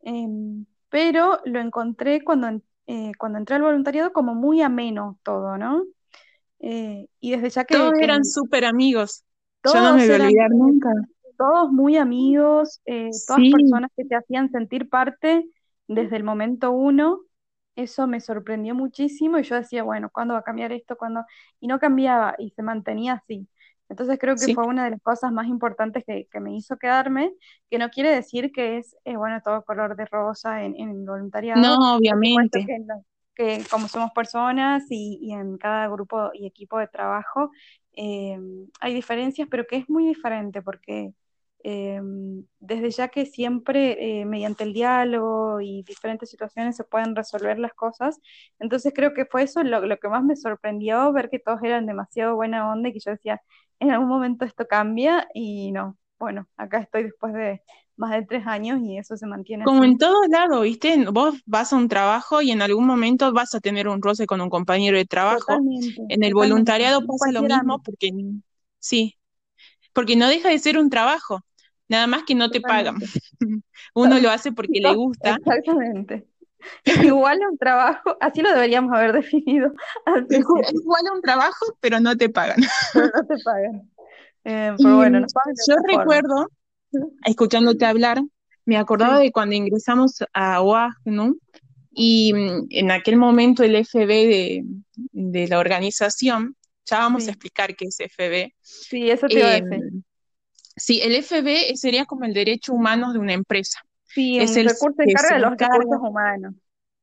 em, 0.00 0.66
pero 0.88 1.38
lo 1.44 1.60
encontré 1.60 2.24
cuando, 2.24 2.60
eh, 2.88 3.12
cuando 3.16 3.38
entré 3.38 3.54
al 3.54 3.62
voluntariado 3.62 4.12
como 4.12 4.34
muy 4.34 4.60
ameno 4.60 5.18
todo, 5.22 5.56
¿no? 5.56 5.84
y 6.64 7.32
desde 7.32 7.50
ya 7.50 7.64
que... 7.64 7.74
Todos 7.74 7.98
eran 7.98 8.24
súper 8.24 8.64
amigos. 8.64 9.24
Yo 9.64 9.74
no 9.74 9.94
me 9.94 10.06
voy 10.06 10.14
a 10.14 10.24
olvidar 10.26 10.50
nunca. 10.52 10.90
Todos 11.36 11.72
muy 11.72 11.96
amigos, 11.96 12.80
todas 13.26 13.42
personas 13.52 13.90
que 13.96 14.04
te 14.04 14.14
hacían 14.14 14.48
sentir 14.52 14.88
parte 14.88 15.44
desde 15.88 16.14
el 16.14 16.22
momento 16.22 16.70
uno 16.70 17.22
eso 17.76 18.06
me 18.06 18.20
sorprendió 18.20 18.74
muchísimo 18.74 19.38
y 19.38 19.42
yo 19.42 19.56
decía, 19.56 19.82
bueno, 19.82 20.10
¿cuándo 20.10 20.34
va 20.34 20.40
a 20.40 20.44
cambiar 20.44 20.72
esto? 20.72 20.96
¿Cuándo? 20.96 21.24
Y 21.60 21.66
no 21.66 21.78
cambiaba 21.78 22.34
y 22.38 22.50
se 22.50 22.62
mantenía 22.62 23.14
así. 23.14 23.48
Entonces 23.88 24.18
creo 24.18 24.36
que 24.36 24.54
fue 24.54 24.66
una 24.66 24.84
de 24.84 24.92
las 24.92 25.02
cosas 25.02 25.32
más 25.32 25.48
importantes 25.48 26.02
que, 26.06 26.40
me 26.40 26.56
hizo 26.56 26.78
quedarme, 26.78 27.32
que 27.70 27.78
no 27.78 27.90
quiere 27.90 28.14
decir 28.14 28.50
que 28.50 28.78
es, 28.78 28.96
eh, 29.04 29.16
bueno, 29.16 29.40
todo 29.44 29.62
color 29.64 29.96
de 29.96 30.06
rosa 30.06 30.64
en, 30.64 30.74
en 30.76 31.04
voluntariado. 31.04 31.60
No, 31.60 31.96
obviamente. 31.96 32.64
Que 32.64 32.78
que 33.34 33.64
como 33.70 33.88
somos 33.88 34.10
personas 34.12 34.84
y, 34.90 35.32
en 35.32 35.56
cada 35.58 35.88
grupo 35.88 36.30
y 36.34 36.46
equipo 36.46 36.78
de 36.78 36.88
trabajo 36.88 37.50
eh, 37.94 38.38
hay 38.80 38.94
diferencias, 38.94 39.48
pero 39.50 39.66
que 39.66 39.76
es 39.76 39.88
muy 39.88 40.06
diferente 40.06 40.62
porque 40.62 41.12
eh, 41.64 42.00
desde 42.60 42.90
ya 42.90 43.08
que 43.08 43.26
siempre 43.26 44.20
eh, 44.20 44.24
mediante 44.24 44.64
el 44.64 44.72
diálogo 44.72 45.60
y 45.60 45.82
diferentes 45.82 46.30
situaciones 46.30 46.76
se 46.76 46.84
pueden 46.84 47.14
resolver 47.16 47.58
las 47.58 47.74
cosas, 47.74 48.20
entonces 48.58 48.92
creo 48.94 49.14
que 49.14 49.26
fue 49.26 49.42
eso 49.42 49.62
lo, 49.62 49.84
lo 49.86 49.98
que 49.98 50.08
más 50.08 50.24
me 50.24 50.36
sorprendió, 50.36 51.12
ver 51.12 51.30
que 51.30 51.38
todos 51.38 51.62
eran 51.62 51.86
demasiado 51.86 52.36
buena 52.36 52.70
onda 52.70 52.88
y 52.88 52.92
que 52.92 53.00
yo 53.00 53.10
decía, 53.12 53.40
en 53.80 53.90
algún 53.90 54.08
momento 54.08 54.44
esto 54.44 54.66
cambia 54.66 55.28
y 55.34 55.72
no, 55.72 55.96
bueno, 56.18 56.46
acá 56.56 56.78
estoy 56.78 57.04
después 57.04 57.34
de 57.34 57.62
más 57.96 58.12
de 58.12 58.24
tres 58.24 58.46
años 58.46 58.80
y 58.82 58.98
eso 58.98 59.16
se 59.16 59.26
mantiene. 59.26 59.64
Como 59.64 59.84
en 59.84 59.98
todos 59.98 60.26
lados, 60.28 60.62
¿viste? 60.62 61.04
Vos 61.10 61.40
vas 61.46 61.72
a 61.72 61.76
un 61.76 61.88
trabajo 61.88 62.42
y 62.42 62.50
en 62.50 62.62
algún 62.62 62.86
momento 62.86 63.32
vas 63.32 63.54
a 63.54 63.60
tener 63.60 63.88
un 63.88 64.00
roce 64.00 64.26
con 64.26 64.40
un 64.40 64.48
compañero 64.48 64.96
de 64.96 65.04
trabajo. 65.04 65.58
en 66.08 66.22
el 66.22 66.34
voluntariado 66.34 67.04
pasa 67.06 67.32
lo 67.32 67.42
mismo 67.42 67.82
porque 67.82 68.10
sí, 68.78 69.16
porque 69.92 70.16
no 70.16 70.28
deja 70.28 70.48
de 70.48 70.58
ser 70.58 70.78
un 70.78 70.90
trabajo, 70.90 71.40
nada 71.92 72.06
más 72.06 72.22
que 72.24 72.34
no 72.34 72.50
te 72.50 72.60
pagan. 72.60 72.96
Uno 73.94 74.18
lo 74.18 74.30
hace 74.30 74.50
porque 74.50 74.80
le 74.80 74.94
gusta. 74.94 75.36
Exactamente. 75.36 76.26
igual 77.02 77.42
a 77.42 77.50
un 77.50 77.58
trabajo, 77.58 78.16
así 78.20 78.40
lo 78.40 78.50
deberíamos 78.50 78.92
haber 78.92 79.12
definido. 79.20 79.72
Igual 80.30 81.06
a 81.06 81.14
un 81.14 81.22
trabajo, 81.22 81.76
pero 81.80 82.00
no 82.00 82.16
te 82.16 82.28
pagan. 82.28 82.60
Pero 82.92 83.06
no 83.14 83.26
te 83.26 83.36
pagan. 83.44 83.82
Eh, 84.44 84.74
pero 84.76 84.96
bueno, 84.96 85.24
yo 85.68 85.76
recuerdo 85.86 86.48
escuchándote 87.24 87.86
hablar, 87.86 88.20
me 88.64 88.76
acordaba 88.76 89.20
de 89.20 89.30
cuando 89.30 89.54
ingresamos 89.54 90.24
a 90.32 90.60
OAGNU 90.60 91.38
y 91.92 92.32
mm, 92.34 92.66
en 92.70 92.90
aquel 92.90 93.18
momento 93.18 93.62
el 93.62 93.76
FB 93.76 94.08
de, 95.12 95.46
la 95.46 95.60
organización, 95.60 96.56
ya 96.84 96.98
vamos 96.98 97.28
a 97.28 97.30
explicar 97.30 97.76
qué 97.76 97.84
es 97.84 97.98
FB. 97.98 98.52
Sí, 98.60 99.12
eso 99.12 99.28
te 99.28 99.38
iba 99.38 99.46
a 99.46 99.60
decir. 99.60 100.02
Sí, 100.76 101.00
el 101.02 101.14
FB 101.16 101.76
sería 101.76 102.04
como 102.06 102.24
el 102.24 102.32
derecho 102.34 102.72
humano 102.72 103.12
de 103.12 103.18
una 103.18 103.32
empresa. 103.32 103.80
Sí, 104.04 104.38
es 104.38 104.56
el 104.56 104.68
recurso 104.68 104.94
de 104.98 105.40
los 105.40 105.50
recursos 105.52 105.98
humanos. 106.00 106.54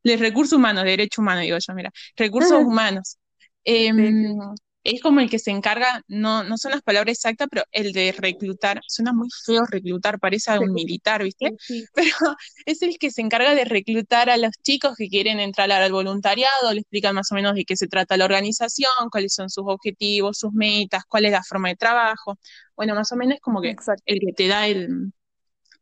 Los 0.03 0.19
recursos 0.19 0.57
humanos, 0.57 0.83
derecho 0.83 1.21
humano, 1.21 1.41
digo 1.41 1.57
yo, 1.59 1.73
mira, 1.73 1.91
recursos 2.15 2.51
humanos. 2.65 3.17
Em, 3.63 4.35
es 4.83 5.01
como 5.01 5.19
el 5.19 5.29
que 5.29 5.39
se 5.39 5.51
encarga, 5.51 6.01
no, 6.07 6.43
no 6.43 6.57
son 6.57 6.71
las 6.71 6.81
palabras 6.81 7.15
exactas, 7.15 7.47
pero 7.51 7.63
el 7.71 7.91
de 7.91 8.13
reclutar, 8.17 8.81
suena 8.87 9.11
muy 9.11 9.27
feo 9.45 9.65
reclutar, 9.65 10.19
parece 10.19 10.51
a 10.51 10.59
un 10.59 10.71
militar, 10.71 11.23
¿viste? 11.23 11.51
Pero 11.93 12.35
es 12.65 12.81
el 12.81 12.97
que 12.97 13.11
se 13.11 13.21
encarga 13.21 13.55
de 13.55 13.65
reclutar 13.65 14.29
a 14.29 14.37
los 14.37 14.51
chicos 14.63 14.95
que 14.97 15.09
quieren 15.09 15.39
entrar 15.39 15.71
al 15.71 15.91
voluntariado, 15.91 16.73
le 16.73 16.79
explican 16.79 17.15
más 17.15 17.31
o 17.31 17.35
menos 17.35 17.55
de 17.55 17.65
qué 17.65 17.75
se 17.75 17.87
trata 17.87 18.17
la 18.17 18.25
organización, 18.25 19.09
cuáles 19.11 19.33
son 19.33 19.49
sus 19.49 19.65
objetivos, 19.67 20.37
sus 20.37 20.53
metas, 20.53 21.03
cuál 21.07 21.25
es 21.25 21.31
la 21.31 21.43
forma 21.43 21.69
de 21.69 21.75
trabajo. 21.75 22.37
Bueno, 22.75 22.95
más 22.95 23.11
o 23.11 23.15
menos 23.15 23.35
es 23.35 23.41
como 23.41 23.61
que 23.61 23.75
el 24.05 24.19
que 24.19 24.33
te 24.33 24.47
da 24.47 24.67
el, 24.67 25.11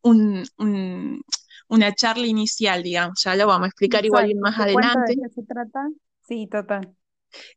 un, 0.01 0.43
una 1.67 1.93
charla 1.93 2.25
inicial, 2.25 2.81
digamos, 2.81 3.21
ya 3.23 3.35
lo 3.35 3.47
vamos 3.47 3.65
a 3.65 3.69
explicar 3.69 4.05
igual 4.05 4.33
más 4.35 4.59
adelante. 4.59 5.15
¿De 5.15 5.21
qué 5.21 5.29
se 5.33 5.43
trata? 5.43 5.87
Sí, 6.27 6.47
total. 6.47 6.95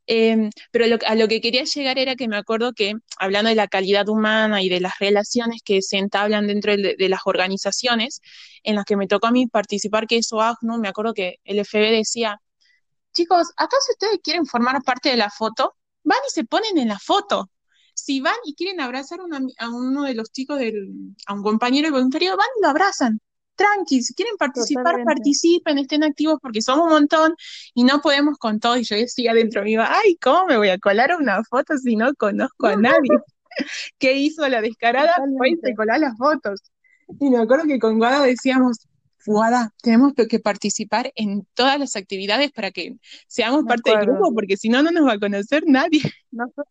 Em, 0.05 0.49
pero 0.71 0.85
a 1.05 1.15
lo 1.15 1.27
que 1.27 1.41
quería 1.41 1.63
llegar 1.63 1.97
era 1.97 2.15
que 2.15 2.27
me 2.27 2.37
acuerdo 2.37 2.73
que, 2.73 2.93
hablando 3.17 3.49
de 3.49 3.55
la 3.55 3.67
calidad 3.67 4.09
humana 4.09 4.61
y 4.61 4.69
de 4.69 4.79
las 4.79 4.99
relaciones 4.99 5.61
que 5.63 5.81
se 5.81 5.97
entablan 5.97 6.47
dentro 6.47 6.75
de, 6.75 7.09
las 7.09 7.21
organizaciones 7.25 8.21
en 8.63 8.75
las 8.75 8.85
que 8.85 8.97
me 8.97 9.07
tocó 9.07 9.27
a 9.27 9.31
mí 9.31 9.47
participar, 9.47 10.07
que 10.07 10.17
es 10.17 10.31
OACNU, 10.31 10.79
me 10.79 10.89
acuerdo 10.89 11.13
que 11.13 11.37
el 11.43 11.59
FB 11.59 11.91
decía, 11.91 12.41
chicos, 13.13 13.49
¿acaso 13.57 13.91
ustedes 13.91 14.19
quieren 14.23 14.45
formar 14.45 14.81
parte 14.83 15.09
de 15.09 15.17
la 15.17 15.29
foto? 15.29 15.75
Van 16.03 16.19
y 16.27 16.31
se 16.31 16.43
ponen 16.45 16.77
en 16.77 16.89
la 16.89 16.99
foto. 16.99 17.49
Si 17.93 18.21
van 18.21 18.35
y 18.45 18.55
quieren 18.55 18.79
abrazar 18.81 19.19
a 19.19 19.69
uno 19.69 20.03
de 20.03 20.15
los 20.15 20.31
chicos, 20.31 20.57
del, 20.59 20.89
a 21.27 21.33
un 21.33 21.43
compañero 21.43 21.87
de 21.87 21.91
van 21.91 22.09
y 22.09 22.61
lo 22.61 22.69
abrazan 22.69 23.21
tranqui, 23.55 24.01
si 24.01 24.13
quieren 24.13 24.35
participar, 24.37 25.03
participen, 25.03 25.77
estén 25.77 26.03
activos 26.03 26.39
porque 26.41 26.61
somos 26.61 26.85
un 26.85 26.91
montón 26.91 27.35
y 27.73 27.83
no 27.83 28.01
podemos 28.01 28.37
con 28.37 28.59
todo. 28.59 28.77
Y 28.77 28.83
yo 28.83 28.95
decía 28.95 29.33
dentro 29.33 29.63
mío, 29.63 29.81
ay, 29.85 30.17
¿cómo 30.21 30.45
me 30.47 30.57
voy 30.57 30.69
a 30.69 30.77
colar 30.77 31.15
una 31.19 31.43
foto 31.43 31.77
si 31.77 31.95
no 31.95 32.13
conozco 32.15 32.67
a 32.67 32.75
nadie? 32.75 33.09
¿Qué 33.99 34.13
hizo 34.13 34.47
la 34.47 34.61
descarada? 34.61 35.15
Fue 35.37 35.49
y 35.49 35.75
colar 35.75 35.99
las 35.99 36.17
fotos. 36.17 36.61
Y 37.19 37.29
me 37.29 37.37
acuerdo 37.37 37.65
que 37.65 37.79
con 37.79 37.97
Guada 37.97 38.23
decíamos, 38.23 38.87
Guada, 39.25 39.73
tenemos 39.83 40.13
que 40.13 40.39
participar 40.39 41.11
en 41.15 41.45
todas 41.53 41.77
las 41.79 41.95
actividades 41.95 42.51
para 42.51 42.71
que 42.71 42.95
seamos 43.27 43.65
parte 43.65 43.91
del 43.91 44.05
grupo, 44.05 44.33
porque 44.33 44.57
si 44.57 44.69
no, 44.69 44.81
no 44.81 44.91
nos 44.91 45.05
va 45.07 45.13
a 45.13 45.19
conocer 45.19 45.63
nadie. 45.67 46.01
Nosotros 46.31 46.65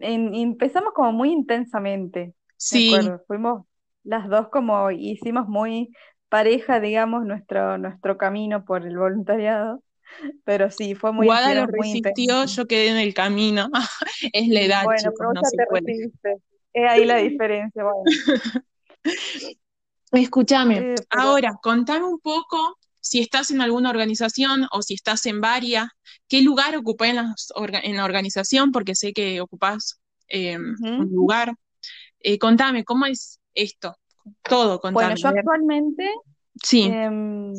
empezamos 0.00 0.92
como 0.94 1.12
muy 1.12 1.32
intensamente. 1.32 2.34
Sí. 2.56 2.94
Fuimos 3.26 3.64
las 4.04 4.28
dos 4.28 4.48
como 4.48 4.90
hicimos 4.90 5.48
muy 5.48 5.90
pareja, 6.28 6.80
digamos, 6.80 7.24
nuestro, 7.24 7.78
nuestro 7.78 8.16
camino 8.18 8.64
por 8.64 8.86
el 8.86 8.96
voluntariado. 8.96 9.82
Pero 10.44 10.70
sí, 10.70 10.94
fue 10.94 11.12
muy 11.12 11.26
Guada 11.26 11.54
lo 11.54 11.66
resistió, 11.66 12.46
yo 12.46 12.66
quedé 12.66 12.88
en 12.88 12.96
el 12.96 13.12
camino. 13.12 13.68
es 14.32 14.48
la 14.48 14.60
edad, 14.60 14.84
bueno, 14.84 15.02
chicos, 15.02 15.26
no 15.34 15.40
se 15.44 15.56
Es 16.72 16.90
ahí 16.90 17.04
la 17.04 17.16
diferencia. 17.16 17.84
Escúchame, 20.12 20.78
eh, 20.78 20.94
ahora 21.10 21.58
contame 21.62 22.06
un 22.06 22.18
poco 22.18 22.78
si 23.00 23.20
estás 23.20 23.50
en 23.50 23.60
alguna 23.60 23.90
organización 23.90 24.66
o 24.72 24.80
si 24.82 24.94
estás 24.94 25.26
en 25.26 25.40
varias, 25.40 25.88
qué 26.28 26.40
lugar 26.42 26.74
ocupás 26.76 27.10
en, 27.10 27.74
en 27.82 27.96
la 27.96 28.04
organización, 28.04 28.72
porque 28.72 28.94
sé 28.94 29.12
que 29.12 29.40
ocupás 29.40 30.00
eh, 30.28 30.56
un 30.56 31.10
lugar. 31.10 31.54
Eh, 32.20 32.38
contame, 32.38 32.84
¿cómo 32.84 33.06
es 33.06 33.37
esto? 33.58 33.96
Todo, 34.42 34.80
contame. 34.80 35.06
Bueno, 35.06 35.14
yo 35.16 35.28
actualmente 35.28 36.10
sí. 36.62 36.84
Em, 36.84 37.52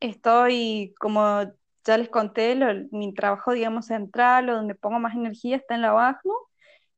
estoy, 0.00 0.94
como 0.98 1.42
ya 1.84 1.98
les 1.98 2.08
conté, 2.08 2.56
mi 2.90 3.14
trabajo, 3.14 3.52
digamos, 3.52 3.86
central 3.86 4.48
o 4.48 4.56
donde 4.56 4.74
pongo 4.74 4.98
más 4.98 5.14
energía 5.14 5.56
está 5.56 5.74
en 5.74 5.82
la 5.82 5.94
OAGNU. 5.94 6.34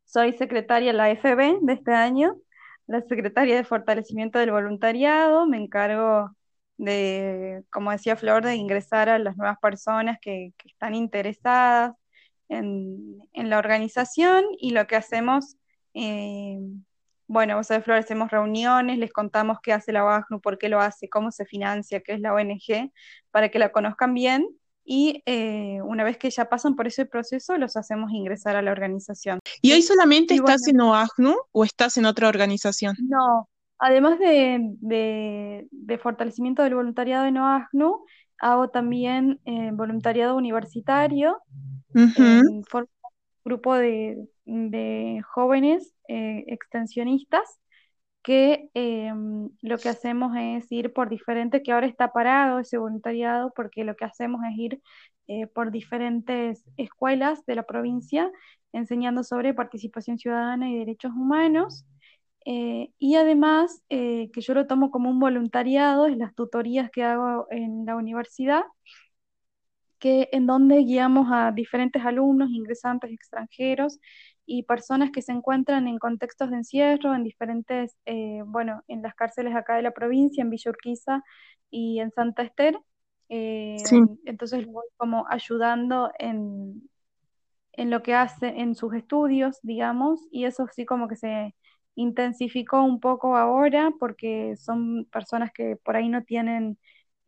Soy 0.04 0.32
secretaria 0.32 0.92
de 0.92 0.98
la 0.98 1.10
FB 1.10 1.60
de 1.60 1.72
este 1.74 1.92
año, 1.92 2.36
la 2.86 3.02
secretaria 3.02 3.56
de 3.56 3.64
fortalecimiento 3.64 4.38
del 4.38 4.50
voluntariado. 4.52 5.46
Me 5.46 5.58
encargo 5.58 6.30
de, 6.78 7.64
como 7.70 7.90
decía 7.90 8.16
Flor, 8.16 8.44
de 8.44 8.56
ingresar 8.56 9.08
a 9.10 9.18
las 9.18 9.36
nuevas 9.36 9.58
personas 9.60 10.18
que, 10.20 10.54
están 10.64 10.94
interesadas 10.94 11.94
en, 12.48 13.18
la 13.34 13.58
organización 13.58 14.44
y 14.58 14.70
lo 14.70 14.86
que 14.86 14.96
hacemos 14.96 15.56
eh, 15.94 16.58
bueno, 17.28 17.56
vos 17.56 17.66
sabés, 17.66 17.84
Flor, 17.84 17.98
hacemos 17.98 18.30
reuniones, 18.30 18.98
les 18.98 19.12
contamos 19.12 19.58
qué 19.62 19.74
hace 19.74 19.92
la 19.92 20.04
OAGNU, 20.04 20.40
por 20.40 20.56
qué 20.56 20.70
lo 20.70 20.80
hace, 20.80 21.10
cómo 21.10 21.30
se 21.30 21.44
financia, 21.44 22.00
qué 22.00 22.14
es 22.14 22.20
la 22.20 22.32
ONG, 22.32 22.90
para 23.30 23.50
que 23.50 23.58
la 23.58 23.70
conozcan 23.70 24.14
bien 24.14 24.48
y 24.82 25.22
eh, 25.26 25.82
una 25.82 26.02
vez 26.02 26.16
que 26.16 26.30
ya 26.30 26.48
pasan 26.48 26.74
por 26.74 26.86
ese 26.86 27.04
proceso, 27.04 27.58
los 27.58 27.76
hacemos 27.76 28.10
ingresar 28.10 28.56
a 28.56 28.62
la 28.62 28.72
organización. 28.72 29.38
¿Y 29.60 29.72
hoy 29.72 29.82
solamente 29.82 30.34
estás 30.34 30.66
en 30.66 30.80
OAGNU 30.80 31.36
o 31.52 31.64
estás 31.64 31.98
en 31.98 32.06
otra 32.06 32.28
organización? 32.28 32.96
No, 32.98 33.46
además 33.78 34.18
de, 34.18 35.68
fortalecimiento 36.02 36.62
del 36.62 36.74
voluntariado 36.74 37.26
en 37.26 37.36
OAGNU, 37.36 38.06
hago 38.40 38.70
también 38.70 39.38
eh, 39.44 39.70
voluntariado 39.74 40.34
universitario, 40.34 41.42
un 41.92 42.64
grupo 43.44 43.74
de, 43.74 44.16
de 44.48 45.22
jóvenes 45.30 45.94
eh, 46.08 46.44
extensionistas 46.48 47.60
que 48.22 48.70
em, 48.74 49.50
lo 49.62 49.78
que 49.78 49.88
hacemos 49.88 50.32
es 50.36 50.70
ir 50.72 50.92
por 50.92 51.08
diferentes, 51.08 51.62
que 51.64 51.72
ahora 51.72 51.86
está 51.86 52.12
parado 52.12 52.58
ese 52.58 52.78
voluntariado, 52.78 53.52
porque 53.54 53.84
lo 53.84 53.96
que 53.96 54.04
hacemos 54.04 54.40
es 54.50 54.58
ir 54.58 54.82
eh, 55.28 55.46
por 55.46 55.70
diferentes 55.70 56.64
escuelas 56.76 57.44
de 57.46 57.54
la 57.56 57.64
provincia 57.64 58.30
enseñando 58.72 59.22
sobre 59.24 59.54
participación 59.54 60.18
ciudadana 60.18 60.70
y 60.70 60.78
derechos 60.78 61.12
humanos. 61.12 61.86
Eh, 62.46 62.90
y 62.98 63.16
además, 63.16 63.82
que 63.88 64.30
yo 64.34 64.54
lo 64.54 64.66
tomo 64.66 64.90
como 64.90 65.10
un 65.10 65.20
voluntariado, 65.20 66.06
es 66.06 66.16
las 66.16 66.34
tutorías 66.34 66.90
que 66.90 67.04
hago 67.04 67.46
en 67.50 67.84
la 67.86 67.96
universidad, 67.96 68.62
que, 69.98 70.28
en 70.32 70.46
donde 70.46 70.78
guiamos 70.84 71.28
a 71.30 71.52
diferentes 71.52 72.04
alumnos, 72.04 72.50
ingresantes 72.50 73.10
extranjeros, 73.12 73.98
y 74.50 74.62
personas 74.62 75.10
que 75.10 75.20
se 75.20 75.32
encuentran 75.32 75.88
en 75.88 75.98
contextos 75.98 76.50
de 76.50 76.56
encierro, 76.56 77.14
en 77.14 77.22
diferentes, 77.22 77.94
eh, 78.06 78.40
bueno, 78.46 78.82
en 78.88 79.02
las 79.02 79.14
cárceles 79.14 79.54
acá 79.54 79.76
de 79.76 79.82
la 79.82 79.90
provincia, 79.90 80.40
en 80.42 80.48
Villa 80.48 80.70
Urquiza 80.70 81.22
y 81.70 82.00
en 82.00 82.10
Santa 82.12 82.42
Esther. 82.44 82.78
Eh, 83.28 83.76
entonces 84.24 84.64
voy 84.66 84.86
como 84.96 85.26
ayudando 85.28 86.10
en, 86.18 86.88
en 87.72 87.90
lo 87.90 88.02
que 88.02 88.14
hace, 88.14 88.48
en 88.48 88.74
sus 88.74 88.94
estudios, 88.94 89.58
digamos, 89.62 90.26
y 90.30 90.46
eso 90.46 90.66
sí 90.74 90.86
como 90.86 91.08
que 91.08 91.16
se 91.16 91.54
intensificó 91.94 92.82
un 92.82 93.00
poco 93.00 93.36
ahora 93.36 93.90
porque 94.00 94.56
son 94.56 95.04
personas 95.12 95.52
que 95.52 95.76
por 95.76 95.94
ahí 95.96 96.08
no 96.08 96.24
tienen 96.24 96.78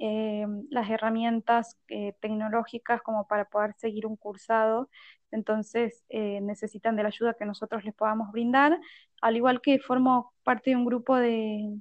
eh, 0.02 0.46
las 0.70 0.88
herramientas 0.88 1.76
eh, 1.88 2.14
tecnológicas 2.20 3.02
como 3.02 3.28
para 3.28 3.44
poder 3.44 3.74
seguir 3.76 4.06
un 4.06 4.16
cursado, 4.16 4.88
entonces 5.30 6.02
eh, 6.08 6.40
necesitan 6.40 6.96
de 6.96 7.02
la 7.02 7.08
ayuda 7.08 7.34
que 7.34 7.44
nosotros 7.44 7.84
les 7.84 7.94
podamos 7.94 8.32
brindar, 8.32 8.80
al 9.20 9.36
igual 9.36 9.60
que 9.60 9.78
formo 9.78 10.32
parte 10.42 10.70
de 10.70 10.76
un 10.76 10.86
grupo 10.86 11.16
de, 11.16 11.78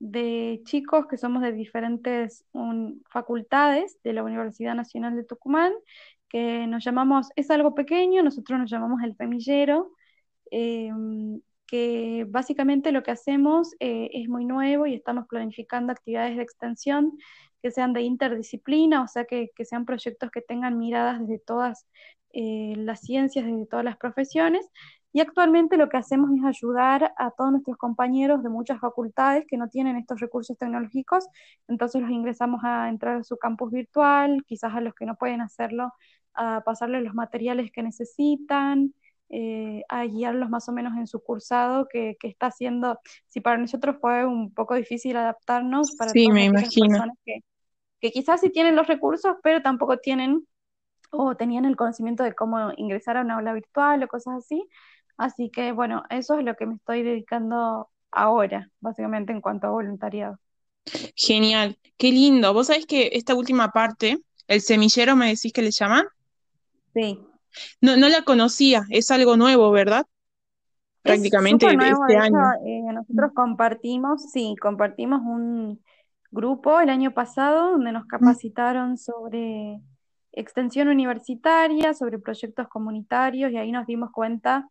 de 0.00 0.62
chicos 0.64 1.06
que 1.06 1.16
somos 1.16 1.42
de 1.42 1.52
diferentes 1.52 2.44
facultades 3.08 4.02
de 4.02 4.14
la 4.14 4.24
Universidad 4.24 4.74
Nacional 4.74 5.14
de 5.14 5.22
Tucumán, 5.22 5.72
que 6.28 6.66
nos 6.66 6.82
llamamos, 6.84 7.28
es 7.36 7.52
algo 7.52 7.76
pequeño, 7.76 8.24
nosotros 8.24 8.58
nos 8.58 8.70
llamamos 8.70 9.00
el 9.04 9.14
semillero, 9.14 9.92
que 11.72 12.26
básicamente 12.28 12.92
lo 12.92 13.02
que 13.02 13.12
hacemos 13.12 13.74
eh, 13.80 14.10
es 14.12 14.28
muy 14.28 14.44
nuevo 14.44 14.86
y 14.86 14.92
estamos 14.92 15.26
planificando 15.26 15.90
actividades 15.90 16.36
de 16.36 16.42
extensión 16.42 17.16
que 17.62 17.70
sean 17.70 17.94
de 17.94 18.02
interdisciplina, 18.02 19.02
o 19.02 19.08
sea, 19.08 19.24
que, 19.24 19.48
sean 19.64 19.86
proyectos 19.86 20.30
que 20.30 20.42
tengan 20.42 20.78
miradas 20.78 21.20
desde 21.20 21.38
todas 21.38 21.86
eh, 22.34 22.74
las 22.76 23.00
ciencias, 23.00 23.46
desde 23.46 23.64
todas 23.64 23.86
las 23.86 23.96
profesiones. 23.96 24.68
Y 25.14 25.20
actualmente 25.20 25.78
lo 25.78 25.88
que 25.88 25.96
hacemos 25.96 26.30
es 26.36 26.44
ayudar 26.44 27.14
a 27.16 27.30
todos 27.30 27.52
nuestros 27.52 27.78
compañeros 27.78 28.42
de 28.42 28.50
muchas 28.50 28.78
facultades 28.78 29.46
que 29.48 29.56
no 29.56 29.70
tienen 29.70 29.96
estos 29.96 30.20
recursos 30.20 30.58
tecnológicos, 30.58 31.26
entonces 31.68 32.02
los 32.02 32.10
ingresamos 32.10 32.60
a 32.64 32.90
entrar 32.90 33.16
a 33.16 33.24
su 33.24 33.38
campus 33.38 33.70
virtual, 33.70 34.44
quizás 34.46 34.74
a 34.74 34.82
los 34.82 34.94
que 34.94 35.06
no 35.06 35.16
pueden 35.16 35.40
hacerlo, 35.40 35.90
a 36.34 36.60
pasarles 36.66 37.02
los 37.02 37.14
materiales 37.14 37.72
que 37.72 37.82
necesitan, 37.82 38.92
eh, 39.34 39.82
a 39.88 40.04
guiarlos 40.04 40.50
más 40.50 40.68
o 40.68 40.72
menos 40.72 40.92
en 40.98 41.06
su 41.06 41.20
cursado 41.20 41.88
que, 41.90 42.16
está 42.22 42.48
haciendo, 42.48 43.00
si 43.28 43.40
para 43.40 43.56
nosotros 43.56 43.96
fue 43.98 44.26
un 44.26 44.52
poco 44.52 44.74
difícil 44.74 45.16
adaptarnos, 45.16 45.96
para 45.96 46.12
sí, 46.12 46.30
me 46.30 46.44
imagino. 46.44 46.86
personas 46.86 47.16
que, 47.24 47.40
que 47.98 48.10
quizás 48.10 48.42
sí 48.42 48.50
tienen 48.50 48.76
los 48.76 48.86
recursos, 48.86 49.36
pero 49.42 49.62
tampoco 49.62 49.96
tienen 49.96 50.46
o 51.10 51.34
tenían 51.34 51.64
el 51.64 51.76
conocimiento 51.76 52.22
de 52.22 52.34
cómo 52.34 52.72
ingresar 52.76 53.16
a 53.16 53.22
una 53.22 53.36
aula 53.36 53.54
virtual 53.54 54.02
o 54.02 54.08
cosas 54.08 54.34
así. 54.36 54.68
Así 55.16 55.50
que 55.50 55.72
bueno, 55.72 56.02
eso 56.10 56.38
es 56.38 56.44
lo 56.44 56.54
que 56.54 56.66
me 56.66 56.74
estoy 56.74 57.02
dedicando 57.02 57.88
ahora, 58.10 58.68
básicamente 58.80 59.32
en 59.32 59.40
cuanto 59.40 59.66
a 59.66 59.70
voluntariado. 59.70 60.38
Genial, 61.16 61.78
qué 61.96 62.10
lindo. 62.10 62.52
Vos 62.52 62.66
sabés 62.66 62.84
que 62.84 63.10
esta 63.12 63.34
última 63.34 63.70
parte, 63.70 64.18
el 64.46 64.60
semillero, 64.60 65.16
me 65.16 65.28
decís 65.28 65.52
que 65.52 65.62
le 65.62 65.70
llaman. 65.70 66.04
Sí. 66.92 67.18
No, 67.80 67.96
no 67.96 68.08
la 68.08 68.22
conocía, 68.22 68.84
es 68.90 69.10
algo 69.10 69.36
nuevo, 69.36 69.70
¿verdad? 69.70 70.06
Prácticamente 71.02 71.66
este 71.66 72.16
año. 72.16 72.38
Eh, 72.64 72.82
nosotros 72.92 73.32
compartimos, 73.34 74.30
sí, 74.30 74.54
compartimos 74.60 75.20
un 75.22 75.82
grupo 76.30 76.80
el 76.80 76.88
año 76.90 77.12
pasado 77.12 77.72
donde 77.72 77.92
nos 77.92 78.06
capacitaron 78.06 78.96
sobre 78.96 79.80
extensión 80.32 80.88
universitaria, 80.88 81.92
sobre 81.92 82.18
proyectos 82.18 82.68
comunitarios 82.68 83.52
y 83.52 83.58
ahí 83.58 83.70
nos 83.70 83.86
dimos 83.86 84.10
cuenta 84.12 84.68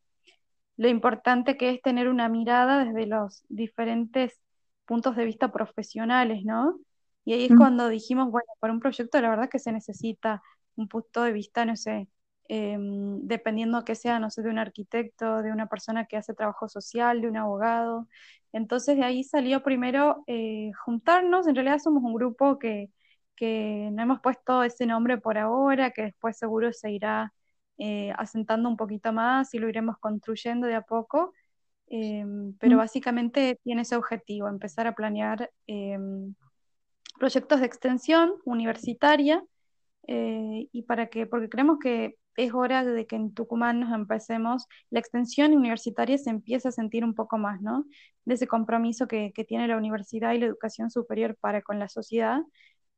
lo 0.77 0.87
importante 0.87 1.57
que 1.57 1.69
es 1.69 1.81
tener 1.81 2.07
una 2.07 2.29
mirada 2.29 2.83
desde 2.83 3.05
los 3.05 3.43
diferentes 3.49 4.39
puntos 4.85 5.15
de 5.15 5.25
vista 5.25 5.51
profesionales, 5.51 6.43
¿no? 6.43 6.79
Y 7.23 7.33
ahí 7.33 7.45
es 7.45 7.55
cuando 7.55 7.87
dijimos, 7.87 8.31
bueno, 8.31 8.47
para 8.59 8.73
un 8.73 8.79
proyecto 8.79 9.21
la 9.21 9.29
verdad 9.29 9.49
que 9.49 9.59
se 9.59 9.71
necesita 9.71 10.41
un 10.75 10.87
punto 10.87 11.21
de 11.21 11.31
vista, 11.31 11.65
no 11.65 11.75
sé, 11.75 12.07
Em, 12.53 13.21
dependiendo 13.27 13.85
que 13.85 13.95
sea, 13.95 14.19
no 14.19 14.29
sé, 14.29 14.41
de 14.41 14.49
un 14.49 14.59
arquitecto, 14.59 15.41
de 15.41 15.53
una 15.53 15.67
persona 15.67 16.05
que 16.05 16.17
hace 16.17 16.33
trabajo 16.33 16.67
social, 16.67 17.21
de 17.21 17.29
un 17.29 17.37
abogado. 17.37 18.09
Entonces 18.51 18.97
de 18.97 19.05
ahí 19.05 19.23
salió 19.23 19.63
primero 19.63 20.25
eh, 20.27 20.71
juntarnos, 20.83 21.47
en 21.47 21.55
realidad 21.55 21.79
somos 21.79 22.03
un 22.03 22.13
grupo 22.13 22.59
que, 22.59 22.89
que, 23.37 23.89
no 23.93 24.01
hemos 24.03 24.19
puesto 24.19 24.63
ese 24.63 24.85
nombre 24.85 25.17
por 25.17 25.37
ahora, 25.37 25.91
que 25.91 26.01
después 26.03 26.37
seguro 26.37 26.73
se 26.73 26.91
irá 26.91 27.33
eh, 27.77 28.11
asentando 28.17 28.67
un 28.67 28.75
poquito 28.75 29.13
más 29.13 29.53
y 29.53 29.59
lo 29.59 29.69
iremos 29.69 29.97
construyendo 29.99 30.67
de 30.67 30.75
a 30.75 30.81
poco, 30.81 31.33
em, 31.87 32.53
pero 32.59 32.75
básicamente 32.77 33.59
tiene 33.63 33.83
ese 33.83 33.95
objetivo, 33.95 34.49
empezar 34.49 34.87
a 34.87 34.95
planear 34.95 35.49
em, 35.67 36.35
proyectos 37.19 37.61
de 37.61 37.65
extensión 37.67 38.33
universitaria. 38.45 39.41
Eh, 40.07 40.67
y 40.71 40.81
para 40.83 41.07
que, 41.07 41.27
porque 41.27 41.47
creemos 41.47 41.77
que 41.79 42.17
es 42.35 42.53
hora 42.53 42.83
de 42.83 43.05
que 43.05 43.15
en 43.15 43.33
Tucumán 43.33 43.79
nos 43.79 43.93
empecemos, 43.93 44.67
la 44.89 44.99
extensión 44.99 45.53
universitaria 45.53 46.17
se 46.17 46.29
empiece 46.29 46.67
a 46.67 46.71
sentir 46.71 47.03
un 47.03 47.13
poco 47.13 47.37
más, 47.37 47.61
¿no? 47.61 47.85
De 48.25 48.35
ese 48.35 48.47
compromiso 48.47 49.07
que, 49.07 49.33
tiene 49.47 49.67
la 49.67 49.77
universidad 49.77 50.33
y 50.33 50.39
la 50.39 50.45
educación 50.45 50.89
superior 50.91 51.35
para 51.39 51.61
con 51.61 51.79
la 51.79 51.89
sociedad. 51.89 52.39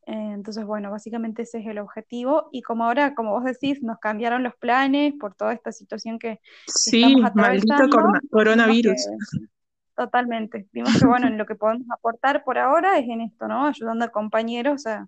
Eh, 0.06 0.32
entonces, 0.34 0.66
bueno, 0.66 0.92
básicamente 0.92 1.44
ese 1.44 1.60
es 1.60 1.68
el 1.68 1.80
objetivo. 1.80 2.50
Y 2.52 2.62
como 2.62 2.86
ahora, 2.86 3.16
como 3.16 3.32
vos 3.32 3.44
decís, 3.44 3.82
nos 3.82 4.00
cambiaron 4.00 4.44
los 4.44 4.56
planes 4.56 5.14
por 5.20 5.34
toda 5.36 5.54
esta 5.54 5.72
situación 5.72 6.20
que, 6.20 6.40
sí, 6.68 7.04
estamos 7.04 7.32
atravesando. 7.32 7.98
maldito 7.98 8.28
coronavirus. 8.30 9.08
totalmente. 9.96 10.68
Vimos 10.72 11.00
que, 11.00 11.08
bueno, 11.08 11.28
en 11.28 11.38
lo 11.38 11.46
que 11.46 11.56
podemos 11.56 11.88
aportar 11.92 12.44
por 12.44 12.58
ahora 12.58 12.98
es 13.00 13.08
en 13.08 13.22
esto, 13.22 13.48
¿no? 13.48 13.68
Ayudando 13.68 14.06
a 14.06 14.10
compañeros 14.10 14.86
a, 14.86 15.08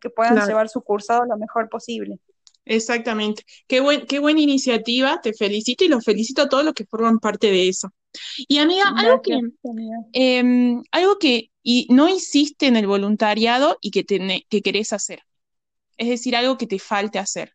que 0.00 0.10
puedan 0.10 0.46
llevar 0.46 0.68
su 0.68 0.82
cursado 0.82 1.24
lo 1.24 1.36
mejor 1.36 1.68
posible. 1.68 2.20
Exactamente. 2.68 3.44
Qué, 3.66 3.80
buen, 3.80 4.06
qué 4.06 4.18
buena 4.18 4.40
iniciativa, 4.40 5.20
te 5.22 5.32
felicito 5.32 5.84
y 5.84 5.88
los 5.88 6.04
felicito 6.04 6.42
a 6.42 6.48
todos 6.48 6.64
los 6.64 6.74
que 6.74 6.84
forman 6.84 7.18
parte 7.18 7.50
de 7.50 7.68
eso. 7.68 7.90
Y 8.46 8.58
amiga, 8.58 8.92
algo 8.96 9.22
que, 9.22 9.40
em, 10.12 10.82
algo 10.92 11.18
que 11.18 11.50
y 11.62 11.86
no 11.90 12.08
hiciste 12.08 12.66
en 12.66 12.76
el 12.76 12.86
voluntariado 12.86 13.78
y 13.80 13.90
que, 13.90 14.04
que 14.48 14.62
querés 14.62 14.92
hacer. 14.92 15.22
Es 15.96 16.08
decir, 16.08 16.36
algo 16.36 16.58
que 16.58 16.66
te 16.66 16.78
falte 16.78 17.18
hacer. 17.18 17.54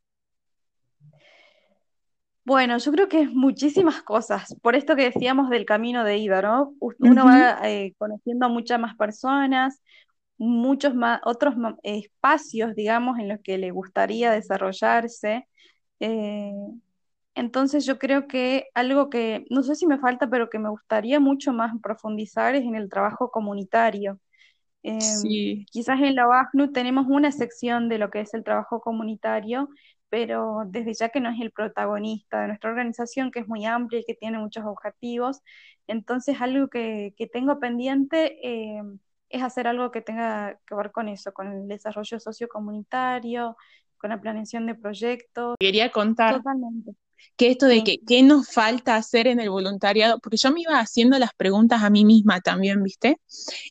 Bueno, 2.45 2.77
yo 2.77 2.91
creo 2.91 3.07
que 3.07 3.21
es 3.21 3.31
muchísimas 3.31 4.01
cosas. 4.01 4.55
Por 4.61 4.75
esto 4.75 4.95
que 4.95 5.03
decíamos 5.03 5.49
del 5.49 5.65
camino 5.65 6.03
de 6.03 6.17
ida, 6.17 6.41
¿no? 6.41 6.73
Uno 6.79 7.25
va 7.25 7.59
eh, 7.63 7.93
conociendo 7.97 8.47
a 8.47 8.49
muchas 8.49 8.79
más 8.79 8.95
personas, 8.97 9.81
muchos 10.37 10.95
más, 10.95 11.21
otros 11.25 11.55
espacios, 11.83 12.75
digamos, 12.75 13.19
en 13.19 13.29
los 13.29 13.39
que 13.41 13.57
le 13.57 13.71
gustaría 13.71 14.31
desarrollarse. 14.31 15.47
Eh, 15.99 16.51
entonces 17.35 17.85
yo 17.85 17.97
creo 17.97 18.27
que 18.27 18.67
algo 18.75 19.09
que, 19.09 19.45
no 19.49 19.63
sé 19.63 19.75
si 19.75 19.87
me 19.87 19.99
falta, 19.99 20.29
pero 20.29 20.49
que 20.49 20.59
me 20.59 20.69
gustaría 20.69 21.19
mucho 21.19 21.53
más 21.53 21.73
profundizar 21.81 22.55
es 22.55 22.63
en 22.63 22.75
el 22.75 22.89
trabajo 22.89 23.31
comunitario. 23.31 24.19
Em, 24.83 25.01
quizás 25.71 25.99
en 26.01 26.15
la 26.15 26.27
OACNU 26.27 26.71
tenemos 26.73 27.05
una 27.09 27.31
sección 27.31 27.89
de 27.89 27.97
lo 27.97 28.09
que 28.11 28.19
es 28.21 28.33
el 28.33 28.43
trabajo 28.43 28.81
comunitario, 28.81 29.69
pero 30.09 30.63
desde 30.67 30.93
ya 30.93 31.09
que 31.09 31.21
no 31.21 31.29
es 31.29 31.39
el 31.41 31.51
protagonista 31.51 32.41
de 32.41 32.47
nuestra 32.47 32.69
organización, 32.69 33.31
que 33.31 33.39
es 33.39 33.47
muy 33.47 33.65
amplia 33.65 34.01
y 34.01 34.05
que 34.05 34.13
tiene 34.13 34.37
muchos 34.39 34.65
objetivos, 34.65 35.41
entonces 35.87 36.39
algo 36.41 36.67
que, 36.67 37.13
que 37.17 37.27
tengo 37.27 37.59
pendiente 37.59 38.37
em, 38.77 38.99
es 39.33 39.41
hacer 39.41 39.67
algo 39.67 39.91
que 39.91 40.01
tenga 40.01 40.59
que 40.65 40.75
ver 40.75 40.91
con 40.91 41.09
eso, 41.09 41.33
con 41.33 41.51
el 41.51 41.67
desarrollo 41.67 42.19
sociocomunitario, 42.19 43.57
con 43.97 44.11
la 44.11 44.21
planeación 44.21 44.67
de 44.67 44.75
proyectos. 44.75 45.55
Quería 45.59 45.91
contar 45.91 46.41
que 47.35 47.49
esto 47.49 47.65
de 47.65 47.83
que 47.83 47.99
qué 48.05 48.21
nos 48.21 48.47
falta 48.49 48.95
hacer 48.95 49.25
en 49.25 49.39
el 49.39 49.49
voluntariado, 49.49 50.19
porque 50.19 50.37
yo 50.37 50.51
me 50.51 50.61
iba 50.61 50.79
haciendo 50.79 51.17
las 51.17 51.33
preguntas 51.33 51.81
a 51.81 51.89
mí 51.89 52.05
misma 52.05 52.41
también, 52.41 52.83
¿viste? 52.83 53.17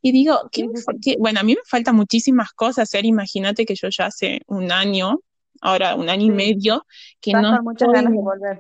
Y 0.01 0.11
digo, 0.11 0.51
bueno, 1.19 1.41
a 1.41 1.43
mí 1.45 1.55
me 1.55 1.61
faltan 1.65 1.95
muchísimas 1.95 2.53
cosas 2.53 2.89
hacer, 2.89 3.05
imagínate 3.05 3.65
que 3.65 3.77
yo 3.77 3.89
ya 3.89 4.07
hace 4.07 4.41
un 4.47 4.73
año, 4.73 5.21
ahora 5.61 5.95
un 5.95 6.09
año 6.09 6.27
y 6.27 6.31
medio, 6.31 6.87
que 7.21 7.35
no, 7.35 7.55
estoy, 7.71 7.93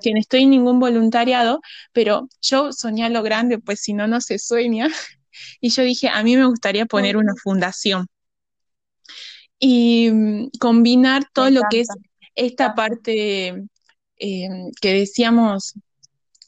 que 0.00 0.12
no 0.12 0.20
estoy 0.20 0.42
en 0.42 0.50
ningún 0.50 0.78
voluntariado, 0.78 1.60
pero 1.92 2.28
yo 2.40 2.70
soñé 2.70 3.10
lo 3.10 3.24
grande, 3.24 3.58
pues 3.58 3.80
si 3.80 3.92
no, 3.92 4.06
no 4.06 4.20
se 4.20 4.38
sueña. 4.38 4.88
Y 5.60 5.70
yo 5.70 5.82
dije, 5.82 6.08
a 6.08 6.22
mí 6.22 6.36
me 6.36 6.46
gustaría 6.46 6.86
poner 6.86 7.16
una 7.16 7.34
fundación 7.42 8.06
y 9.58 10.10
mm, 10.10 10.50
combinar 10.58 11.24
todo 11.32 11.50
lo 11.50 11.62
que 11.70 11.82
es 11.82 11.88
esta 12.34 12.74
parte 12.74 13.64
eh, 14.18 14.48
que 14.80 14.92
decíamos 14.94 15.74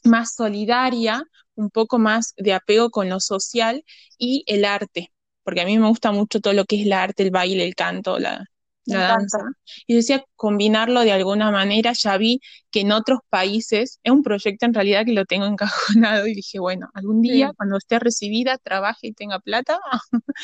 más 0.03 0.35
solidaria, 0.35 1.23
un 1.55 1.69
poco 1.69 1.97
más 1.97 2.33
de 2.37 2.53
apego 2.53 2.89
con 2.89 3.09
lo 3.09 3.19
social 3.19 3.83
y 4.17 4.43
el 4.47 4.65
arte, 4.65 5.11
porque 5.43 5.61
a 5.61 5.65
mí 5.65 5.77
me 5.77 5.87
gusta 5.87 6.11
mucho 6.11 6.41
todo 6.41 6.53
lo 6.53 6.65
que 6.65 6.75
es 6.77 6.85
el 6.85 6.93
arte, 6.93 7.23
el 7.23 7.31
baile, 7.31 7.65
el 7.65 7.75
canto, 7.75 8.19
la, 8.19 8.45
la 8.85 9.07
danza. 9.07 9.39
Y 9.87 9.95
decía 9.95 10.23
combinarlo 10.35 11.01
de 11.01 11.11
alguna 11.11 11.51
manera, 11.51 11.93
ya 11.93 12.17
vi 12.17 12.39
que 12.71 12.81
en 12.81 12.91
otros 12.91 13.19
países, 13.29 13.99
es 14.03 14.11
un 14.11 14.23
proyecto 14.23 14.65
en 14.65 14.73
realidad 14.73 15.05
que 15.05 15.13
lo 15.13 15.25
tengo 15.25 15.45
encajonado 16.05 16.27
y 16.27 16.33
dije, 16.33 16.59
bueno, 16.59 16.89
algún 16.93 17.21
día 17.21 17.51
cuando 17.57 17.77
esté 17.77 17.99
recibida, 17.99 18.57
trabaje 18.57 19.07
y 19.07 19.13
tenga 19.13 19.39
plata, 19.39 19.79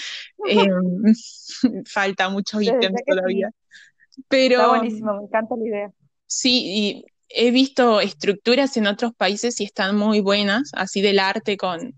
em, 0.47 1.03
falta 1.85 2.29
muchos 2.29 2.61
ítems 2.61 3.01
todavía. 3.05 3.49
Pero, 4.27 4.55
Está 4.55 4.67
buenísimo, 4.69 5.13
me 5.15 5.23
encanta 5.23 5.55
la 5.55 5.67
idea. 5.67 5.91
Sí, 6.27 6.63
y 6.65 7.05
he 7.29 7.51
visto 7.51 8.01
estructuras 8.01 8.75
en 8.77 8.87
otros 8.87 9.13
países 9.15 9.59
y 9.61 9.63
están 9.63 9.95
muy 9.95 10.19
buenas, 10.19 10.71
así 10.73 11.01
del 11.01 11.19
arte 11.19 11.57
con 11.57 11.95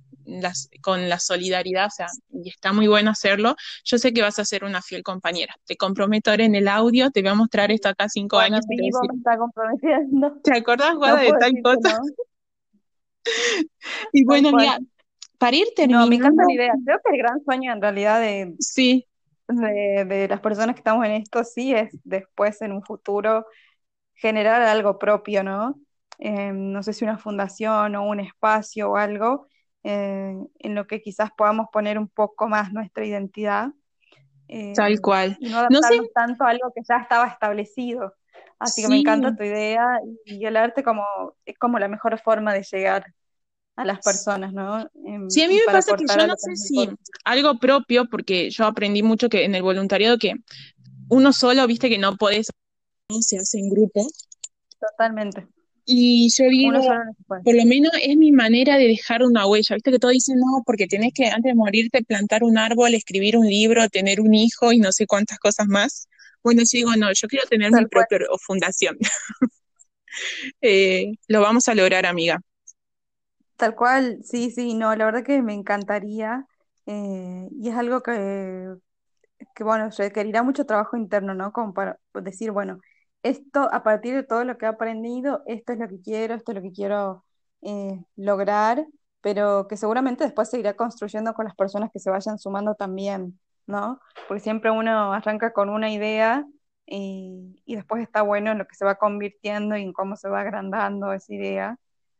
con 0.81 1.09
la 1.09 1.19
solidaridad, 1.19 1.87
o 1.87 1.89
sea, 1.89 2.07
y 2.31 2.49
está 2.49 2.73
muy 2.73 2.87
bueno 2.87 3.11
hacerlo. 3.11 3.55
Yo 3.83 3.97
sé 3.97 4.13
que 4.13 4.21
vas 4.21 4.39
a 4.39 4.45
ser 4.45 4.63
una 4.63 4.81
fiel 4.81 5.03
compañera. 5.03 5.55
Te 5.65 5.75
comprometo 5.75 6.31
ahora 6.31 6.45
en 6.45 6.55
el 6.55 6.67
audio, 6.67 7.11
te 7.11 7.21
voy 7.21 7.31
a 7.31 7.35
mostrar 7.35 7.71
esto 7.71 7.89
acá 7.89 8.09
cinco 8.09 8.39
años. 8.39 8.61
Sí, 8.67 8.77
te, 8.77 8.83
me 8.83 9.17
está 9.17 9.37
comprometiendo. 9.37 10.37
¿Te 10.43 10.57
acordás, 10.57 10.95
Guada, 10.95 11.21
de 11.21 11.31
tal 11.39 11.53
cosa? 11.63 11.99
y 14.11 14.25
bueno, 14.25 14.51
mira, 14.51 14.79
para 15.37 15.55
ir 15.55 15.67
terminando. 15.75 16.05
No, 16.05 16.09
me 16.09 16.15
encanta 16.15 16.43
la 16.47 16.53
idea. 16.53 16.73
Creo 16.85 16.99
que 17.03 17.11
el 17.11 17.17
gran 17.17 17.43
sueño 17.43 17.73
en 17.73 17.81
realidad 17.81 18.19
de, 18.19 18.55
sí. 18.59 19.07
de, 19.47 20.05
de 20.05 20.27
las 20.27 20.39
personas 20.39 20.75
que 20.75 20.79
estamos 20.79 21.05
en 21.05 21.11
esto 21.11 21.43
sí 21.43 21.73
es 21.73 21.97
después 22.03 22.61
en 22.61 22.71
un 22.71 22.83
futuro 22.83 23.45
generar 24.15 24.61
algo 24.61 24.97
propio, 24.97 25.43
¿no? 25.43 25.79
Eh, 26.19 26.51
no 26.53 26.83
sé 26.83 26.93
si 26.93 27.03
una 27.03 27.17
fundación 27.17 27.95
o 27.95 28.07
un 28.07 28.19
espacio 28.19 28.91
o 28.91 28.95
algo 28.97 29.47
eh, 29.83 30.35
en 30.59 30.75
lo 30.75 30.87
que 30.87 31.01
quizás 31.01 31.31
podamos 31.37 31.67
poner 31.71 31.97
un 31.97 32.07
poco 32.07 32.47
más 32.47 32.71
nuestra 32.71 33.05
identidad. 33.05 33.69
Eh, 34.47 34.73
Tal 34.75 34.99
cual. 35.01 35.37
Y 35.39 35.49
no 35.49 35.57
adaptarnos 35.59 36.13
tanto 36.13 36.43
a 36.43 36.49
algo 36.49 36.71
que 36.73 36.81
ya 36.87 36.97
estaba 36.97 37.27
establecido. 37.27 38.13
Así 38.59 38.81
que 38.81 38.87
me 38.87 38.99
encanta 38.99 39.35
tu 39.35 39.43
idea 39.43 39.99
y 40.25 40.45
el 40.45 40.55
arte 40.55 40.83
como, 40.83 41.03
es 41.45 41.57
como 41.57 41.79
la 41.79 41.87
mejor 41.87 42.17
forma 42.19 42.53
de 42.53 42.63
llegar 42.63 43.13
a 43.75 43.85
las 43.85 43.99
personas, 43.99 44.53
¿no? 44.53 44.89
Em, 45.05 45.29
sí, 45.29 45.43
a 45.43 45.47
mí 45.47 45.55
me 45.55 45.71
pasa 45.71 45.97
que 45.97 46.05
yo 46.07 46.27
no 46.27 46.35
sé 46.37 46.55
si 46.55 46.89
algo 47.25 47.57
propio, 47.57 48.07
porque 48.09 48.49
yo 48.51 48.65
aprendí 48.65 49.03
mucho 49.03 49.27
que 49.29 49.43
en 49.43 49.55
el 49.55 49.63
voluntariado 49.63 50.17
que 50.17 50.35
uno 51.09 51.33
solo, 51.33 51.65
viste 51.67 51.89
que 51.89 51.97
no 51.97 52.15
podés, 52.15 52.47
se 53.19 53.37
hace 53.37 53.59
en 53.59 53.69
grupo. 53.69 54.07
Totalmente. 54.79 55.47
Y 55.85 56.29
yo 56.29 56.45
digo, 56.45 56.79
por 57.27 57.55
lo 57.55 57.65
menos 57.65 57.91
es 58.01 58.15
mi 58.15 58.31
manera 58.31 58.77
de 58.77 58.87
dejar 58.87 59.23
una 59.23 59.45
huella. 59.45 59.75
Viste 59.75 59.91
que 59.91 59.99
todos 59.99 60.13
dicen, 60.13 60.37
no, 60.37 60.63
porque 60.65 60.87
tenés 60.87 61.13
que 61.13 61.27
antes 61.27 61.51
de 61.51 61.55
morirte 61.55 62.03
plantar 62.03 62.43
un 62.43 62.57
árbol, 62.57 62.93
escribir 62.93 63.37
un 63.37 63.47
libro, 63.47 63.89
tener 63.89 64.21
un 64.21 64.33
hijo 64.33 64.71
y 64.71 64.79
no 64.79 64.91
sé 64.91 65.05
cuántas 65.07 65.39
cosas 65.39 65.67
más. 65.67 66.07
Bueno, 66.41 66.61
yo 66.61 66.77
digo, 66.77 66.95
no, 66.95 67.11
yo 67.13 67.27
quiero 67.27 67.47
tener 67.47 67.71
mi 67.71 67.85
propia 67.85 68.19
fundación. 68.45 68.97
Eh, 70.61 71.13
lo 71.27 71.41
vamos 71.41 71.67
a 71.67 71.73
lograr, 71.73 72.05
amiga. 72.05 72.39
Tal 73.57 73.73
cual, 73.75 74.19
sí, 74.23 74.51
sí, 74.51 74.75
no, 74.75 74.95
la 74.95 75.05
verdad 75.05 75.23
que 75.23 75.41
me 75.41 75.55
encantaría. 75.55 76.45
Eh, 76.85 77.47
y 77.51 77.69
es 77.69 77.75
algo 77.75 78.03
que, 78.03 78.75
que, 79.55 79.63
bueno, 79.63 79.89
requerirá 79.97 80.43
mucho 80.43 80.65
trabajo 80.65 80.97
interno, 80.97 81.33
¿no? 81.33 81.51
Como 81.51 81.73
para 81.73 81.97
decir, 82.13 82.51
bueno, 82.51 82.79
esto, 83.23 83.69
a 83.71 83.83
partir 83.83 84.13
de 84.13 84.23
todo 84.23 84.43
lo 84.43 84.57
que 84.57 84.65
he 84.65 84.69
aprendido, 84.69 85.43
esto 85.47 85.73
es 85.73 85.79
lo 85.79 85.87
que 85.87 86.01
quiero, 86.01 86.35
esto 86.35 86.51
es 86.51 86.57
lo 86.57 86.61
que 86.61 86.73
quiero 86.73 87.23
eh, 87.61 88.03
lograr, 88.17 88.85
pero 89.21 89.67
que 89.69 89.77
seguramente 89.77 90.25
después 90.25 90.49
se 90.49 90.59
irá 90.59 90.75
construyendo 90.75 91.33
con 91.33 91.45
las 91.45 91.55
personas 91.55 91.89
que 91.91 91.99
se 91.99 92.09
vayan 92.09 92.37
sumando 92.37 92.75
también, 92.75 93.39
¿no? 93.65 94.01
Porque 94.27 94.43
siempre 94.43 94.69
uno 94.69 95.13
arranca 95.13 95.53
con 95.53 95.69
una 95.69 95.89
idea 95.89 96.45
y, 96.85 97.55
después 97.65 98.03
está 98.03 98.21
bueno 98.21 98.51
en 98.51 98.57
lo 98.57 98.67
que 98.67 98.75
se 98.75 98.83
va 98.83 98.95
convirtiendo 98.95 99.77
y 99.77 99.83
en 99.83 99.93
cómo 99.93 100.17
se 100.17 100.27
va 100.27 100.41
agrandando 100.41 101.13
esa 101.13 101.33
idea. 101.33 101.79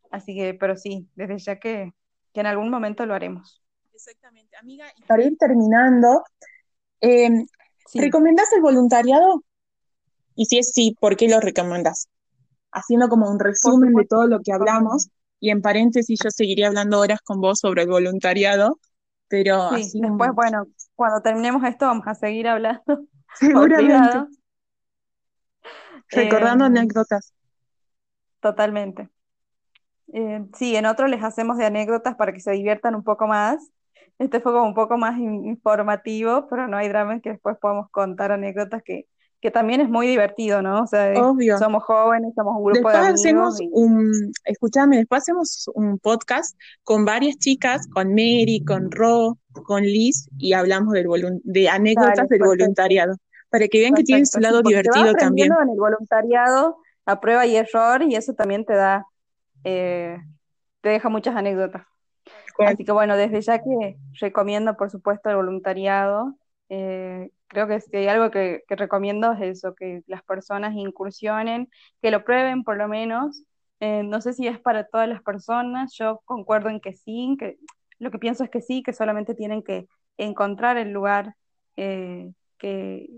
Así 0.10 0.34
que, 0.36 0.54
pero 0.54 0.78
sí, 0.78 1.10
desde 1.16 1.38
ya 1.40 1.60
que, 1.60 1.94
en 2.34 2.46
algún 2.48 2.70
momento 2.70 3.06
lo 3.06 3.14
haremos. 3.14 3.62
Exactamente, 3.94 4.56
amiga. 4.58 4.86
Y 4.98 5.04
para 5.04 5.24
ir 5.24 5.38
terminando, 5.38 6.24
eh, 7.02 7.46
¿recomendás 7.94 8.52
el 8.54 8.62
voluntariado? 8.62 9.44
Y 10.36 10.46
si 10.46 10.60
es 10.60 10.72
sí, 10.72 10.96
¿por 11.00 11.16
qué 11.16 11.28
lo 11.28 11.40
recomendas? 11.40 12.10
Haciendo 12.72 13.08
como 13.08 13.30
un 13.30 13.40
resumen 13.40 13.94
de 13.94 14.06
todo 14.06 14.28
lo 14.28 14.40
que 14.42 14.52
hablamos, 14.52 15.10
y 15.40 15.50
en 15.50 15.62
paréntesis 15.62 16.20
yo 16.24 16.32
seguiría 16.32 16.68
hablando 16.68 17.00
horas 17.00 17.20
con 17.22 17.42
vos 17.42 17.60
sobre 17.60 17.84
el 17.84 17.90
voluntariado, 17.90 18.80
pero 19.28 19.72
sí, 19.76 20.00
después, 20.00 20.32
bueno, 20.34 20.68
cuando 20.96 21.22
terminemos 21.22 21.64
esto 21.64 21.86
vamos 21.86 22.08
a 22.08 22.16
seguir 22.16 22.48
hablando. 22.48 22.84
Seguramente. 23.36 24.38
Recordando 26.10 26.66
em, 26.66 26.72
anécdotas. 26.72 27.34
Totalmente. 28.40 29.10
Eh, 30.14 30.46
sí, 30.56 30.76
en 30.76 30.86
otro 30.86 31.08
les 31.08 31.24
hacemos 31.24 31.58
de 31.58 31.66
anécdotas 31.66 32.16
para 32.16 32.32
que 32.32 32.40
se 32.40 32.52
diviertan 32.52 32.96
un 32.96 33.04
poco 33.04 33.28
más. 33.28 33.72
Este 34.20 34.40
fue 34.40 34.54
como 34.54 34.66
un 34.66 34.76
poco 34.76 34.98
más 34.98 35.18
informativo, 35.20 36.48
pero 36.50 36.68
no 36.68 36.78
hay 36.78 36.88
drama 36.88 37.14
en 37.14 37.22
que 37.22 37.32
después 37.32 37.58
podamos 37.58 37.90
contar 37.90 38.32
anécdotas 38.32 38.84
que, 38.84 39.08
que 39.44 39.52
también 39.52 39.82
es 39.82 39.90
muy 39.90 40.08
divertido, 40.08 40.62
¿no? 40.62 40.84
O 40.84 40.88
sea, 40.88 41.14
somos 41.60 41.84
jóvenes, 41.84 42.34
somos 42.34 42.56
un 42.56 42.64
grupo 42.64 42.90
de 42.90 42.96
amigos. 42.96 43.20
Hacemos 43.20 43.60
un, 43.74 44.32
escúchame, 44.46 44.96
después 44.96 45.24
hacemos 45.24 45.70
un 45.76 46.00
podcast 46.00 46.58
con 46.86 47.04
varias 47.04 47.36
chicas, 47.36 47.90
con 47.90 48.12
Mary, 48.12 48.64
con 48.66 48.90
Ro, 48.90 49.38
con 49.66 49.84
Liz, 49.84 50.30
y 50.38 50.54
hablamos 50.54 50.94
del 50.94 51.08
de 51.44 51.68
anécdotas 51.68 52.30
del 52.30 52.40
voluntariado, 52.40 53.18
para 53.50 53.68
que 53.68 53.80
vean 53.80 53.96
que 53.96 54.04
tiene 54.04 54.26
su 54.26 54.40
lado 54.40 54.62
divertido 54.62 55.14
también. 55.16 55.52
En 55.52 55.72
el 55.72 55.78
voluntariado, 55.78 56.78
a 57.06 57.20
prueba 57.20 57.46
y 57.46 57.58
error, 57.58 58.02
y 58.02 58.16
eso 58.16 58.34
también 58.36 58.64
te 58.64 58.76
da, 58.76 59.06
eh, 59.66 60.20
te 60.80 60.88
deja 60.88 61.10
muchas 61.10 61.36
anécdotas. 61.36 61.84
Así 62.60 62.86
que 62.86 62.94
bueno, 62.94 63.18
desde 63.18 63.42
ya 63.42 63.60
que 63.60 63.98
recomiendo, 64.22 64.78
por 64.78 64.90
supuesto, 64.90 65.30
el 65.30 65.36
voluntariado. 65.36 66.38
Eh, 66.70 67.30
creo 67.54 67.68
que 67.68 67.80
si 67.80 67.96
hay 67.96 68.08
algo 68.08 68.32
que, 68.32 68.64
recomiendo 68.70 69.32
es 69.32 69.42
eso, 69.42 69.76
que 69.76 70.02
las 70.08 70.24
personas 70.24 70.74
incursionen, 70.76 71.70
que 72.02 72.12
lo 72.12 72.26
prueben 72.26 72.64
por 72.64 72.78
lo 72.78 72.88
menos. 72.88 73.44
Eh, 73.80 74.04
no 74.04 74.22
sé 74.22 74.34
si 74.34 74.48
es 74.48 74.60
para 74.60 74.88
todas 74.88 75.08
las 75.08 75.22
personas, 75.22 75.94
yo 75.98 76.22
concuerdo 76.26 76.70
en 76.70 76.80
que 76.80 76.94
sí, 76.94 77.36
que 77.40 77.58
lo 78.00 78.12
que 78.12 78.20
pienso 78.20 78.44
es 78.44 78.50
que 78.50 78.62
sí, 78.62 78.84
que 78.84 78.94
solamente 78.94 79.36
tienen 79.36 79.64
que 79.64 79.88
encontrar 80.18 80.78
el 80.78 80.92
lugar 80.92 81.36
eh, 81.78 82.32
que, 82.58 83.10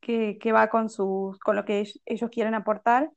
que, 0.00 0.52
va 0.52 0.68
con, 0.70 0.88
sus, 0.88 1.38
con 1.40 1.56
lo 1.56 1.64
que 1.64 1.84
ellos 2.06 2.30
quieren 2.30 2.54
aportar. 2.54 3.10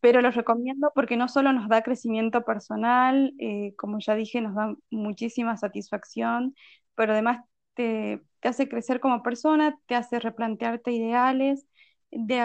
Pero 0.00 0.20
los 0.20 0.34
recomiendo 0.34 0.92
porque 0.94 1.16
no 1.16 1.28
solo 1.28 1.50
nos 1.50 1.68
da 1.70 1.80
crecimiento 1.80 2.44
personal, 2.44 3.32
eh, 3.38 3.74
como 3.76 3.98
ya 4.00 4.14
dije, 4.14 4.42
nos 4.42 4.54
da 4.54 4.74
muchísima 4.90 5.56
satisfacción, 5.56 6.54
pero 6.94 7.12
además 7.14 7.42
te, 8.46 8.50
hace 8.50 8.68
crecer 8.68 9.00
como 9.00 9.22
persona, 9.22 9.76
te 9.86 9.96
hace 9.96 10.20
replantearte 10.20 10.92
ideales, 10.92 11.66
de, 12.12 12.38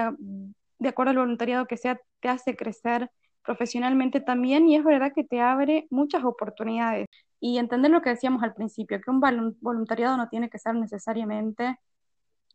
acuerdo 0.88 1.12
al 1.12 1.18
voluntariado 1.18 1.68
que 1.68 1.78
sea, 1.78 1.99
te 2.20 2.28
hace 2.28 2.56
crecer 2.56 3.12
profesionalmente 3.43 4.20
también 4.20 4.68
y 4.68 4.76
es 4.76 4.84
verdad 4.84 5.12
que 5.14 5.24
te 5.24 5.41
abre 5.41 5.88
muchas 5.91 6.24
oportunidades. 6.24 7.08
Y 7.39 7.58
entender 7.58 7.91
lo 7.91 8.02
que 8.02 8.12
decíamos 8.12 8.43
al 8.43 8.54
principio, 8.54 8.99
que 8.99 9.12
un 9.12 9.20
voluntariado 9.62 10.18
no 10.18 10.28
tiene 10.30 10.49
que 10.49 10.60
ser 10.60 10.76
necesariamente 10.76 11.78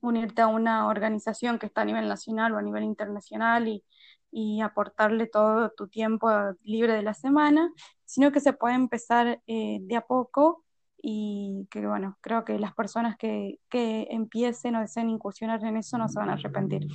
unirte 0.00 0.42
a 0.42 0.48
una 0.48 0.88
organización 0.88 1.58
que 1.58 1.66
está 1.66 1.82
a 1.82 1.84
nivel 1.86 2.08
nacional 2.08 2.54
o 2.54 2.58
a 2.58 2.62
nivel 2.62 2.84
internacional 2.84 3.68
y, 3.68 3.84
y 4.30 4.60
aportarle 4.60 5.26
todo 5.26 5.70
tu 5.70 5.88
tiempo 5.88 6.28
libre 6.62 6.94
de 6.94 7.02
la 7.02 7.14
semana, 7.14 7.72
sino 8.04 8.32
que 8.32 8.40
se 8.40 8.52
puede 8.52 8.74
empezar 8.74 9.40
eh, 9.46 9.78
de 9.82 9.96
a 9.96 10.02
poco 10.02 10.64
y 11.00 11.66
que 11.70 11.86
bueno, 11.86 12.18
creo 12.20 12.44
que 12.44 12.58
las 12.58 12.74
personas 12.74 13.16
que, 13.16 13.58
que 13.68 14.06
empiecen 14.10 14.76
o 14.76 14.80
deseen 14.80 15.10
incursionar 15.10 15.64
en 15.64 15.76
eso 15.76 15.98
no 15.98 16.08
se 16.08 16.18
van 16.18 16.30
a 16.30 16.34
arrepentir. 16.34 16.86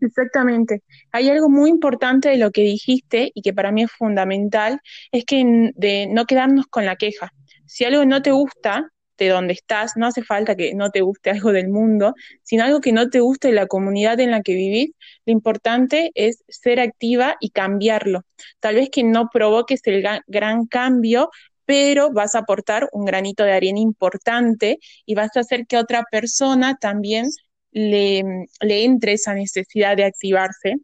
Exactamente. 0.00 0.82
Hay 1.12 1.28
algo 1.30 1.48
muy 1.48 1.70
importante 1.70 2.28
de 2.28 2.36
lo 2.36 2.50
que 2.50 2.62
dijiste 2.62 3.30
y 3.34 3.42
que 3.42 3.54
para 3.54 3.72
mí 3.72 3.84
es 3.84 3.92
fundamental, 3.92 4.80
es 5.12 5.24
que 5.24 5.72
de 5.74 6.06
no 6.08 6.26
quedarnos 6.26 6.66
con 6.66 6.84
la 6.84 6.96
queja. 6.96 7.32
Si 7.66 7.84
algo 7.84 8.04
no 8.04 8.22
te 8.22 8.32
gusta 8.32 8.92
de 9.18 9.28
donde 9.28 9.52
estás, 9.52 9.96
no 9.96 10.06
hace 10.06 10.22
falta 10.22 10.56
que 10.56 10.74
no 10.74 10.90
te 10.90 11.00
guste 11.00 11.30
algo 11.30 11.52
del 11.52 11.68
mundo, 11.68 12.14
sino 12.42 12.64
algo 12.64 12.80
que 12.80 12.92
no 12.92 13.08
te 13.08 13.20
guste 13.20 13.48
de 13.48 13.54
la 13.54 13.66
comunidad 13.66 14.18
en 14.20 14.30
la 14.30 14.42
que 14.42 14.54
vivís, 14.54 14.90
lo 15.26 15.32
importante 15.32 16.10
es 16.14 16.42
ser 16.48 16.80
activa 16.80 17.36
y 17.40 17.50
cambiarlo. 17.50 18.22
Tal 18.60 18.76
vez 18.76 18.90
que 18.90 19.04
no 19.04 19.28
provoques 19.32 19.80
el 19.84 20.04
gran 20.26 20.66
cambio, 20.66 21.30
pero 21.64 22.12
vas 22.12 22.34
a 22.34 22.40
aportar 22.40 22.88
un 22.92 23.04
granito 23.04 23.44
de 23.44 23.52
arena 23.52 23.78
importante 23.78 24.78
y 25.06 25.14
vas 25.14 25.36
a 25.36 25.40
hacer 25.40 25.66
que 25.66 25.76
otra 25.76 26.04
persona 26.10 26.76
también 26.76 27.28
le, 27.70 28.46
le 28.60 28.84
entre 28.84 29.14
esa 29.14 29.34
necesidad 29.34 29.96
de 29.96 30.04
activarse 30.04 30.76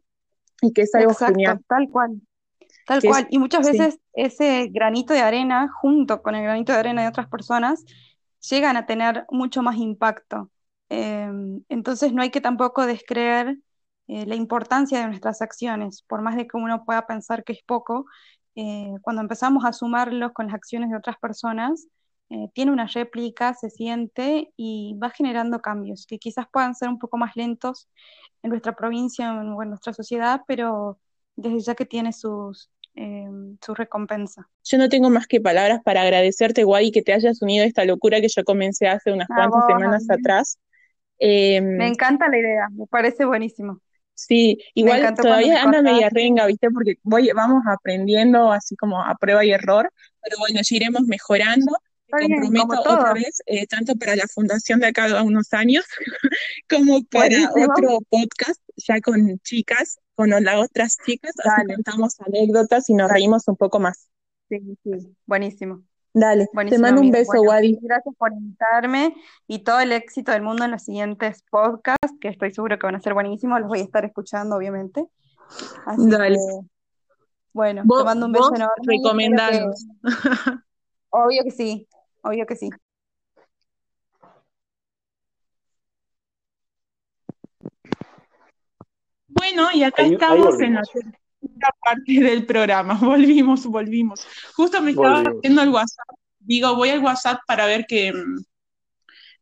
y 0.61 0.73
que 0.73 0.81
es 0.81 0.95
algo 0.95 1.13
genial. 1.13 1.61
Tal 1.67 1.89
cual. 1.89 2.21
Tal 2.85 3.01
cual. 3.01 3.27
y 3.29 3.37
muchas 3.37 3.67
veces 3.67 3.99
ese 4.13 4.67
granito 4.71 5.13
de 5.13 5.21
arena, 5.21 5.69
junto 5.81 6.21
con 6.21 6.35
el 6.35 6.43
granito 6.43 6.73
de 6.73 6.79
arena 6.79 7.03
de 7.03 7.07
otras 7.07 7.27
personas, 7.27 7.85
llegan 8.49 8.77
a 8.77 8.85
tener 8.85 9.25
mucho 9.29 9.61
más 9.61 9.77
impacto. 9.77 10.49
Em, 10.89 11.63
entonces 11.69 12.13
no 12.13 12.23
hay 12.23 12.31
que 12.31 12.41
tampoco 12.41 12.87
descreer 12.87 13.59
eh, 14.07 14.25
la 14.25 14.35
importancia 14.35 14.99
de 14.99 15.07
nuestras 15.07 15.41
acciones, 15.43 16.01
por 16.01 16.23
más 16.23 16.35
de 16.35 16.47
que 16.47 16.57
uno 16.57 16.83
pueda 16.83 17.05
pensar 17.05 17.43
que 17.43 17.53
es 17.53 17.61
poco, 17.63 18.05
eh, 18.55 18.93
cuando 19.01 19.21
empezamos 19.21 19.65
a 19.65 19.73
sumarlos 19.73 20.31
con 20.33 20.47
las 20.47 20.55
acciones 20.55 20.89
de 20.89 20.97
otras 20.97 21.17
personas, 21.17 21.87
eh, 22.29 22.49
tiene 22.53 22.71
una 22.71 22.87
réplica, 22.87 23.53
se 23.55 23.69
siente 23.69 24.53
y 24.55 24.95
va 25.01 25.09
generando 25.09 25.61
cambios 25.61 26.05
que 26.05 26.19
quizás 26.19 26.45
puedan 26.51 26.75
ser 26.75 26.89
un 26.89 26.99
poco 26.99 27.17
más 27.17 27.35
lentos 27.35 27.87
en 28.43 28.51
nuestra 28.51 28.75
provincia 28.75 29.33
o 29.33 29.63
en 29.63 29.69
nuestra 29.69 29.93
sociedad, 29.93 30.41
pero 30.47 30.99
desde 31.35 31.59
ya 31.59 31.75
que 31.75 31.85
tiene 31.85 32.13
sus, 32.13 32.69
em, 32.95 33.57
su 33.65 33.73
recompensa. 33.73 34.47
Yo 34.63 34.77
no 34.77 34.89
tengo 34.89 35.09
más 35.09 35.25
que 35.25 35.41
palabras 35.41 35.81
para 35.83 36.01
agradecerte, 36.03 36.63
Guay, 36.63 36.91
que 36.91 37.01
te 37.01 37.13
hayas 37.13 37.41
unido 37.41 37.63
a 37.63 37.67
esta 37.67 37.85
locura 37.85 38.21
que 38.21 38.27
yo 38.27 38.43
comencé 38.43 38.87
hace 38.87 39.11
unas 39.11 39.27
cuantas 39.27 39.65
semanas 39.65 40.09
atrás. 40.09 40.59
Em, 41.17 41.77
me 41.77 41.87
encanta 41.87 42.27
la 42.29 42.37
idea, 42.37 42.69
me 42.71 42.85
parece 42.87 43.25
buenísimo. 43.25 43.81
Sí, 44.27 44.57
igual 44.73 45.13
todavía 45.15 45.63
anda 45.63 45.81
media 45.81 46.09
renga, 46.09 46.45
¿viste? 46.45 46.69
Porque 46.71 46.95
voy, 47.03 47.29
vamos 47.33 47.63
aprendiendo 47.67 48.51
así 48.51 48.75
como 48.75 49.01
a 49.01 49.15
prueba 49.15 49.45
y 49.45 49.51
error, 49.51 49.89
pero 50.21 50.37
bueno, 50.39 50.59
ya 50.61 50.75
iremos 50.75 51.03
mejorando. 51.03 51.71
Me 52.11 52.27
comprometo 52.27 52.81
otra 52.81 53.13
vez, 53.13 53.41
eh, 53.45 53.65
tanto 53.67 53.95
para 53.95 54.15
la 54.15 54.27
fundación 54.27 54.79
de 54.79 54.87
acá 54.87 55.05
a 55.05 55.23
unos 55.23 55.53
años, 55.53 55.85
como 56.69 57.03
para 57.05 57.49
otro 57.51 57.99
podcast, 58.09 58.59
ya 58.75 58.99
con 58.99 59.39
chicas, 59.39 59.99
con 60.15 60.31
las 60.31 60.55
otras 60.57 60.97
chicas, 61.05 61.33
así 61.37 61.65
contamos 61.67 62.19
anécdotas 62.19 62.89
y 62.89 62.93
nos 62.95 63.09
reímos 63.09 63.47
un 63.47 63.55
poco 63.55 63.79
más. 63.79 64.09
Sí, 64.49 64.59
sí, 64.83 65.15
buenísimo. 65.25 65.83
Dale, 66.13 66.47
te 66.69 66.79
mando 66.79 67.01
un 67.01 67.11
beso, 67.11 67.41
Wadi. 67.41 67.77
Gracias 67.81 68.15
por 68.17 68.33
invitarme 68.33 69.15
y 69.47 69.59
todo 69.59 69.79
el 69.79 69.91
éxito 69.91 70.31
del 70.31 70.41
mundo 70.41 70.65
en 70.65 70.71
los 70.71 70.83
siguientes 70.83 71.43
podcasts, 71.49 72.13
que 72.19 72.29
estoy 72.29 72.51
seguro 72.51 72.79
que 72.79 72.87
van 72.87 72.95
a 72.95 73.01
ser 73.01 73.13
buenísimos, 73.13 73.59
los 73.59 73.69
voy 73.69 73.79
a 73.79 73.83
estar 73.83 74.05
escuchando, 74.05 74.55
obviamente. 74.55 75.05
Dale. 75.97 76.37
bueno, 77.53 77.83
te 77.83 78.03
mando 78.03 78.25
un 78.25 78.31
beso 78.31 78.55
enorme. 78.55 78.73
Recomendanos. 78.85 79.85
Obvio 81.11 81.43
que 81.43 81.51
sí, 81.51 81.87
obvio 82.21 82.45
que 82.45 82.55
sí. 82.55 82.69
Bueno, 89.27 89.69
y 89.73 89.83
acá 89.83 90.03
estamos 90.03 90.59
en 90.59 90.75
la 90.75 90.83
parte 91.79 92.19
del 92.19 92.45
programa. 92.45 92.93
Volvimos, 93.01 93.65
volvimos. 93.65 94.27
Justo 94.53 94.81
me 94.81 94.91
estaba 94.91 95.21
haciendo 95.21 95.61
el 95.61 95.69
WhatsApp. 95.69 96.07
Digo, 96.39 96.75
voy 96.75 96.89
al 96.89 97.03
WhatsApp 97.03 97.39
para 97.45 97.65
ver 97.65 97.85
que, 97.87 98.13
mm, 98.13 98.43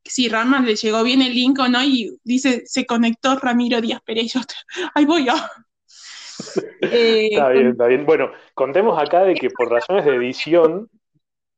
si 0.04 0.30
Ramas 0.30 0.64
le 0.64 0.76
llegó 0.76 1.04
bien 1.04 1.22
el 1.22 1.34
link 1.34 1.60
o 1.60 1.68
no. 1.68 1.84
Y 1.84 2.18
dice, 2.24 2.64
se 2.66 2.86
conectó 2.86 3.38
Ramiro 3.38 3.82
Díaz 3.82 4.02
Perello. 4.06 4.42
Ahí 4.94 5.06
voy 5.06 5.26
yo. 5.26 5.34
Eh, 6.82 7.30
está 7.32 7.50
bien, 7.50 7.70
está 7.70 7.88
bien. 7.88 8.06
Bueno, 8.06 8.32
contemos 8.54 9.02
acá 9.02 9.24
de 9.24 9.34
que 9.34 9.50
por 9.50 9.72
razones 9.72 10.06
de 10.06 10.16
edición, 10.16 10.88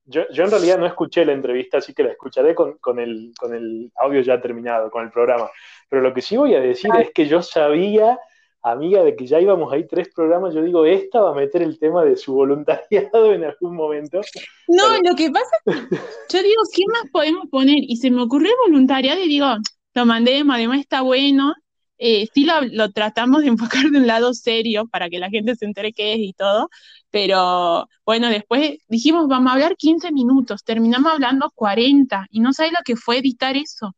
yo, 0.06 0.24
en 0.30 0.50
realidad 0.50 0.80
no 0.80 0.88
escuché 0.88 1.24
la 1.24 1.34
entrevista, 1.34 1.78
así 1.78 1.94
que 1.94 2.04
la 2.04 2.12
escucharé 2.12 2.56
con, 2.56 3.00
el, 3.00 3.32
con 3.38 3.54
el 3.54 3.92
audio 3.98 4.22
ya 4.22 4.42
terminado, 4.42 4.90
con 4.90 5.04
el 5.04 5.12
programa. 5.12 5.52
Pero 5.88 6.02
lo 6.02 6.14
que 6.14 6.22
sí 6.22 6.36
voy 6.36 6.56
a 6.56 6.62
decir 6.62 6.90
es 7.00 7.12
que 7.14 7.28
yo 7.28 7.44
sabía 7.44 8.18
amiga 8.62 9.04
de 9.04 9.16
que 9.16 9.26
ya 9.26 9.40
íbamos 9.40 9.72
ahí 9.72 9.88
tres 9.88 10.10
programas, 10.14 10.54
yo 10.54 10.62
digo, 10.62 10.86
esta 10.86 11.22
va 11.22 11.32
a 11.32 11.36
meter 11.36 11.62
el 11.62 11.80
tema 11.80 12.04
de 12.04 12.18
su 12.18 12.34
voluntariado 12.34 13.34
en 13.34 13.46
algún 13.46 13.76
momento. 13.76 14.22
No, 14.68 14.84
lo 15.04 15.16
que 15.16 15.32
pasa 15.32 15.50
es 15.66 15.76
que 15.76 15.98
yo 16.38 16.44
digo, 16.44 16.62
¿qué 16.74 16.84
más 16.92 17.12
podemos 17.12 17.48
poner? 17.50 17.78
Y 17.80 17.98
se 17.98 18.12
me 18.12 18.22
ocurrió 18.22 18.52
voluntariado 18.66 19.22
y 19.22 19.28
digo, 19.28 19.48
lo 19.94 20.06
mandé, 20.06 20.44
además 20.50 20.80
está 20.80 21.02
bueno. 21.02 21.54
Eh, 22.02 22.28
sí 22.34 22.46
lo, 22.46 22.92
tratamos 22.92 23.42
de 23.42 23.48
enfocar 23.50 23.84
de 23.90 23.98
un 23.98 24.08
lado 24.08 24.34
serio 24.34 24.88
para 24.90 25.10
que 25.10 25.20
la 25.20 25.30
gente 25.30 25.56
se 25.56 25.66
entere 25.66 25.92
qué 25.92 26.14
es 26.14 26.20
y 26.20 26.34
todo, 26.34 26.70
pero 27.12 27.90
bueno, 28.06 28.30
después 28.30 28.78
dijimos, 28.88 29.28
vamos 29.28 29.50
a 29.50 29.54
hablar 29.56 29.76
15 29.76 30.14
minutos, 30.14 30.64
terminamos 30.64 31.12
hablando 31.12 31.52
40 31.54 32.28
y 32.30 32.40
no 32.40 32.54
sabes 32.54 32.72
lo 32.72 32.80
que 32.86 32.96
fue 32.96 33.18
editar 33.18 33.58
eso. 33.58 33.94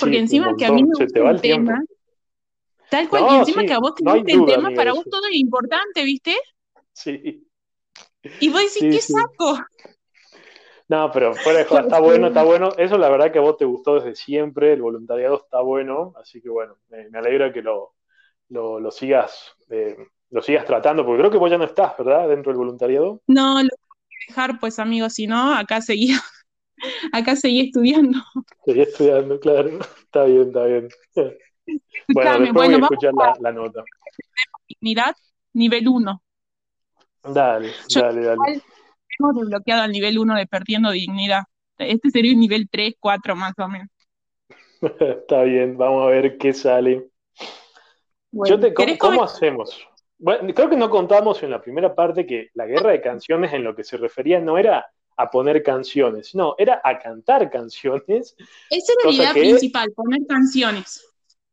Porque 0.00 0.18
encima 0.18 0.54
que 0.56 0.64
a 0.64 0.72
mí 0.72 0.82
me 0.82 1.04
gusta 1.04 1.30
el 1.30 1.40
tema, 1.42 1.82
Tal 2.90 3.08
cual, 3.08 3.24
y 3.30 3.36
encima 3.36 3.64
que 3.64 3.72
a 3.72 3.78
vos 3.78 3.94
te 3.94 4.04
no 4.04 4.14
el 4.14 4.24
tema, 4.24 4.70
para 4.74 4.92
vos 4.92 5.04
todo 5.10 5.26
es 5.26 5.36
importante, 5.36 6.04
¿viste? 6.04 6.36
Sí. 6.92 7.46
Y 8.40 8.48
vos 8.48 8.62
decís, 8.62 8.82
¿qué 8.82 9.00
saco? 9.00 9.58
No, 10.88 11.10
pero 11.12 11.34
fuera 11.34 11.58
de 11.58 11.64
está 11.64 12.00
bueno, 12.00 12.28
está 12.28 12.42
bueno. 12.42 12.70
Eso 12.78 12.96
la 12.96 13.10
verdad 13.10 13.30
que 13.30 13.38
a 13.38 13.42
vos 13.42 13.58
te 13.58 13.66
gustó 13.66 13.96
desde 13.96 14.14
siempre, 14.14 14.72
el 14.72 14.80
voluntariado 14.80 15.36
está 15.36 15.60
bueno, 15.60 16.14
así 16.20 16.40
que 16.40 16.48
bueno, 16.48 16.76
me, 16.88 17.06
alegra 17.18 17.52
que 17.52 17.60
lo, 17.60 17.94
lo, 18.48 18.90
sigas 18.90 19.54
eh, 19.68 19.96
lo 20.30 20.40
sigas 20.40 20.64
tratando, 20.64 21.04
porque 21.04 21.20
creo 21.20 21.30
que 21.30 21.38
vos 21.38 21.50
ya 21.50 21.58
no 21.58 21.64
estás, 21.64 21.96
¿verdad? 21.98 22.28
Dentro 22.28 22.52
del 22.52 22.58
voluntariado. 22.58 23.20
No, 23.26 23.62
lo 23.62 23.68
tengo 23.68 23.96
que 24.08 24.16
dejar, 24.28 24.58
pues 24.58 24.78
amigos, 24.78 25.12
si 25.14 25.26
no, 25.26 25.54
acá 25.54 25.82
seguía, 25.82 26.18
acá 27.12 27.36
seguí 27.36 27.60
estudiando. 27.60 28.18
Seguí 28.64 28.80
estudiando, 28.80 29.38
claro. 29.40 29.78
Está 30.08 30.24
bien, 30.24 30.46
está 30.46 30.64
bien. 30.64 30.88
Bueno, 32.08 32.38
después 32.40 32.68
voy 32.70 32.74
a 32.74 32.78
escuchar 32.78 33.12
la, 33.40 33.52
nota. 33.52 33.84
Dignidad, 34.66 35.14
nivel 35.52 35.88
1. 35.88 36.22
Dale, 37.24 37.72
dale, 37.94 38.22
dale. 38.22 38.62
Hemos 39.18 39.36
desbloqueado 39.36 39.82
al 39.82 39.92
nivel 39.92 40.18
1 40.18 40.36
de 40.36 40.46
perdiendo 40.46 40.90
dignidad. 40.90 41.42
Este 41.76 42.10
sería 42.10 42.32
un 42.32 42.40
nivel 42.40 42.68
3, 42.70 42.94
4 42.98 43.36
más 43.36 43.52
o 43.58 43.68
menos. 43.68 43.88
Está 45.00 45.42
bien, 45.42 45.76
vamos 45.76 46.04
a 46.04 46.10
ver 46.10 46.38
qué 46.38 46.52
sale. 46.52 47.08
¿Cómo, 48.98 49.24
hacemos? 49.24 49.86
Bueno, 50.18 50.52
creo 50.54 50.68
que 50.68 50.76
no 50.76 50.90
contamos 50.90 51.42
en 51.42 51.50
la 51.50 51.60
primera 51.60 51.94
parte 51.94 52.26
que 52.26 52.50
la 52.54 52.66
guerra 52.66 52.90
de 52.90 53.00
canciones 53.00 53.52
en 53.52 53.64
lo 53.64 53.74
que 53.74 53.84
se 53.84 53.96
refería 53.96 54.40
no 54.40 54.58
era 54.58 54.86
a 55.16 55.30
poner 55.30 55.62
canciones, 55.62 56.34
no, 56.34 56.54
era 56.58 56.80
a 56.84 56.98
cantar 56.98 57.50
canciones. 57.50 58.36
Esa 58.70 58.92
era 58.92 59.10
la 59.10 59.16
idea 59.16 59.32
principal, 59.32 59.90
poner 59.92 60.20
canciones 60.28 61.07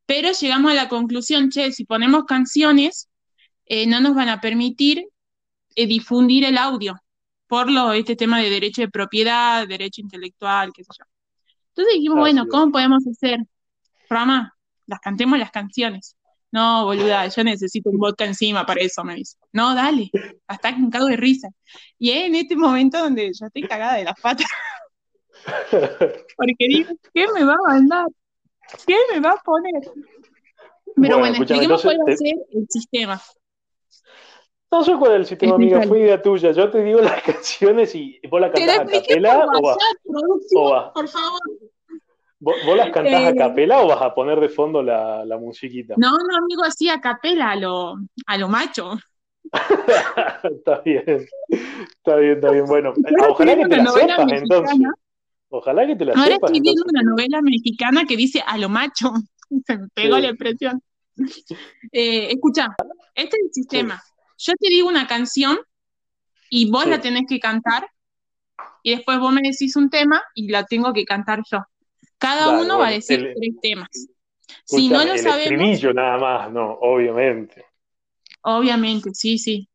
pero 0.05 0.31
llegamos 0.31 0.71
a 0.71 0.75
la 0.75 0.89
conclusión, 0.89 1.49
che, 1.49 1.71
si 1.71 1.85
ponemos 1.85 2.25
canciones, 2.25 3.09
eh, 3.65 3.87
no 3.87 3.99
nos 3.99 4.15
van 4.15 4.29
a 4.29 4.41
permitir 4.41 5.07
eh, 5.75 5.87
difundir 5.87 6.45
el 6.45 6.57
audio 6.57 6.95
por 7.47 7.69
lo, 7.69 7.93
este 7.93 8.15
tema 8.15 8.39
de 8.39 8.49
derecho 8.49 8.81
de 8.81 8.89
propiedad, 8.89 9.67
derecho 9.67 10.01
intelectual, 10.01 10.71
qué 10.73 10.83
sé 10.83 10.89
yo. 10.97 11.05
Entonces 11.69 11.95
dijimos, 11.95 12.19
bueno, 12.19 12.45
¿cómo 12.49 12.71
podemos 12.71 13.05
hacer? 13.07 13.39
Rama, 14.09 14.55
las 14.87 14.99
cantemos 14.99 15.37
las 15.37 15.51
canciones. 15.51 16.15
No, 16.51 16.85
boluda, 16.85 17.27
yo 17.27 17.43
necesito 17.43 17.89
un 17.89 17.97
vodka 17.97 18.23
encima 18.23 18.65
para 18.65 18.81
eso, 18.81 19.03
me 19.03 19.15
dice. 19.15 19.37
No, 19.51 19.75
dale, 19.75 20.09
hasta 20.47 20.73
que 20.73 20.89
cago 20.89 21.07
de 21.07 21.17
risa. 21.17 21.49
Y 21.99 22.11
es 22.11 22.27
en 22.27 22.35
este 22.35 22.55
momento 22.55 22.97
donde 22.97 23.31
yo 23.37 23.45
estoy 23.45 23.63
cagada 23.63 23.95
de 23.95 24.05
las 24.05 24.19
patas. 24.21 24.47
Porque 26.37 26.65
digo, 26.69 26.93
¿qué 27.13 27.25
me 27.33 27.43
va 27.43 27.53
a 27.53 27.73
mandar? 27.73 28.07
¿Qué 28.85 28.95
me 29.13 29.19
va 29.19 29.31
a 29.31 29.37
poner? 29.37 29.81
Pero 30.95 31.19
bueno, 31.19 31.35
expliquemos 31.35 31.81
cuál 31.81 31.99
va 31.99 32.13
a 32.13 32.17
ser 32.17 32.35
el 32.51 32.67
sistema. 32.69 33.21
No 34.71 34.83
sé 34.83 34.93
cuál 34.97 35.11
es 35.13 35.17
el 35.19 35.25
sistema, 35.25 35.55
amiga, 35.55 35.81
fue 35.83 36.01
idea 36.01 36.21
tuya. 36.21 36.51
Yo 36.51 36.69
te 36.69 36.83
digo 36.83 36.99
las 37.01 37.21
canciones 37.21 37.95
y 37.95 38.19
vos 38.29 38.41
la 38.41 38.51
cantás 38.51 38.79
a 38.79 38.85
capela 38.85 39.45
o 39.45 39.61
vas. 39.61 39.77
Por 40.93 41.07
favor. 41.07 41.39
¿Vos, 42.39 42.77
las 42.77 42.91
cantás 42.91 43.23
a 43.23 43.29
eh, 43.29 43.35
capela 43.35 43.81
o 43.81 43.87
vas 43.87 44.01
a 44.01 44.13
poner 44.13 44.39
de 44.39 44.49
fondo 44.49 44.83
la, 44.83 45.25
la 45.25 45.37
musiquita? 45.37 45.95
No, 45.97 46.11
no, 46.11 46.37
amigo, 46.37 46.63
así 46.63 46.89
a 46.89 46.99
capela, 46.99 47.51
a 47.51 47.55
lo, 47.55 47.95
a 48.27 48.37
lo 48.37 48.49
macho. 48.49 48.97
está 50.43 50.79
bien, 50.79 51.25
está 51.47 52.15
bien, 52.17 52.33
está 52.33 52.51
bien. 52.51 52.65
Bueno, 52.65 52.93
ojalá 53.29 53.55
que 53.55 53.67
te 53.67 53.77
la 53.77 53.87
sepas 53.87 54.31
entonces. 54.31 54.79
Ojalá 55.57 55.87
que 55.87 55.95
te 55.95 56.05
la 56.05 56.13
Ahora 56.13 56.35
sepas. 56.35 56.51
Estoy 56.51 56.61
viendo 56.61 56.83
una 56.85 57.01
novela 57.01 57.41
mexicana 57.41 58.05
que 58.05 58.17
dice 58.17 58.43
a 58.45 58.57
lo 58.57 58.67
macho. 58.67 59.13
Se 59.65 59.77
me 59.77 59.87
pegó 59.93 60.19
la 60.19 60.29
impresión. 60.29 60.81
Eh, 61.91 62.27
escucha, 62.31 62.75
este 63.13 63.37
es 63.37 63.43
el 63.45 63.53
sistema. 63.53 64.01
Yo 64.37 64.53
te 64.59 64.67
digo 64.67 64.89
una 64.89 65.07
canción 65.07 65.57
y 66.49 66.69
vos 66.69 66.85
la 66.87 66.99
tenés 66.99 67.23
que 67.27 67.39
cantar 67.39 67.87
y 68.83 68.91
después 68.91 69.17
vos 69.19 69.31
me 69.31 69.41
decís 69.41 69.77
un 69.77 69.89
tema 69.89 70.21
y 70.33 70.49
la 70.49 70.65
tengo 70.65 70.91
que 70.91 71.05
cantar 71.05 71.41
yo. 71.49 71.59
Cada 72.17 72.59
uno 72.59 72.79
va 72.79 72.89
a 72.89 72.91
decir 72.91 73.33
tres 73.33 73.55
temas. 73.61 73.89
si 74.65 74.89
no 74.89 75.05
lo 75.05 75.13
el 75.13 75.19
sabemos. 75.19 75.83
Nada 75.95 76.17
más, 76.17 76.51
no, 76.51 76.73
obviamente. 76.81 77.65
Obviamente, 78.41 79.11
sí, 79.13 79.37
sí. 79.37 79.69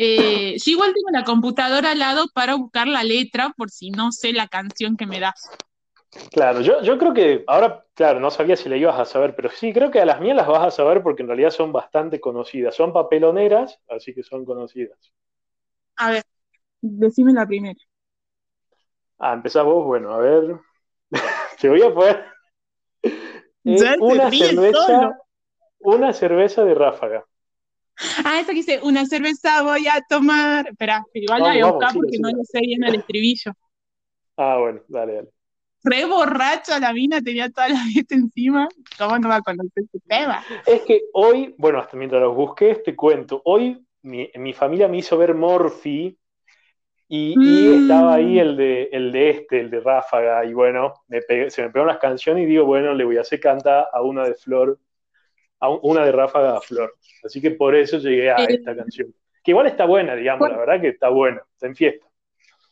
Eh, 0.00 0.56
yo 0.64 0.70
igual 0.70 0.94
tengo 0.94 1.10
la 1.10 1.24
computadora 1.24 1.90
al 1.90 1.98
lado 1.98 2.26
para 2.32 2.54
buscar 2.54 2.86
la 2.86 3.02
letra 3.02 3.52
por 3.56 3.68
si 3.68 3.90
no 3.90 4.12
sé 4.12 4.32
la 4.32 4.46
canción 4.46 4.96
que 4.96 5.06
me 5.06 5.18
das. 5.18 5.50
Claro, 6.30 6.60
yo, 6.60 6.80
yo 6.82 6.96
creo 6.98 7.12
que 7.12 7.42
ahora, 7.48 7.84
claro, 7.94 8.20
no 8.20 8.30
sabía 8.30 8.56
si 8.56 8.68
la 8.68 8.76
ibas 8.76 8.98
a 8.98 9.04
saber, 9.04 9.34
pero 9.34 9.50
sí, 9.50 9.72
creo 9.72 9.90
que 9.90 10.00
a 10.00 10.06
las 10.06 10.20
mías 10.20 10.36
las 10.36 10.46
vas 10.46 10.68
a 10.68 10.70
saber 10.70 11.02
porque 11.02 11.22
en 11.22 11.28
realidad 11.28 11.50
son 11.50 11.72
bastante 11.72 12.20
conocidas. 12.20 12.76
Son 12.76 12.92
papeloneras, 12.92 13.80
así 13.88 14.14
que 14.14 14.22
son 14.22 14.44
conocidas. 14.44 15.12
A 15.96 16.12
ver, 16.12 16.22
decime 16.80 17.32
la 17.32 17.44
primera. 17.44 17.80
Ah, 19.18 19.32
empezás 19.32 19.64
vos, 19.64 19.84
bueno, 19.84 20.12
a 20.14 20.18
ver. 20.18 20.60
Te 21.60 21.68
voy 21.68 21.82
a 21.82 21.92
poner 21.92 22.24
una 23.98 24.30
cerveza, 24.30 25.18
una 25.80 26.12
cerveza 26.12 26.64
de 26.64 26.74
ráfaga. 26.74 27.27
Ah, 28.24 28.40
eso 28.40 28.48
que 28.48 28.54
dice, 28.54 28.80
una 28.82 29.06
cerveza 29.06 29.62
voy 29.62 29.86
a 29.88 30.02
tomar. 30.08 30.68
Espera, 30.68 31.04
igual 31.14 31.42
la 31.42 31.48
voy 31.48 31.60
a 31.60 31.66
buscar 31.66 31.94
porque 31.94 32.18
no 32.18 32.30
lo 32.30 32.44
sé 32.44 32.60
bien 32.60 32.84
el 32.84 32.96
estribillo. 32.96 33.52
Ah, 34.36 34.56
bueno, 34.58 34.80
dale, 34.88 35.14
dale. 35.14 35.28
Re 35.84 36.04
borracha 36.06 36.78
la 36.80 36.92
mina, 36.92 37.20
tenía 37.20 37.50
toda 37.50 37.68
la 37.68 37.80
fiesta 37.92 38.14
encima. 38.14 38.68
¿Cómo 38.98 39.18
no 39.18 39.28
va 39.28 39.36
a 39.36 39.42
conocer 39.42 39.84
su 39.90 40.00
tema? 40.00 40.44
Es 40.66 40.82
que 40.82 41.02
hoy, 41.12 41.54
bueno, 41.58 41.78
hasta 41.78 41.96
mientras 41.96 42.20
los 42.20 42.34
busqué, 42.34 42.74
te 42.76 42.96
cuento, 42.96 43.42
hoy 43.44 43.84
mi, 44.02 44.52
familia 44.52 44.88
me 44.88 44.98
hizo 44.98 45.16
ver 45.16 45.34
Morphy 45.34 46.18
y, 47.08 47.34
mm. 47.36 47.82
estaba 47.82 48.14
ahí 48.14 48.38
el 48.38 48.56
de, 48.56 48.88
el 48.92 49.12
de 49.12 49.30
este, 49.30 49.60
el 49.60 49.70
de 49.70 49.80
Ráfaga, 49.80 50.44
y 50.44 50.52
bueno, 50.52 50.94
se 51.08 51.62
me 51.62 51.70
pegaron 51.70 51.88
las 51.88 51.98
canciones 51.98 52.44
y 52.44 52.46
digo, 52.46 52.64
bueno, 52.64 52.94
le 52.94 53.04
voy 53.04 53.16
a 53.16 53.22
hacer 53.22 53.40
canta 53.40 53.88
a 53.92 54.02
una 54.02 54.24
de 54.24 54.34
Flor, 54.34 54.78
a 55.60 55.68
una 55.70 56.04
de 56.04 56.12
Ráfaga 56.12 56.56
a 56.56 56.60
Flor. 56.60 56.96
Así 57.24 57.40
que 57.40 57.50
por 57.52 57.74
eso 57.74 57.98
llegué 57.98 58.30
a 58.30 58.36
eh, 58.36 58.46
esta 58.50 58.76
canción. 58.76 59.14
Que 59.42 59.50
igual 59.52 59.66
está 59.66 59.86
buena, 59.86 60.14
digamos, 60.14 60.48
la 60.48 60.58
verdad 60.58 60.80
que 60.80 60.88
está 60.88 61.08
buena, 61.08 61.42
está 61.52 61.66
en 61.66 61.76
fiesta. 61.76 62.06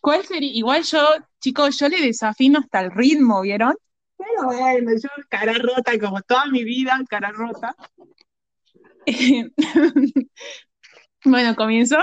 ¿Cuál 0.01 0.25
sería? 0.25 0.53
Igual 0.53 0.83
yo, 0.85 1.05
chicos, 1.41 1.79
yo 1.79 1.89
le 1.89 2.01
desafino 2.01 2.61
hasta 2.61 2.81
el 2.81 2.93
ritmo, 2.93 3.41
¿vieron? 3.43 3.75
Pero 4.17 4.45
bueno, 4.45 4.93
yo 4.93 5.09
cara 5.29 5.55
rota, 5.55 5.99
como 5.99 6.23
toda 6.23 6.47
mi 6.47 6.65
vida, 6.65 6.99
cara 7.09 7.33
rota. 7.33 7.75
bueno, 11.25 11.55
comienzo. 11.57 11.97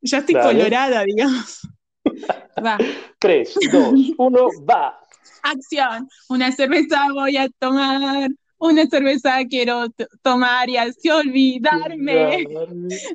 Ya 0.00 0.18
estoy 0.18 0.34
colorada, 0.34 1.02
digamos. 1.04 1.68
Va. 2.64 2.78
Tres, 3.18 3.54
dos, 3.72 3.92
uno, 4.16 4.48
va. 4.68 4.98
Acción. 5.42 6.08
Una 6.28 6.52
cerveza 6.52 7.06
voy 7.12 7.36
a 7.36 7.48
tomar. 7.58 8.30
Una 8.58 8.86
cerveza 8.86 9.36
quiero 9.48 9.86
tomar 10.22 10.68
y 10.68 10.76
así 10.78 11.10
olvidarme 11.10 12.46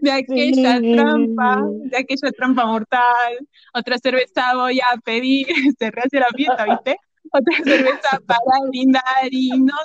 de 0.01 0.11
aquella 0.11 0.79
trampa, 0.79 1.63
de 1.85 1.97
aquella 1.97 2.31
trampa 2.31 2.65
mortal. 2.65 3.47
Otra 3.73 3.97
cerveza 3.97 4.55
voy 4.55 4.79
a 4.79 4.97
pedir, 5.03 5.47
se 5.79 5.89
rehace 5.89 6.19
la 6.19 6.27
fiesta, 6.35 6.65
¿viste? 6.65 6.97
Otra 7.31 7.63
cerveza 7.63 8.19
para 8.27 8.67
brindar 8.69 9.29
y 9.31 9.49
no 9.59 9.77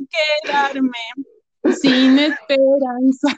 quedarme 0.43 0.99
sin 1.81 2.19
esperanza. 2.19 3.29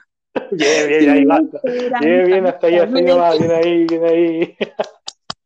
Bien, 0.53 0.89
bien, 0.89 1.11
ahí 1.11 1.25
basta. 1.25 1.61
Bien, 2.01 2.27
bien, 2.27 2.47
hasta 2.47 2.67
ahí, 2.67 2.79
hasta 2.79 2.99
ahí 2.99 3.39
bien 3.39 3.51
ahí, 3.51 3.87
bien 3.87 4.05
ahí. 4.05 4.57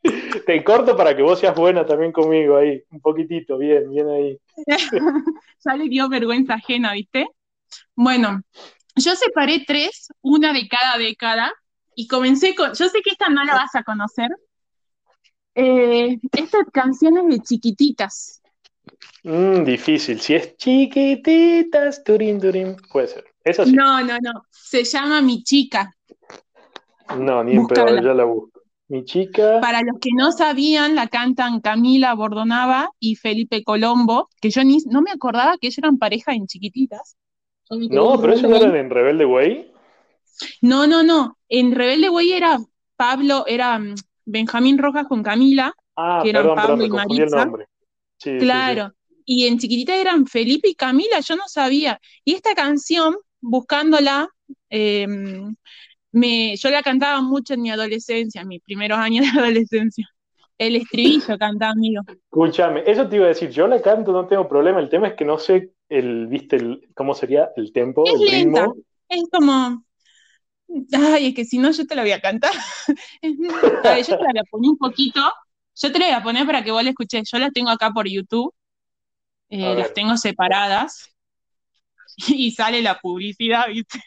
Te 0.46 0.64
corto 0.64 0.96
para 0.96 1.16
que 1.16 1.22
vos 1.22 1.38
seas 1.38 1.55
buena 1.55 1.86
también 1.86 2.12
conmigo 2.12 2.57
ahí, 2.57 2.82
un 2.90 3.00
poquitito, 3.00 3.59
bien, 3.59 3.90
bien 3.90 4.09
ahí. 4.09 4.38
ya 5.64 5.76
le 5.76 5.88
dio 5.88 6.09
vergüenza 6.09 6.55
ajena, 6.55 6.92
¿viste? 6.92 7.26
Bueno, 7.94 8.42
yo 8.96 9.14
separé 9.14 9.64
tres, 9.66 10.09
una 10.20 10.53
de 10.53 10.66
cada 10.68 10.98
década, 10.98 11.53
y 11.94 12.07
comencé 12.07 12.55
con, 12.55 12.74
yo 12.74 12.88
sé 12.88 13.00
que 13.03 13.11
esta 13.11 13.28
no 13.28 13.44
la 13.44 13.55
vas 13.55 13.74
a 13.74 13.82
conocer, 13.82 14.30
eh, 15.55 16.18
estas 16.32 16.66
canciones 16.72 17.28
de 17.28 17.40
chiquititas. 17.40 18.42
Mm, 19.22 19.64
difícil, 19.64 20.20
si 20.20 20.34
es 20.34 20.57
chiquititas, 20.57 22.03
turín, 22.03 22.40
turín, 22.40 22.76
puede 22.90 23.09
ser. 23.09 23.24
Eso 23.44 23.64
sí. 23.64 23.72
No, 23.72 24.00
no, 24.03 24.18
no, 24.20 24.46
se 24.50 24.84
llama 24.84 25.20
Mi 25.20 25.42
Chica. 25.44 25.94
No, 27.16 27.44
ni 27.44 27.55
en 27.55 27.66
pedo, 27.66 28.00
ya 28.00 28.14
la 28.14 28.24
busco. 28.24 28.51
Mi 28.93 29.07
chica. 29.07 29.59
Para 29.62 29.80
los 29.80 29.99
que 29.99 30.11
no 30.14 30.32
sabían, 30.32 30.95
la 30.95 31.07
cantan 31.07 31.62
Camila 31.62 32.14
Bordonaba 32.14 32.90
y 33.01 33.16
Felipe 33.16 33.64
Colombo, 33.64 34.28
que 34.38 34.51
yo 34.51 34.62
ni, 34.64 34.80
no 34.84 35.01
me 35.01 35.11
acordaba 35.11 35.57
que 35.57 35.68
ellos 35.68 35.78
eran 35.78 35.97
pareja 35.97 36.34
en 36.34 36.47
chiquititas. 36.47 37.16
No, 37.70 38.20
pero 38.20 38.34
ellos 38.34 38.51
no 38.51 38.55
eran 38.55 38.76
en 38.76 38.90
Rebelde 38.90 39.24
Way. 39.24 39.72
No, 40.61 40.86
no, 40.86 41.03
no. 41.03 41.38
En 41.49 41.72
Rebelde 41.72 42.11
Way 42.11 42.32
era 42.34 42.59
Pablo, 42.95 43.47
era 43.47 43.78
mm, 43.78 43.95
Benjamín 44.26 44.76
Rojas 44.76 45.07
con 45.09 45.22
Camila, 45.22 45.72
ah, 45.97 46.20
que 46.22 46.28
eran 46.28 46.55
Pablo 46.55 46.84
y 46.84 46.90
Marisa. 46.90 47.51
claro. 48.18 48.93
Y 49.24 49.47
en 49.47 49.59
chiquitita 49.59 49.97
eran 49.97 50.26
Felipe 50.26 50.68
y 50.68 50.74
Camila, 50.74 51.20
yo 51.20 51.36
no 51.36 51.45
sabía. 51.47 51.99
Y 52.26 52.34
esta 52.34 52.55
canción, 52.55 53.16
buscándola, 53.40 54.28
eh, 54.68 55.07
yo 56.13 56.71
la 56.71 56.83
cantaba 56.83 57.21
mucho 57.21 57.55
en 57.55 57.63
mi 57.63 57.71
adolescencia, 57.71 58.43
en 58.43 58.49
mis 58.49 58.63
primeros 58.63 58.99
años 58.99 59.27
de 59.33 59.41
adolescencia. 59.41 60.09
El 60.59 60.77
estribillo 60.77 61.39
cantaba, 61.39 61.73
amigo. 61.73 62.03
Escúchame, 62.07 62.85
eso 62.87 63.09
te 63.09 63.17
iba 63.17 63.25
a 63.25 63.29
decir, 63.29 63.51
yo 63.51 63.67
la 63.67 63.81
canto, 63.81 64.13
no 64.13 64.27
tengo 64.27 64.49
problema, 64.49 64.81
el 64.81 64.89
tema 64.89 65.09
es 65.09 65.15
que 65.15 65.25
no 65.25 65.39
sé 65.39 65.73
el, 65.89 66.27
viste, 66.29 66.57
el, 66.57 66.89
cómo 66.95 67.15
sería 67.15 67.51
el 67.57 67.73
tempo, 67.73 68.05
es 68.07 68.21
el 68.21 68.27
lenta. 68.27 68.61
ritmo. 68.61 68.77
Es 69.09 69.25
como, 69.31 69.85
ay, 70.93 71.29
es 71.29 71.35
que 71.35 71.45
si 71.45 71.59
no 71.59 71.71
yo 71.71 71.87
te 71.87 71.95
la 71.95 72.03
voy 72.03 72.13
a 72.13 72.21
cantar. 72.21 72.53
a 73.83 73.95
ver, 73.95 74.07
yo 74.07 74.17
te 74.17 74.23
la 74.23 74.33
voy 74.33 74.39
a 74.39 74.51
poner 74.51 74.71
un 74.71 74.79
poquito, 74.79 75.21
yo 75.75 75.93
te 75.93 75.99
la 75.99 76.07
voy 76.07 76.15
a 76.15 76.23
poner 76.23 76.47
para 76.47 76.63
que 76.63 76.71
vos 76.71 76.85
la 76.85 76.91
escuches, 76.91 77.29
yo 77.31 77.39
la 77.39 77.51
tengo 77.51 77.71
acá 77.71 77.91
por 77.91 78.09
YouTube, 78.09 78.55
eh, 79.49 79.75
las 79.75 79.93
tengo 79.95 80.17
separadas, 80.17 81.13
y 82.29 82.53
sale 82.53 82.83
la 82.83 83.01
publicidad, 83.01 83.67
viste 83.69 84.01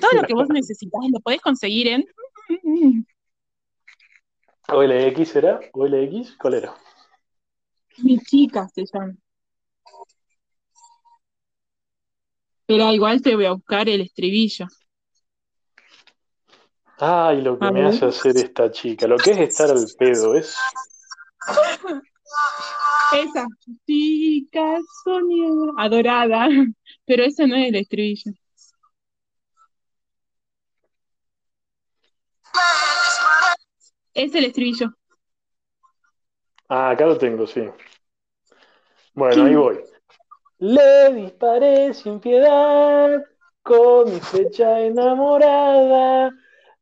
todo 0.00 0.12
lo 0.20 0.22
que 0.26 0.34
vos 0.34 0.48
necesitas 0.48 1.00
lo 1.12 1.20
podés 1.20 1.40
conseguir 1.40 1.88
en. 1.88 2.04
OLX 4.68 5.36
era? 5.36 5.60
¿OLX? 5.72 6.36
¿Cuál 6.36 6.54
era? 6.54 6.74
Mi 7.98 8.18
chica 8.18 8.68
se 8.68 8.84
llama. 8.84 9.14
Pero 12.66 12.92
igual 12.92 13.22
te 13.22 13.34
voy 13.34 13.46
a 13.46 13.52
buscar 13.52 13.88
el 13.88 14.02
estribillo. 14.02 14.66
Ay, 16.98 17.40
lo 17.40 17.58
que 17.58 17.70
me 17.70 17.84
hace 17.84 18.04
hacer 18.04 18.36
esta 18.36 18.70
chica. 18.70 19.06
Lo 19.06 19.16
que 19.16 19.30
es 19.30 19.38
estar 19.38 19.70
al 19.70 19.86
pedo, 19.98 20.34
es. 20.34 20.54
Esa 23.12 23.46
chica 23.86 24.78
soñada, 25.02 25.72
adorada. 25.78 26.48
Pero 27.06 27.24
ese 27.24 27.46
no 27.46 27.56
es 27.56 27.68
el 27.68 27.76
estribillo. 27.76 28.32
Es 34.18 34.34
el 34.34 34.46
estribillo. 34.46 34.94
Ah, 36.68 36.90
acá 36.90 37.06
lo 37.06 37.16
tengo, 37.16 37.46
sí. 37.46 37.62
Bueno, 39.14 39.44
ahí 39.44 39.54
voy. 39.54 39.78
Le 40.58 41.12
disparé 41.14 41.94
sin 41.94 42.18
piedad 42.18 43.24
con 43.62 44.12
mi 44.12 44.18
flecha 44.20 44.80
enamorada. 44.80 46.32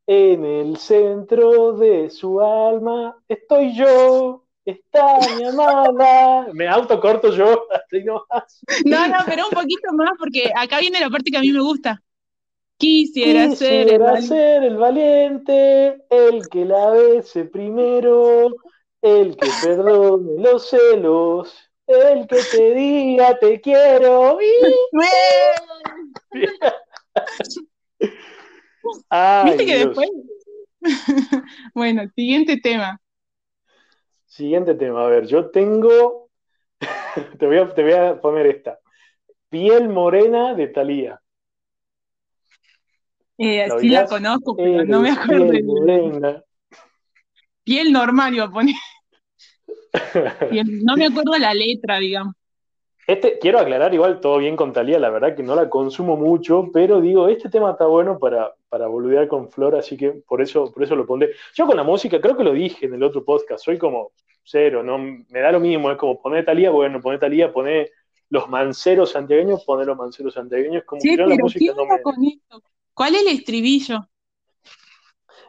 En 0.07 0.45
el 0.45 0.77
centro 0.77 1.73
de 1.73 2.09
su 2.09 2.41
alma 2.41 3.21
estoy 3.27 3.75
yo, 3.75 4.45
está 4.65 5.19
mi 5.35 5.43
amada. 5.43 6.47
Me 6.53 6.67
autocorto 6.67 7.29
yo, 7.35 7.67
no 8.05 8.25
No, 8.85 9.07
no, 9.09 9.17
pero 9.27 9.47
un 9.47 9.53
poquito 9.53 9.93
más 9.93 10.11
porque 10.17 10.51
acá 10.55 10.79
viene 10.79 10.99
la 10.99 11.09
parte 11.09 11.29
que 11.29 11.37
a 11.37 11.41
mí 11.41 11.51
me 11.51 11.61
gusta. 11.61 12.01
Quisiera, 12.77 13.55
ser, 13.55 13.89
el, 13.89 14.77
valiente, 14.77 16.03
el 16.11 16.47
que 16.47 16.63
la 16.63 16.91
bese 16.91 17.45
primero, 17.45 18.55
el 19.01 19.35
que 19.35 19.49
perdone 19.63 20.39
los 20.43 20.69
celos, 20.69 21.71
el 21.87 22.27
que 22.27 22.37
te 22.51 22.75
diga 22.75 23.39
te 23.39 23.59
quiero. 23.61 24.37
¿Viste 29.45 29.65
que 29.65 29.77
después? 29.85 30.09
bueno, 31.73 32.03
siguiente 32.15 32.57
tema. 32.57 33.01
Siguiente 34.27 34.75
tema, 34.75 35.03
a 35.03 35.09
ver, 35.09 35.25
yo 35.25 35.49
tengo, 35.49 36.29
te, 37.39 37.47
voy 37.47 37.57
a, 37.57 37.73
te 37.73 37.81
voy 37.81 37.93
a 37.93 38.21
poner 38.21 38.45
esta, 38.45 38.77
piel 39.49 39.89
morena 39.89 40.53
de 40.53 40.67
Talía. 40.67 41.19
Eh, 43.37 43.67
sí 43.79 43.89
la 43.89 44.05
conozco, 44.05 44.55
pero 44.55 44.85
no 44.85 45.01
me 45.01 45.11
acuerdo. 45.11 45.49
Piel, 45.49 46.43
piel 47.63 47.91
normal 47.91 48.33
iba 48.33 48.45
a 48.45 48.51
poner. 48.51 48.75
no 50.83 50.95
me 50.95 51.05
acuerdo 51.05 51.37
la 51.37 51.53
letra, 51.53 51.99
digamos. 51.99 52.33
Este, 53.07 53.39
quiero 53.39 53.59
aclarar 53.59 53.93
igual 53.93 54.19
todo 54.19 54.37
bien 54.37 54.57
con 54.57 54.73
Talía, 54.73 54.99
la 54.99 55.09
verdad 55.09 55.33
que 55.33 55.41
no 55.41 55.55
la 55.55 55.69
consumo 55.69 56.17
mucho, 56.17 56.69
pero 56.73 56.99
digo, 56.99 57.29
este 57.29 57.49
tema 57.49 57.71
está 57.71 57.85
bueno 57.85 58.19
para, 58.19 58.53
para 58.67 58.87
boludear 58.87 59.29
con 59.29 59.49
Flor, 59.49 59.75
así 59.75 59.95
que 59.95 60.11
por 60.11 60.41
eso, 60.41 60.73
por 60.73 60.83
eso 60.83 60.93
lo 60.93 61.05
pondré. 61.05 61.31
Yo 61.53 61.65
con 61.65 61.77
la 61.77 61.83
música, 61.83 62.19
creo 62.19 62.35
que 62.35 62.43
lo 62.43 62.51
dije 62.51 62.85
en 62.85 62.95
el 62.95 63.03
otro 63.03 63.23
podcast, 63.23 63.63
soy 63.63 63.77
como 63.77 64.11
cero, 64.43 64.83
no 64.83 64.97
me 64.97 65.39
da 65.39 65.53
lo 65.53 65.61
mismo, 65.61 65.89
es 65.89 65.97
como 65.97 66.21
poner 66.21 66.43
Talía, 66.43 66.69
bueno, 66.69 66.99
poner 66.99 67.17
Talía, 67.17 67.53
poner 67.53 67.91
los 68.29 68.49
manceros 68.49 69.11
santiagueños, 69.11 69.63
poner 69.63 69.87
los 69.87 69.97
manceros 69.97 70.33
santiagueños, 70.33 70.83
como 70.83 70.99
sí, 70.99 71.15
la 71.15 71.27
música 71.27 71.73
no 71.77 71.85
me... 71.85 72.01
Con 72.01 72.15
esto? 72.25 72.61
¿Cuál 72.97 73.13
es 73.13 73.21
el 73.21 73.27
estribillo? 73.27 74.09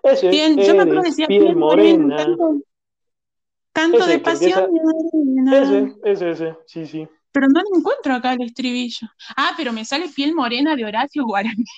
Ese, 0.02 0.30
yo 0.30 0.74
me 0.74 0.82
acuerdo 0.82 1.00
decía 1.00 1.26
piel 1.26 1.56
morena. 1.56 2.26
Canto, 3.72 4.06
de 4.06 4.18
pasión. 4.18 4.68
Ese, 5.50 5.96
ese, 6.04 6.30
ese, 6.30 6.56
sí, 6.66 6.84
sí. 6.84 7.08
Pero 7.32 7.46
no 7.48 7.62
lo 7.62 7.78
encuentro 7.78 8.12
acá 8.12 8.34
el 8.34 8.42
estribillo. 8.42 9.08
Ah, 9.34 9.54
pero 9.56 9.72
me 9.72 9.86
sale 9.86 10.10
piel 10.14 10.34
morena 10.34 10.76
de 10.76 10.84
Horacio 10.84 11.24
Guaraní. 11.24 11.64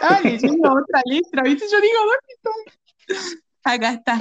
Ah, 0.00 0.20
leyendo 0.22 0.70
otra 0.72 1.02
letra, 1.04 1.42
¿viste? 1.42 1.66
Yo 1.70 1.78
digo, 1.80 1.98
¿dónde 1.98 3.18
está? 3.18 3.40
Acá 3.64 3.90
está. 3.90 4.18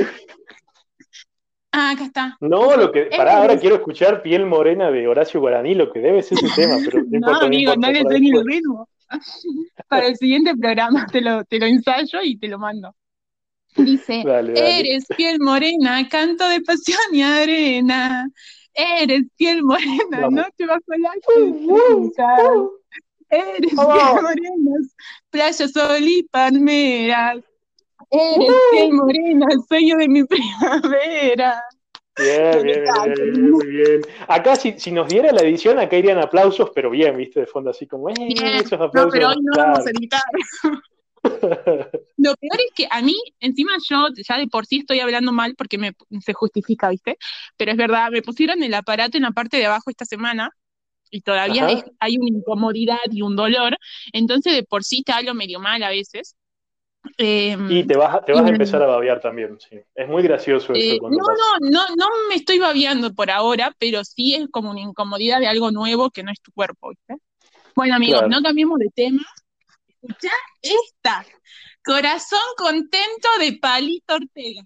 Ah, 1.72 1.92
acá 1.92 2.04
está. 2.04 2.38
No, 2.42 2.76
lo 2.76 2.92
que. 2.92 3.04
Pará, 3.16 3.38
ahora 3.38 3.58
quiero 3.58 3.76
escuchar 3.76 4.24
Piel 4.24 4.46
Morena 4.46 4.92
de 4.92 5.08
Horacio 5.08 5.40
Guaraní, 5.40 5.76
lo 5.76 5.94
que 5.94 6.00
debe 6.00 6.22
ser 6.24 6.40
ese 6.44 6.50
tema, 6.54 6.80
pero 6.84 7.04
no, 7.08 7.28
amigo, 7.42 7.76
no 7.78 7.92
le 7.92 8.04
tengo 8.04 8.42
el 8.42 8.46
ritmo. 8.46 8.90
Para 9.90 10.08
el 10.08 10.16
siguiente 10.18 10.56
programa 10.56 11.06
te 11.08 11.22
lo, 11.22 11.44
te 11.46 11.60
lo 11.60 11.66
ensayo 11.66 12.20
y 12.24 12.38
te 12.38 12.48
lo 12.48 12.60
mando. 12.60 12.96
Dice, 13.76 14.24
eres 14.56 15.06
piel 15.16 15.40
morena, 15.40 16.08
canto 16.10 16.48
de 16.50 16.62
pasión 16.62 17.00
y 17.12 17.22
arena. 17.22 18.30
Eres 18.74 19.24
piel 19.36 19.64
morena, 19.64 20.30
noche 20.30 20.66
bajo 20.66 20.84
la 20.88 21.10
estrella. 21.16 22.36
Eres 23.30 23.72
piel 23.72 24.22
morena, 24.22 24.72
playa, 25.30 25.68
sol 25.68 26.04
y 26.04 26.24
palmeras. 26.24 27.44
Eres 28.10 28.56
piel 28.72 28.94
morena, 28.94 29.48
sueño 29.68 29.98
de 29.98 30.08
mi 30.08 30.24
primavera. 30.26 31.64
Bien, 32.18 32.64
bien, 32.64 32.84
bien, 33.16 33.52
muy 33.52 33.66
bien. 33.68 34.02
Acá, 34.28 34.56
si, 34.56 34.80
si, 34.80 34.92
nos 34.92 35.08
diera 35.08 35.32
la 35.32 35.42
edición, 35.42 35.78
acá 35.80 35.98
irían 35.98 36.18
aplausos, 36.18 36.72
pero 36.74 36.90
bien, 36.90 37.16
viste, 37.16 37.42
de 37.42 37.46
fondo, 37.46 37.70
así 37.70 37.86
como, 37.86 38.10
eh, 38.10 38.16
esos 38.30 38.74
aplausos. 38.74 39.06
No, 39.06 39.10
pero 39.12 39.30
hoy 39.30 39.36
no 39.42 39.52
vamos 39.56 39.86
a 39.86 39.90
editar. 39.92 40.22
Lo 42.18 42.36
peor 42.36 42.60
es 42.66 42.72
que 42.74 42.88
a 42.90 43.02
mí, 43.02 43.16
encima 43.40 43.72
yo 43.90 44.08
ya 44.28 44.38
de 44.38 44.48
por 44.48 44.66
sí 44.66 44.80
estoy 44.80 45.00
hablando 45.00 45.32
mal 45.32 45.56
porque 45.56 45.78
me, 45.78 45.94
se 46.24 46.34
justifica, 46.34 46.90
¿viste? 46.90 47.18
Pero 47.58 47.72
es 47.72 47.78
verdad, 47.78 48.10
me 48.12 48.22
pusieron 48.22 48.64
el 48.64 48.74
aparato 48.74 49.18
en 49.18 49.24
la 49.24 49.32
parte 49.32 49.58
de 49.58 49.66
abajo 49.66 49.90
esta 49.90 50.06
semana 50.06 50.50
y 51.10 51.22
todavía 51.22 51.68
hay 52.00 52.18
una 52.18 52.38
incomodidad 52.38 52.98
y 53.12 53.22
un 53.22 53.36
dolor, 53.36 53.78
entonces 54.12 54.54
de 54.54 54.64
por 54.64 54.84
sí 54.84 55.04
te 55.04 55.14
hablo 55.14 55.34
medio 55.34 55.60
mal 55.60 55.82
a 55.84 55.90
veces. 55.90 56.36
Em, 57.18 57.72
y 57.72 57.84
te 57.86 57.96
vas, 57.96 58.24
te 58.26 58.34
vas 58.34 58.46
a 58.46 58.50
empezar 58.50 58.82
a 58.84 58.88
babear 58.88 59.20
también, 59.20 59.58
sí. 59.60 59.80
Es 59.96 60.08
muy 60.08 60.24
gracioso 60.24 60.74
eso. 60.74 60.96
Eh, 60.96 61.00
no, 61.02 61.10
no, 61.10 61.70
no, 61.70 61.82
no 61.96 62.06
me 62.30 62.36
estoy 62.36 62.60
babeando 62.60 63.14
por 63.14 63.32
ahora, 63.32 63.74
pero 63.80 64.04
sí 64.04 64.36
es 64.36 64.48
como 64.52 64.72
una 64.72 64.82
incomodidad 64.82 65.40
de 65.40 65.48
algo 65.48 65.72
nuevo 65.72 66.10
que 66.10 66.24
no 66.24 66.32
es 66.32 66.42
tu 66.42 66.52
cuerpo, 66.52 66.90
¿viste? 66.90 67.16
Bueno, 67.76 67.96
amigos, 67.96 68.24
no 68.28 68.42
cambiemos 68.42 68.80
de 68.80 68.90
tema. 68.94 69.24
Escucha 69.88 70.32
esta. 70.62 71.26
Corazón 71.84 72.40
contento 72.58 73.30
de 73.40 73.54
Palito 73.54 74.16
Ortega. 74.16 74.64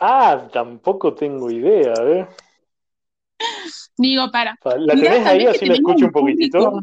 Ah, 0.00 0.48
tampoco 0.52 1.14
tengo 1.14 1.50
idea, 1.50 1.94
¿eh? 2.00 2.26
Digo, 3.96 4.30
para. 4.30 4.58
¿La 4.64 4.94
tenés 4.94 5.26
ahí 5.26 5.46
así 5.46 5.66
la 5.66 5.74
escucho 5.74 6.06
un 6.06 6.12
poquitito? 6.12 6.80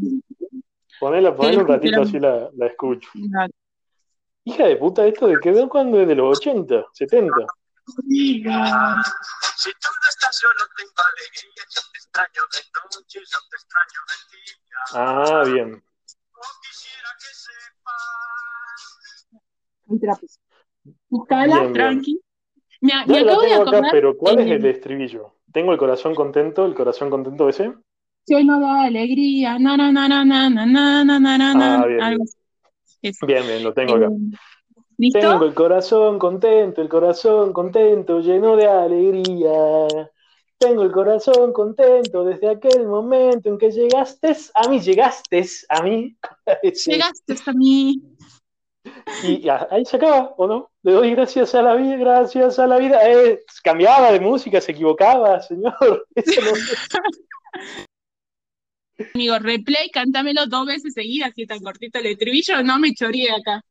Ponela, 0.99 1.35
ponela 1.35 1.61
un 1.61 1.67
ratito 1.67 2.01
así 2.01 2.19
la, 2.19 2.49
la 2.55 2.67
escucho. 2.67 3.09
Hija 4.49 4.65
de 4.65 4.77
puta, 4.77 5.05
¿esto 5.05 5.27
de 5.27 5.39
quedó 5.39 5.69
cuando 5.69 6.01
es 6.01 6.07
de 6.07 6.15
los 6.15 6.39
80, 6.39 6.87
70? 6.91 7.35
Si 8.07 8.41
tú 8.41 8.47
no 8.49 10.09
estás, 10.09 10.41
yo 10.41 10.49
no 10.57 10.65
tengo 10.75 10.91
alegría, 11.05 11.63
yo 11.69 11.81
te 11.91 11.97
extraño 11.99 12.41
de 12.51 12.61
noche, 12.97 13.19
yo 13.19 13.39
te 13.49 13.55
extraño 13.57 13.99
de 14.09 14.15
día. 14.33 14.79
Ah, 14.95 15.43
bien. 15.45 15.83
Buscala, 21.09 21.71
tranqui. 21.73 22.19
Me, 22.81 22.93
me 23.05 23.19
acabo 23.19 23.41
de 23.41 23.53
acordar. 23.53 23.75
Acá, 23.81 23.89
pero 23.91 24.17
¿cuál 24.17 24.39
es 24.39 24.49
el 24.49 24.65
estribillo? 24.65 25.35
¿Tengo 25.51 25.73
el 25.73 25.77
corazón 25.77 26.15
contento? 26.15 26.65
¿El 26.65 26.73
corazón 26.73 27.11
contento 27.11 27.49
ese? 27.49 27.73
no 28.27 28.59
da 28.59 28.83
alegría, 28.83 29.59
na 29.59 29.75
na 29.77 29.91
na 29.91 30.07
na 30.07 30.23
na 30.23 30.49
na 30.49 31.03
na 31.03 31.19
na 31.19 31.37
na 31.37 31.53
na 31.53 31.81
ah, 31.81 31.87
bien, 31.87 32.19
bien. 33.01 33.47
bien, 33.47 33.63
lo 33.63 33.73
tengo 33.73 33.95
acá. 33.95 34.07
Eh, 34.07 34.37
¿Listo? 34.97 35.19
Tengo 35.19 35.45
el 35.45 35.53
corazón 35.53 36.19
contento, 36.19 36.81
el 36.81 36.89
corazón 36.89 37.53
contento, 37.53 38.19
lleno 38.19 38.57
de 38.57 38.67
alegría. 38.67 39.87
Tengo 40.57 40.83
el 40.83 40.91
corazón 40.91 41.53
contento 41.53 42.25
desde 42.25 42.49
aquel 42.49 42.85
momento 42.85 43.47
en 43.47 43.57
que 43.57 43.71
llegaste 43.71 44.35
a 44.55 44.67
mí, 44.67 44.81
llegaste 44.81 45.45
a 45.69 45.81
mí. 45.81 46.17
Llegaste 46.63 47.35
a 47.45 47.53
mí. 47.53 48.01
Y 49.23 49.47
ahí 49.47 49.85
se 49.85 49.97
acaba, 49.97 50.33
¿o 50.37 50.47
no? 50.47 50.69
Le 50.83 50.93
doy 50.93 51.11
gracias 51.11 51.55
a 51.55 51.61
la 51.61 51.75
vida, 51.75 51.95
gracias 51.97 52.59
a 52.59 52.67
la 52.67 52.77
vida. 52.77 52.99
Eh, 53.09 53.39
cambiaba 53.63 54.11
de 54.11 54.19
música, 54.19 54.59
se 54.59 54.73
equivocaba, 54.73 55.41
señor. 55.41 56.05
Amigo, 59.13 59.39
replay, 59.39 59.89
cántamelo 59.89 60.45
dos 60.47 60.65
veces 60.65 60.93
seguidas, 60.93 61.31
si 61.35 61.45
tan 61.45 61.59
cortito 61.59 61.99
el 61.99 62.07
estribillo, 62.07 62.61
no 62.63 62.79
me 62.79 62.93
choríe 62.93 63.31
acá. 63.31 63.63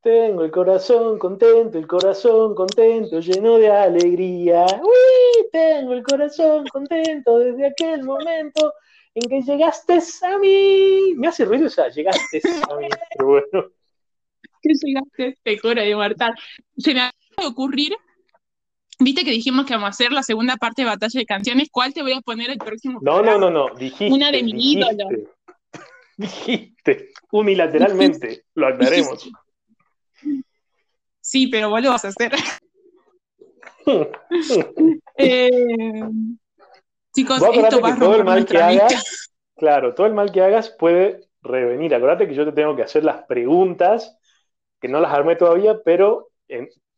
Tengo 0.00 0.44
el 0.44 0.50
corazón 0.50 1.18
contento, 1.18 1.78
el 1.78 1.86
corazón 1.86 2.54
contento, 2.54 3.20
lleno 3.20 3.58
de 3.58 3.68
alegría. 3.68 4.64
Uy, 4.80 5.48
tengo 5.50 5.92
el 5.92 6.02
corazón 6.02 6.64
contento 6.72 7.38
desde 7.38 7.66
aquel 7.66 8.04
momento 8.04 8.72
en 9.14 9.28
que 9.28 9.42
llegaste 9.42 9.98
a 10.22 10.38
mí. 10.38 11.14
Me 11.16 11.28
hace 11.28 11.44
ruido 11.44 11.66
esa, 11.66 11.88
llegaste 11.88 12.40
a 12.70 12.76
mí, 12.76 12.86
pero 13.16 13.28
bueno 13.28 13.70
que 14.62 14.74
llegaste 14.82 15.36
te 15.42 15.74
de 15.74 15.96
mortal. 15.96 16.34
Se 16.76 16.94
me 16.94 17.00
acaba 17.00 17.14
de 17.38 17.46
ocurrir, 17.46 17.92
viste 18.98 19.24
que 19.24 19.30
dijimos 19.30 19.66
que 19.66 19.74
vamos 19.74 19.86
a 19.86 19.90
hacer 19.90 20.12
la 20.12 20.22
segunda 20.22 20.56
parte 20.56 20.82
de 20.82 20.88
batalla 20.88 21.18
de 21.18 21.26
canciones, 21.26 21.68
¿cuál 21.70 21.94
te 21.94 22.02
voy 22.02 22.12
a 22.12 22.20
poner 22.20 22.50
el 22.50 22.58
próximo? 22.58 22.98
No, 23.02 23.22
no, 23.22 23.38
no, 23.38 23.50
no, 23.50 23.74
dijiste. 23.74 24.12
Una 24.12 24.30
de 24.30 24.42
mi 24.42 24.72
ídolo. 24.72 25.08
Dijiste, 26.16 27.10
unilateralmente, 27.30 28.42
lo 28.54 28.66
aclaremos. 28.66 29.30
Sí, 31.20 31.46
pero 31.46 31.70
vos 31.70 31.80
lo 31.80 31.90
vas 31.90 32.04
a 32.04 32.08
hacer. 32.08 32.32
eh, 35.16 35.60
chicos, 37.14 37.40
esto 37.40 37.80
va 37.80 37.92
a 37.92 37.98
todo 37.98 38.16
el 38.16 38.24
mal 38.24 38.44
que 38.44 38.58
hagas, 38.58 39.30
claro, 39.56 39.94
todo 39.94 40.08
el 40.08 40.14
mal 40.14 40.32
que 40.32 40.42
hagas 40.42 40.70
puede 40.70 41.28
revenir. 41.40 41.94
Acuérdate 41.94 42.26
que 42.26 42.34
yo 42.34 42.44
te 42.44 42.52
tengo 42.52 42.74
que 42.74 42.82
hacer 42.82 43.04
las 43.04 43.22
preguntas 43.26 44.18
que 44.80 44.88
no 44.88 45.00
las 45.00 45.12
armé 45.12 45.36
todavía, 45.36 45.80
pero 45.84 46.30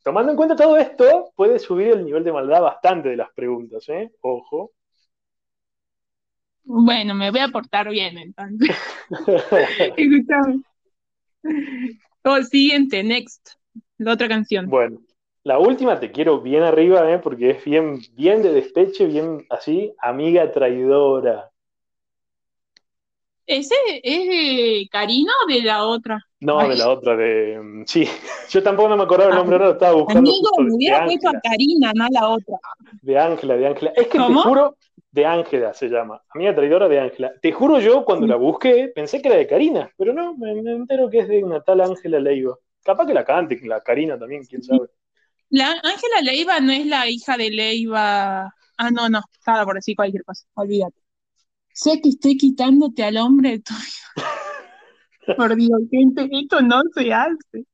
tomando 0.03 0.33
en 0.33 0.37
cuenta 0.37 0.57
todo 0.57 0.77
esto, 0.77 1.33
puede 1.35 1.59
subir 1.59 1.89
el 1.89 2.05
nivel 2.05 2.25
de 2.25 2.33
maldad 2.33 2.63
bastante 2.63 3.11
de 3.11 3.17
las 3.17 3.31
preguntas, 3.33 3.89
¿eh? 3.89 4.11
Ojo. 4.21 4.73
Bueno, 6.65 7.15
me 7.15 7.31
voy 7.31 7.41
a 7.41 7.49
portar 7.49 7.89
bien 7.91 8.19
entonces. 8.19 8.77
Escuchame. 9.97 10.63
Oh, 12.25 12.43
siguiente, 12.43 13.03
next. 13.03 13.51
La 13.99 14.13
otra 14.13 14.29
canción. 14.29 14.69
Bueno, 14.69 15.01
la 15.43 15.59
última 15.59 15.99
te 15.99 16.13
quiero 16.13 16.41
bien 16.41 16.63
arriba, 16.63 17.11
¿eh? 17.11 17.19
porque 17.19 17.51
es 17.51 17.65
bien, 17.65 18.01
bien 18.13 18.43
de 18.43 18.53
despeche, 18.53 19.07
bien 19.07 19.47
así, 19.49 19.95
amiga 20.01 20.53
traidora. 20.53 21.50
¿Ese 23.51 23.75
es 24.05 24.29
de 24.29 24.89
Karina 24.93 25.33
o 25.45 25.53
de 25.53 25.63
la 25.63 25.85
otra? 25.85 26.25
No, 26.39 26.69
de 26.69 26.77
la 26.77 26.89
otra, 26.89 27.17
de. 27.17 27.59
Mm, 27.61 27.83
sí, 27.85 28.07
yo 28.49 28.63
tampoco 28.63 28.89
no 28.89 28.97
me 28.97 29.03
acordaba 29.03 29.31
el 29.31 29.37
nombre, 29.37 29.57
ahora 29.57 29.71
estaba 29.71 29.93
buscando. 29.95 30.31
Amigo, 30.31 30.51
me 30.59 30.73
hubiera 30.73 31.05
puesto 31.05 31.29
a 31.31 31.41
Karina, 31.41 31.91
no 31.93 32.05
a 32.05 32.09
la 32.13 32.29
otra. 32.29 32.59
De 33.03 33.19
Ángela, 33.19 33.57
de 33.57 33.67
Ángela. 33.67 33.93
Es 33.97 34.07
que 34.07 34.19
te 34.19 34.35
juro, 34.35 34.77
de 35.11 35.27
Ángela 35.27 35.75
se 35.75 35.89
llama. 35.89 36.23
Amiga 36.29 36.55
traidora 36.55 36.89
de 36.89 37.01
Ángela. 37.01 37.33
Te 37.43 37.51
juro 37.51 37.81
yo, 37.81 38.05
cuando 38.05 38.29
la 38.29 38.37
busqué, 38.37 38.93
pensé 38.95 39.21
que 39.21 39.27
era 39.27 39.37
de 39.37 39.49
Karina, 39.49 39.91
pero 39.99 40.13
no, 40.13 40.37
me, 40.37 40.53
entero 40.53 41.11
que 41.11 41.19
es 41.19 41.29
de 41.29 41.43
una 41.43 41.61
tal 41.61 41.81
Ángela 41.81 42.21
Leiva. 42.21 42.57
Capaz 42.85 43.05
que 43.05 43.15
la 43.15 43.25
cante, 43.25 43.61
la 43.65 43.81
Karina 43.81 44.17
también, 44.17 44.45
quién 44.45 44.63
sabe. 44.63 44.87
La 45.49 45.73
Ángela 45.73 46.21
Leiva 46.23 46.61
no 46.61 46.71
es 46.71 46.87
la 46.87 47.09
hija 47.09 47.37
de 47.37 47.51
Leiva. 47.51 48.55
Ah, 48.77 48.91
no, 48.93 49.09
no, 49.09 49.21
estaba 49.33 49.65
por 49.65 49.75
decir 49.75 49.97
cualquier 49.97 50.23
cosa, 50.23 50.47
olvídate. 50.55 51.01
Sé 51.83 51.99
que 52.03 52.11
estoy 52.11 52.37
quitándote 52.37 53.03
al 53.05 53.17
hombre 53.17 53.53
de 53.53 53.61
tu 53.61 53.73
vida. 53.73 55.35
Por 55.35 55.57
Dios, 55.57 55.81
gente, 55.91 56.29
esto 56.31 56.61
no 56.61 56.83
se 56.95 57.11
hace. 57.11 57.65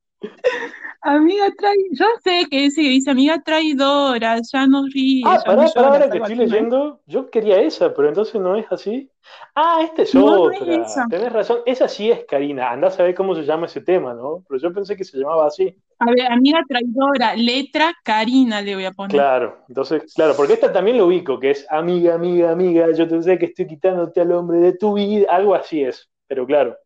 Amiga 1.06 1.52
traidora, 1.56 1.88
yo 1.92 2.06
sé 2.24 2.46
que 2.50 2.66
ese 2.66 2.80
dice 2.80 3.12
amiga 3.12 3.40
traidora, 3.40 4.40
ya 4.52 4.66
no 4.66 4.86
ríe. 4.92 5.22
Ah, 5.24 5.40
pará, 5.46 5.66
pará, 5.72 5.88
ahora 5.88 6.10
que 6.10 6.18
estoy 6.18 6.34
leyendo, 6.34 7.00
yo 7.06 7.30
quería 7.30 7.60
esa, 7.60 7.94
pero 7.94 8.08
entonces 8.08 8.40
no 8.40 8.56
es 8.56 8.66
así. 8.72 9.08
Ah, 9.54 9.82
esta 9.84 10.02
es 10.02 10.16
otra. 10.16 10.84
Tenés 11.08 11.32
razón, 11.32 11.60
esa 11.64 11.86
sí 11.86 12.10
es 12.10 12.24
Karina. 12.24 12.72
Andás 12.72 12.98
a 12.98 13.04
ver 13.04 13.14
cómo 13.14 13.36
se 13.36 13.44
llama 13.44 13.66
ese 13.66 13.82
tema, 13.82 14.14
¿no? 14.14 14.42
Pero 14.48 14.60
yo 14.60 14.74
pensé 14.74 14.96
que 14.96 15.04
se 15.04 15.16
llamaba 15.16 15.46
así. 15.46 15.76
A 16.00 16.06
ver, 16.06 16.26
amiga 16.26 16.58
traidora, 16.68 17.36
letra 17.36 17.94
Karina 18.02 18.60
le 18.60 18.74
voy 18.74 18.86
a 18.86 18.90
poner. 18.90 19.12
Claro, 19.12 19.58
entonces, 19.68 20.12
claro, 20.12 20.34
porque 20.36 20.54
esta 20.54 20.72
también 20.72 20.98
lo 20.98 21.06
ubico, 21.06 21.38
que 21.38 21.52
es 21.52 21.64
amiga, 21.70 22.14
amiga, 22.16 22.50
amiga, 22.50 22.90
yo 22.90 23.06
te 23.06 23.22
sé 23.22 23.38
que 23.38 23.46
estoy 23.46 23.68
quitándote 23.68 24.20
al 24.22 24.32
hombre 24.32 24.58
de 24.58 24.72
tu 24.72 24.94
vida, 24.94 25.28
algo 25.30 25.54
así 25.54 25.84
es, 25.84 26.10
pero 26.26 26.44
claro 26.44 26.76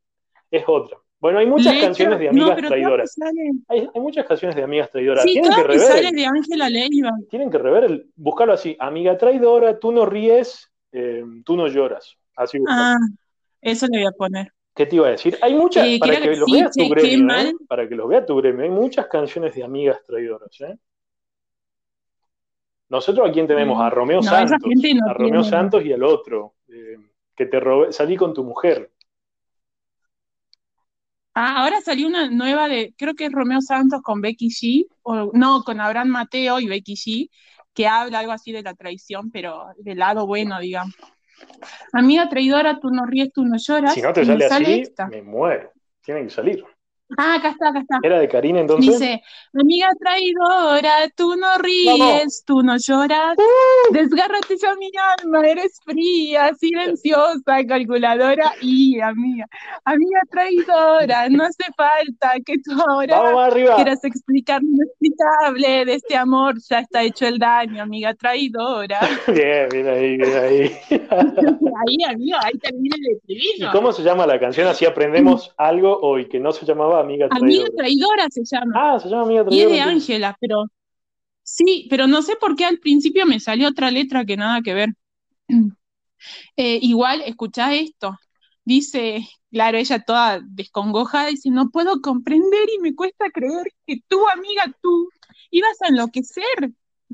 es 0.51 0.65
otra. 0.67 0.99
Bueno, 1.21 1.39
hay 1.39 1.47
muchas 1.47 1.79
canciones 1.79 2.19
de 2.19 2.29
amigas 2.31 2.57
traidoras. 2.57 3.17
Hay, 3.69 3.89
muchas 3.95 4.27
canciones 4.27 4.57
de 4.57 4.63
amigas 4.63 4.91
traidoras. 4.91 5.23
Sí, 5.25 5.33
tienen 5.33 5.53
que 5.53 5.63
rever. 5.63 5.87
Sale 5.87 6.13
de 6.13 6.27
Ángela 6.27 6.71
Leiva. 6.71 7.11
Tienen 7.29 7.51
que 7.51 7.59
rever, 7.59 7.85
el, 7.85 8.11
buscarlo 8.17 8.55
así. 8.55 8.75
Amiga 8.81 9.19
traidora, 9.19 9.79
tú 9.79 9.93
no 9.93 10.07
ríes, 10.07 10.73
eh, 10.93 11.23
tú 11.45 11.57
no 11.57 11.69
lloras. 11.69 12.17
Así 12.35 12.59
Ah, 12.67 12.97
eso 13.61 13.87
le 13.87 13.99
voy 13.99 14.07
a 14.07 14.13
poner. 14.13 14.53
¿Qué 14.75 14.87
te 14.87 14.97
iba 14.97 15.09
a 15.09 15.11
decir? 15.11 15.37
Hay 15.43 15.55
muchas, 15.55 15.87
para 15.99 16.21
que, 16.21 16.37
los 16.37 16.51
vea 16.51 16.71
tu 16.71 16.89
gremio, 16.89 17.37
¿eh? 17.37 17.53
para 17.69 17.87
que 17.87 17.95
los 17.95 18.09
vea 18.09 18.25
tu 18.25 18.37
gremio, 18.37 18.65
hay 18.65 18.71
muchas 18.71 19.07
canciones 19.09 19.55
de 19.55 19.63
amigas 19.63 19.99
traidoras, 20.07 20.59
¿eh? 20.61 20.77
Nosotros 22.89 23.29
a 23.29 23.33
quién 23.33 23.47
tenemos, 23.47 23.81
a 23.81 23.91
Romeo 23.91 24.23
Santos, 24.23 24.59
a 25.07 25.13
Romeo 25.13 25.45
Santos 25.45 25.85
y 25.85 25.93
al 25.93 26.03
otro, 26.03 26.55
que 27.37 27.47
te 27.47 27.61
robé, 27.61 27.93
salí 27.93 28.17
con 28.17 28.33
tu 28.33 28.43
mujer. 28.43 28.90
Ah, 31.35 31.63
ahora 31.63 31.81
salió 31.81 32.09
una 32.09 32.29
nueva 32.29 32.69
de, 32.69 32.93
creo 32.99 33.15
que 33.15 33.27
es 33.27 33.33
Romeo 33.33 33.61
Santos 33.61 34.03
con 34.03 34.21
Becky 34.21 34.49
G, 34.49 34.87
o 35.03 35.31
no, 35.33 35.63
con 35.63 35.81
Abraham 35.81 36.09
Mateo 36.09 36.59
y 36.59 36.67
Becky 36.67 36.95
G, 36.95 37.31
que 37.73 37.87
habla 37.87 38.19
algo 38.19 38.33
así 38.33 38.53
de 38.53 38.63
la 38.63 38.75
traición, 38.75 39.31
pero 39.31 39.67
del 39.79 39.99
lado 39.99 40.27
bueno, 40.27 40.59
digamos. 40.59 40.95
Amiga 41.93 42.29
traidora, 42.29 42.79
tú 42.81 42.91
no 42.91 43.07
ríes, 43.07 43.33
tú 43.33 43.45
no 43.45 43.57
lloras. 43.57 43.95
Si 43.95 44.03
no 44.03 44.13
te 44.13 44.25
sale, 44.25 44.83
así, 44.83 44.93
me 45.09 45.23
muero. 45.23 45.73
Tiene 46.03 46.25
que 46.25 46.31
salir. 46.31 46.65
Ah, 47.17 47.35
acá 47.35 47.51
está, 47.51 47.69
acá 47.69 47.81
está. 47.81 47.99
¿Era 48.03 48.21
de 48.21 48.29
Karina 48.29 48.61
entonces? 48.61 48.99
Dice, 48.99 49.23
amiga 49.55 49.89
traidora, 49.99 51.09
tú 51.17 51.37
no 51.37 51.59
ríes, 51.59 52.45
tú 52.47 52.63
no 52.63 52.77
lloras. 52.77 53.37
Uh. 53.37 53.93
Desgárrate 53.93 54.57
ya 54.57 54.75
mi 54.77 54.91
alma, 55.19 55.47
eres 55.47 55.81
fría, 55.85 56.53
silenciosa, 56.55 57.65
calculadora 57.67 58.53
y 58.61 59.01
amiga. 59.01 59.47
Amiga 59.85 60.21
traidora, 60.31 61.29
no 61.29 61.45
hace 61.45 61.65
falta 61.77 62.35
que 62.45 62.57
tú 62.59 62.73
ahora 62.89 63.51
quieras 63.77 64.05
explicar 64.05 64.63
lo 64.63 64.69
inexplicable 64.69 65.85
de 65.85 65.95
este 65.95 66.17
amor, 66.17 66.57
ya 66.69 66.81
está 66.81 67.03
hecho 67.03 67.27
el 67.27 67.39
daño, 67.39 67.83
amiga 67.83 68.15
traidora. 68.15 69.01
bien, 69.27 69.69
bien 69.71 69.89
ahí, 69.89 70.17
bien 70.17 70.37
ahí. 70.37 70.77
ahí, 70.91 72.05
amigo, 72.09 72.39
ahí 72.43 72.59
termina 72.59 72.97
el 72.97 73.17
estribillo. 73.17 73.69
¿Y 73.69 73.73
cómo 73.73 73.93
se 73.93 74.03
llama 74.03 74.27
la 74.27 74.39
canción? 74.39 74.69
Así 74.69 74.87
aprendemos 74.87 75.55
algo 75.57 75.99
hoy 76.01 76.29
que 76.29 76.39
no 76.41 76.53
se 76.53 76.67
llamaba 76.67 77.00
Amiga 77.01 77.29
Traidora. 77.29 77.47
Amiga 77.47 77.77
Traidora 77.77 78.27
se 78.31 78.43
llama. 78.45 78.73
Ah, 78.75 78.99
se 78.99 79.09
llama 79.09 79.23
Amiga 79.23 79.45
Traidora. 79.45 79.71
Y 79.71 79.79
es 79.79 79.85
de 79.85 79.91
Ángela, 79.91 80.37
pero 80.41 80.65
sí, 81.43 81.87
pero 81.91 82.07
no 82.07 82.23
sé 82.23 82.37
por 82.37 82.57
qué 82.57 82.65
al 82.65 82.79
principio 82.79 83.27
me 83.27 83.41
salió 83.41 83.69
otra 83.69 83.91
letra 83.91 84.25
que 84.25 84.37
nada 84.37 84.61
que 84.63 84.75
ver. 84.75 84.91
Eh, 86.55 86.79
igual, 86.83 87.23
escuchá 87.23 87.75
esto. 87.75 88.15
Dice, 88.63 89.27
claro, 89.51 89.79
ella 89.79 90.01
toda 90.01 90.41
descongojada, 90.43 91.29
dice, 91.29 91.49
no 91.51 91.71
puedo 91.71 92.03
comprender 92.03 92.69
y 92.77 92.79
me 92.81 92.95
cuesta 92.95 93.31
creer 93.31 93.73
que 93.87 94.03
tú, 94.07 94.29
amiga, 94.29 94.71
tú, 94.83 95.09
ibas 95.51 95.81
a 95.81 95.89
enloquecer 95.89 96.45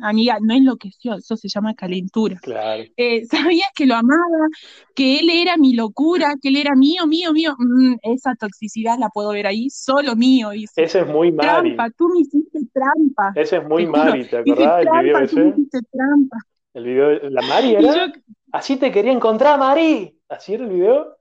amiga, 0.02 0.38
no 0.40 0.54
enloqueció, 0.54 1.14
eso 1.14 1.36
se 1.36 1.48
llama 1.48 1.74
calentura. 1.74 2.38
Claro. 2.42 2.84
Eh, 2.96 3.26
sabías 3.30 3.68
que 3.74 3.86
lo 3.86 3.94
amaba, 3.94 4.48
que 4.94 5.18
él 5.20 5.30
era 5.30 5.56
mi 5.56 5.74
locura, 5.74 6.34
que 6.40 6.48
él 6.48 6.56
era 6.56 6.74
mío, 6.74 7.06
mío, 7.06 7.32
mío. 7.32 7.54
Mm, 7.58 7.96
esa 8.02 8.34
toxicidad 8.34 8.98
la 8.98 9.08
puedo 9.08 9.30
ver 9.30 9.46
ahí, 9.46 9.70
solo 9.70 10.16
mío. 10.16 10.50
Dice. 10.50 10.82
Ese 10.82 11.00
es 11.00 11.06
muy 11.06 11.32
Mari. 11.32 11.74
Trampa, 11.74 11.94
tú 11.96 12.08
me 12.08 12.20
hiciste 12.20 12.60
trampa. 12.72 13.32
Ese 13.34 13.56
es 13.58 13.68
muy 13.68 13.86
Mari, 13.86 14.24
¿te 14.26 14.38
acordás 14.38 14.84
del 14.84 15.02
video 15.02 15.18
ese? 15.18 15.34
Tú 15.34 15.40
me 15.42 15.48
hiciste 15.50 15.80
trampa. 15.90 16.36
El 16.74 16.84
video, 16.84 17.30
¿la 17.30 17.42
Mari 17.42 17.74
era? 17.74 18.12
Así 18.52 18.76
te 18.76 18.90
quería 18.92 19.12
encontrar, 19.12 19.58
Mari. 19.58 20.18
¿Así 20.28 20.54
era 20.54 20.64
el 20.64 20.70
video? 20.70 21.16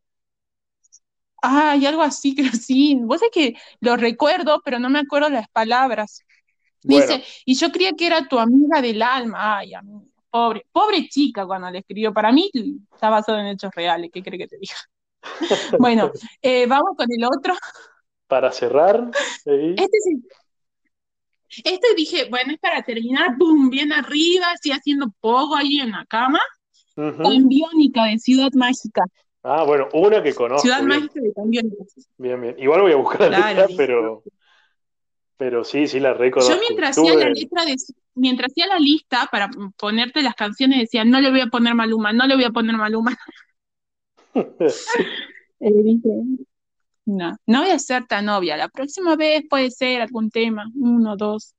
Ah, 1.42 1.76
y 1.76 1.86
algo 1.86 2.02
así, 2.02 2.36
creo 2.36 2.52
sí. 2.52 3.00
Vos 3.04 3.22
es 3.22 3.30
que 3.32 3.56
lo 3.80 3.98
recuerdo, 3.98 4.62
pero 4.66 4.80
no 4.80 4.90
me 4.90 5.00
acuerdo 5.00 5.30
las 5.30 5.48
palabras. 5.50 6.26
Dice, 6.88 7.24
y 7.46 7.56
yo 7.56 7.72
creía 7.72 7.94
que 7.94 8.06
era 8.06 8.28
tu 8.28 8.38
amiga 8.38 8.82
del 8.82 9.02
alma. 9.02 9.58
Ay, 9.58 9.74
amiga, 9.74 10.06
pobre, 10.30 10.66
pobre 10.72 11.08
chica 11.08 11.46
cuando 11.46 11.72
le 11.72 11.80
escribió. 11.80 12.14
Para 12.14 12.32
mí 12.32 12.52
está 12.94 13.10
basado 13.10 13.40
en 13.40 13.48
hechos 13.48 13.74
reales, 13.74 14.12
¿qué 14.14 14.22
cree 14.22 14.38
que 14.38 14.48
te 14.48 14.58
diga? 14.58 14.76
bueno, 15.80 16.12
eh, 16.42 16.68
vamos 16.68 16.96
con 16.96 17.08
el 17.12 17.24
otro. 17.24 17.56
Para 18.28 18.52
cerrar. 18.52 19.10
Este 19.46 19.98
sí. 20.04 20.28
Este 21.64 21.88
dije, 21.96 22.28
bueno, 22.30 22.54
es 22.54 22.60
para 22.60 22.82
terminar, 22.84 23.38
pum, 23.38 23.70
bien 23.70 23.94
arriba, 23.94 24.48
así 24.54 24.72
haciendo 24.72 25.08
poco 25.20 25.56
ahí 25.56 25.80
en 25.80 25.92
la 25.92 26.06
cama. 26.06 26.40
Con 26.96 27.48
Biónica 27.48 28.06
de 28.06 28.20
Ciudad 28.20 28.52
Mágica. 28.54 29.04
Ah, 29.44 29.64
bueno, 29.64 29.88
una 29.94 30.24
que 30.24 30.34
conozco. 30.34 30.62
Ciudad 30.62 30.82
Mágica 30.82 31.20
de 31.20 31.32
Biónica. 31.46 31.84
Bien, 32.18 32.42
bien. 32.42 32.56
Igual 32.58 32.82
voy 32.82 32.92
a 32.92 32.96
buscar 32.96 33.32
la 33.32 33.68
pero. 33.76 34.24
Pero 35.38 35.64
sí, 35.64 35.88
sí 35.88 36.00
la 36.00 36.14
recuerdo. 36.14 36.50
Yo 36.50 36.60
mientras 36.60 36.98
hacía 36.98 37.14
la 37.14 37.30
letra 37.30 37.66
de, 37.66 37.76
mientras 38.16 38.52
hacía 38.52 38.68
la 38.68 38.80
lista 38.80 39.28
para 39.32 39.50
ponerte 39.78 40.22
las 40.22 40.36
canciones 40.36 40.80
decía, 40.80 41.04
no 41.04 41.20
le 41.20 41.30
voy 41.30 41.42
a 41.42 41.48
poner 41.48 41.76
Maluma, 41.76 42.14
no 42.14 42.26
le 42.26 42.36
voy 42.36 42.46
a 42.46 42.52
poner 42.52 42.78
Maluma. 42.78 43.18
no, 47.06 47.38
no 47.46 47.62
voy 47.62 47.72
a 47.72 47.80
ser 47.80 48.06
tan 48.06 48.30
obvia. 48.30 48.58
La 48.58 48.70
próxima 48.70 49.16
vez 49.16 49.44
puede 49.50 49.72
ser 49.72 50.02
algún 50.02 50.30
tema, 50.30 50.66
uno, 50.76 51.18
dos. 51.18 51.54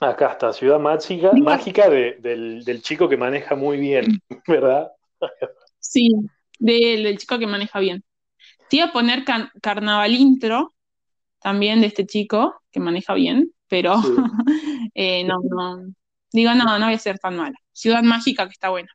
Acá 0.00 0.32
está, 0.32 0.52
Ciudad 0.52 0.78
Mágica, 0.78 1.30
mágica 1.32 1.90
del, 1.90 2.64
del, 2.64 2.82
chico 2.82 3.06
que 3.06 3.18
maneja 3.18 3.54
muy 3.54 3.76
bien, 3.76 4.22
¿verdad? 4.46 4.90
sí, 5.78 6.10
del, 6.58 7.18
chico 7.18 7.38
que 7.38 7.46
maneja 7.46 7.80
bien. 7.80 8.02
Te 8.70 8.76
iba 8.76 8.86
a 8.86 8.92
poner 8.92 9.24
Carnaval 9.60 10.14
Intro, 10.14 10.72
también 11.40 11.80
de 11.80 11.88
este 11.88 12.06
chico 12.06 12.62
que 12.70 12.80
maneja 12.80 13.14
bien, 13.14 13.52
pero 13.68 13.94
eh, 14.94 15.24
no, 15.24 15.40
no, 15.42 15.92
digo, 16.32 16.54
no, 16.54 16.78
no 16.78 16.86
voy 16.86 16.94
a 16.94 16.98
ser 16.98 17.18
tan 17.18 17.36
mala. 17.36 17.56
Ciudad 17.72 18.02
Mágica 18.02 18.46
que 18.46 18.52
está 18.52 18.70
buena. 18.70 18.88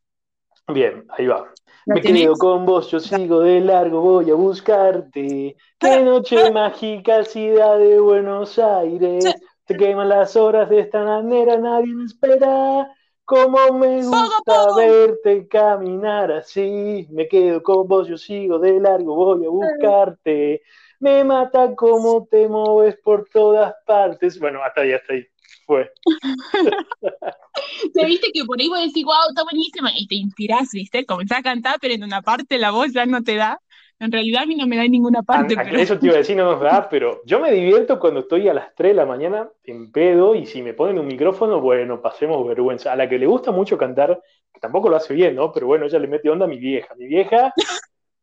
Bien, 0.68 1.06
ahí 1.10 1.28
va. 1.28 1.52
Me 1.86 2.02
quedo 2.02 2.34
con 2.34 2.66
vos, 2.66 2.90
yo 2.90 3.00
sigo 3.00 3.42
de 3.42 3.62
largo, 3.62 4.02
voy 4.02 4.32
a 4.32 4.34
buscarte. 4.34 5.56
Qué 5.78 6.02
noche 6.02 6.50
mágica, 6.50 7.24
ciudad 7.24 7.78
de 7.78 8.00
Buenos 8.00 8.58
Aires. 8.58 9.36
Te 9.66 9.78
queman 9.78 10.10
las 10.10 10.36
horas 10.36 10.70
de 10.70 10.80
esta 10.80 11.04
manera, 11.04 11.58
nadie 11.58 11.94
me 11.94 12.06
espera. 12.06 12.90
Como 13.24 13.78
me 13.78 14.04
gusta 14.04 14.76
verte 14.76 15.48
caminar 15.48 16.32
así. 16.32 17.08
Me 17.12 17.28
quedo 17.28 17.62
con 17.62 17.88
vos, 17.88 18.08
yo 18.08 18.18
sigo 18.18 18.58
de 18.58 18.80
largo, 18.80 19.16
voy 19.16 19.46
a 19.46 19.50
buscarte. 19.50 20.64
Me 21.00 21.24
mata 21.24 21.76
como 21.76 22.26
te 22.30 22.48
mueves 22.48 22.98
por 23.04 23.28
todas 23.32 23.74
partes. 23.86 24.40
Bueno, 24.40 24.62
hasta 24.64 24.82
ahí, 24.82 24.94
hasta 24.94 25.14
ahí. 25.14 25.26
Fue. 25.66 25.92
Te 27.94 28.06
viste 28.06 28.32
que 28.34 28.44
por 28.46 28.60
ahí 28.60 28.68
vos 28.68 28.80
decís, 28.80 29.04
wow, 29.04 29.30
está 29.30 29.44
buenísima, 29.44 29.92
y 29.96 30.08
te 30.08 30.16
inspirás, 30.16 30.70
¿viste? 30.72 31.06
Comenzás 31.06 31.40
a 31.40 31.44
cantar, 31.44 31.78
pero 31.80 31.94
en 31.94 32.04
una 32.04 32.22
parte 32.22 32.58
la 32.58 32.72
voz 32.72 32.92
ya 32.94 33.06
no 33.06 33.24
te 33.24 33.36
da. 33.36 33.60
En 33.98 34.12
realidad 34.12 34.44
a 34.44 34.46
mí 34.46 34.56
no 34.56 34.68
me 34.68 34.76
da 34.76 34.84
en 34.84 34.92
ninguna 34.92 35.24
parte. 35.24 35.56
pero... 35.56 35.78
Eso 35.78 35.98
te 35.98 36.08
iba 36.08 36.16
a 36.16 36.20
decir, 36.20 36.36
no 36.36 36.52
nos 36.52 36.60
da, 36.60 36.90
pero 36.90 37.22
yo 37.26 37.40
me 37.40 37.52
divierto 37.52 37.98
cuando 37.98 38.22
estoy 38.22 38.50
a 38.50 38.54
las 38.54 38.76
3 38.76 38.92
de 38.92 38.96
la 38.96 39.06
mañana 39.06 39.50
en 39.64 39.92
pedo 39.92 40.36
y 40.36 40.46
si 40.46 40.62
me 40.62 40.74
ponen 40.74 41.00
un 41.00 41.08
micrófono, 41.08 41.62
bueno, 41.62 42.02
pasemos 42.02 42.46
vergüenza. 42.46 42.92
A 42.92 42.96
la 42.98 43.08
que 43.08 43.18
le 43.18 43.26
gusta 43.26 43.52
mucho 43.52 43.78
cantar, 43.78 44.22
que 44.54 44.60
tampoco 44.60 44.90
lo 44.90 44.98
hace 44.98 45.14
bien, 45.14 45.36
¿no? 45.36 45.52
Pero 45.54 45.68
bueno, 45.68 45.86
ella 45.86 46.00
le 46.00 46.08
mete 46.08 46.30
onda 46.30 46.44
a 46.44 46.50
mi 46.50 46.58
vieja. 46.58 46.94
Mi 46.96 47.08
vieja 47.08 47.54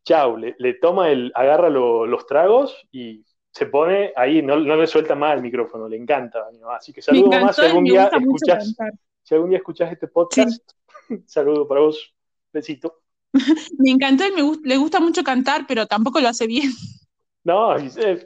chau, 0.04 0.36
le, 0.36 0.74
toma 0.74 1.10
el, 1.10 1.32
agarra 1.34 1.70
los 1.70 2.26
tragos 2.26 2.86
y 2.90 3.24
se 3.50 3.66
pone 3.66 4.12
ahí, 4.16 4.42
no, 4.42 4.58
no, 4.58 4.76
le 4.76 4.86
suelta 4.86 5.14
más 5.14 5.36
el 5.36 5.42
micrófono, 5.42 5.88
le 5.88 5.96
encanta. 5.96 6.46
Así 6.74 6.92
que 6.92 7.02
saludo 7.02 7.28
más 7.40 7.56
si 7.56 7.62
algún 7.62 7.84
día 7.84 8.10
escuchas, 8.12 8.74
si 9.22 9.34
algún 9.34 9.50
día 9.50 9.58
escuchas 9.58 9.92
este 9.92 10.08
podcast, 10.08 10.72
saludo 11.26 11.68
para 11.68 11.82
vos, 11.82 12.14
besito. 12.52 13.02
me 13.78 13.90
encantó 13.90 14.26
y 14.26 14.32
me 14.32 14.42
le 14.64 14.76
gusta 14.76 15.00
mucho 15.00 15.22
cantar, 15.22 15.66
pero 15.66 15.86
tampoco 15.86 16.20
lo 16.20 16.28
hace 16.28 16.46
bien. 16.46 16.70
No, 17.44 17.76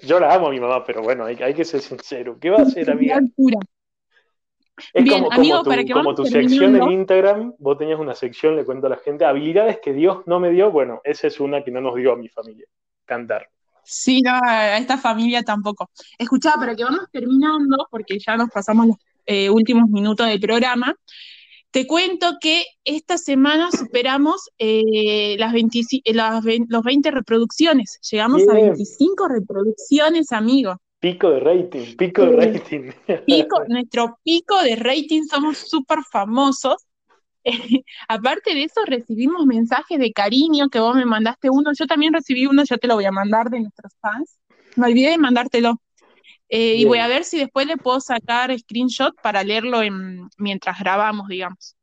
yo 0.02 0.20
la 0.20 0.34
amo 0.34 0.48
a 0.48 0.50
mi 0.50 0.60
mamá, 0.60 0.84
pero 0.84 1.02
bueno, 1.02 1.24
hay, 1.24 1.36
hay 1.36 1.54
que 1.54 1.64
ser 1.64 1.80
sincero. 1.80 2.38
¿Qué 2.38 2.50
va 2.50 2.58
a 2.58 2.62
hacer, 2.62 2.90
amiga? 2.90 3.20
Es 4.92 5.10
como, 5.10 5.28
como, 5.92 6.14
tu, 6.14 6.26
sección 6.26 6.76
en 6.76 6.90
Instagram, 6.90 7.54
vos 7.58 7.78
tenías 7.78 7.98
una 7.98 8.14
sección, 8.14 8.56
le 8.56 8.64
cuento 8.64 8.86
a 8.86 8.90
la 8.90 8.96
gente, 8.96 9.24
habilidades 9.24 9.78
que 9.82 9.92
Dios 9.92 10.18
no 10.26 10.38
me 10.38 10.50
dio, 10.50 10.70
bueno, 10.70 11.00
esa 11.04 11.26
es 11.26 11.40
una 11.40 11.64
que 11.64 11.70
no 11.70 11.80
nos 11.80 11.94
dio 11.94 12.12
a 12.12 12.16
mi 12.16 12.28
familia, 12.28 12.66
cantar. 13.04 13.48
Sí, 13.82 14.20
no, 14.20 14.38
a 14.44 14.76
esta 14.76 14.98
familia 14.98 15.42
tampoco. 15.42 15.90
Escuchá, 16.18 16.54
para 16.58 16.74
que 16.74 16.84
vamos 16.84 17.06
terminando, 17.10 17.86
porque 17.90 18.18
ya 18.18 18.36
nos 18.36 18.50
pasamos 18.50 18.88
los 18.88 18.96
eh, 19.24 19.48
últimos 19.48 19.88
minutos 19.88 20.26
del 20.26 20.40
programa, 20.40 20.94
te 21.70 21.86
cuento 21.86 22.38
que 22.40 22.64
esta 22.84 23.18
semana 23.18 23.70
superamos 23.70 24.48
eh, 24.58 25.36
las, 25.38 25.52
las 26.04 26.44
los 26.68 26.82
20 26.82 27.10
reproducciones, 27.10 27.98
llegamos 28.10 28.48
a 28.48 28.54
25 28.54 29.28
reproducciones, 29.28 30.32
amigos. 30.32 30.76
Pico 30.98 31.30
de 31.30 31.40
rating, 31.40 31.96
pico 31.96 32.24
de 32.26 32.36
rating. 32.36 32.90
Pico, 33.26 33.62
nuestro 33.68 34.18
pico 34.24 34.62
de 34.62 34.76
rating, 34.76 35.22
somos 35.24 35.58
súper 35.58 35.98
famosos. 36.10 36.86
aparte 38.08 38.54
de 38.54 38.64
eso, 38.64 38.80
recibimos 38.86 39.46
mensajes 39.46 39.98
de 39.98 40.12
cariño 40.12 40.68
que 40.68 40.80
vos 40.80 40.96
me 40.96 41.04
mandaste 41.04 41.50
uno. 41.50 41.72
Yo 41.78 41.86
también 41.86 42.12
recibí 42.12 42.46
uno, 42.46 42.64
yo 42.64 42.78
te 42.78 42.88
lo 42.88 42.94
voy 42.94 43.04
a 43.04 43.12
mandar 43.12 43.50
de 43.50 43.60
nuestros 43.60 43.92
fans. 44.00 44.38
Me 44.76 44.86
olvidé 44.86 45.10
de 45.10 45.18
mandártelo. 45.18 45.80
Eh, 46.48 46.76
y 46.76 46.84
voy 46.84 46.98
a 46.98 47.08
ver 47.08 47.24
si 47.24 47.38
después 47.38 47.66
le 47.66 47.76
puedo 47.76 48.00
sacar 48.00 48.56
screenshot 48.56 49.14
para 49.20 49.42
leerlo 49.42 49.82
en, 49.82 50.28
mientras 50.38 50.78
grabamos, 50.78 51.28
digamos. 51.28 51.76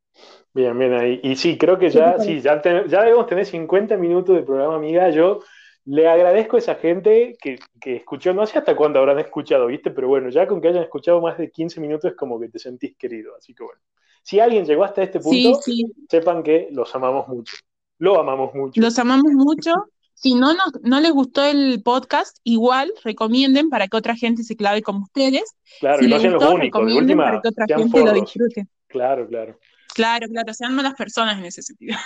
Bien, 0.54 0.78
bien 0.78 0.94
ahí. 0.94 1.20
Y 1.22 1.36
sí, 1.36 1.58
creo 1.58 1.78
que 1.78 1.90
ya, 1.90 2.18
sí, 2.18 2.40
ya, 2.40 2.62
ya 2.62 3.02
debemos 3.02 3.26
tener 3.26 3.44
50 3.44 3.96
minutos 3.96 4.36
de 4.36 4.42
programa, 4.42 4.76
amiga. 4.76 5.10
Yo 5.10 5.40
le 5.86 6.08
agradezco 6.08 6.56
a 6.56 6.58
esa 6.60 6.74
gente 6.76 7.36
que, 7.40 7.58
escuchó, 7.84 8.32
no 8.32 8.46
sé 8.46 8.58
hasta 8.58 8.74
cuándo 8.74 8.98
habrán 8.98 9.18
escuchado, 9.18 9.66
¿viste? 9.66 9.90
Pero 9.90 10.08
bueno, 10.08 10.30
ya 10.30 10.46
con 10.46 10.60
que 10.60 10.68
hayan 10.68 10.82
escuchado 10.82 11.20
más 11.20 11.36
de 11.36 11.50
15 11.50 11.80
minutos 11.80 12.10
es 12.10 12.16
como 12.16 12.40
que 12.40 12.48
te 12.48 12.58
sentís 12.58 12.96
querido. 12.96 13.36
Así 13.36 13.54
que 13.54 13.64
bueno, 13.64 13.80
si 14.22 14.40
alguien 14.40 14.64
llegó 14.64 14.84
hasta 14.84 15.02
este 15.02 15.20
punto, 15.20 15.60
sepan 16.08 16.42
que 16.42 16.68
los 16.70 16.94
amamos 16.94 17.28
mucho. 17.28 17.56
Lo 17.98 18.18
amamos 18.18 18.54
mucho. 18.54 18.80
Los 18.80 18.98
amamos 18.98 19.32
mucho. 19.32 19.72
si 20.14 20.34
no, 20.34 20.52
no, 20.82 21.00
les 21.00 21.12
gustó 21.12 21.44
el 21.44 21.82
podcast, 21.82 22.38
igual 22.44 22.92
recomienden 23.04 23.68
para 23.68 23.86
que 23.88 23.96
otra 23.96 24.16
gente 24.16 24.42
se 24.42 24.56
clave 24.56 24.82
como 24.82 25.02
ustedes. 25.02 25.54
Claro, 25.80 25.98
si 25.98 26.06
y 26.06 26.08
no 26.08 26.18
sean 26.18 26.32
los 26.32 26.44
únicos, 26.44 26.86
de 26.86 26.94
última, 26.94 27.24
para 27.24 27.40
que 27.42 27.48
otra 27.48 27.66
gente 27.68 28.04
lo 28.04 28.12
disfrute. 28.12 28.66
Claro, 28.88 29.28
claro. 29.28 29.58
Claro, 29.94 30.26
claro, 30.28 30.54
sean 30.54 30.74
malas 30.74 30.94
personas 30.94 31.38
en 31.38 31.44
ese 31.44 31.62
sentido. 31.62 31.96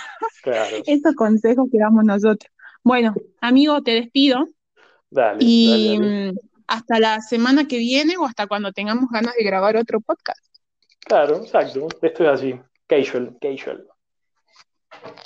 Claro. 0.43 0.77
Estos 0.85 1.15
consejos 1.15 1.67
que 1.71 1.79
damos 1.79 2.03
nosotros. 2.03 2.51
Bueno, 2.89 3.13
amigo, 3.39 3.83
te 3.83 3.91
despido. 3.91 4.47
Dale. 5.11 5.37
Y 5.41 5.99
mm, 6.01 6.35
hasta 6.65 6.99
la 6.99 7.21
semana 7.21 7.67
que 7.67 7.77
viene 7.77 8.17
o 8.17 8.25
hasta 8.25 8.47
cuando 8.47 8.71
tengamos 8.71 9.11
ganas 9.11 9.35
de 9.35 9.43
grabar 9.43 9.77
otro 9.77 10.01
podcast. 10.01 10.43
Claro, 11.01 11.35
exacto. 11.35 11.87
Esto 12.01 12.23
es 12.23 12.29
así. 12.29 12.59
Casual, 12.87 13.37
casual. 13.39 13.85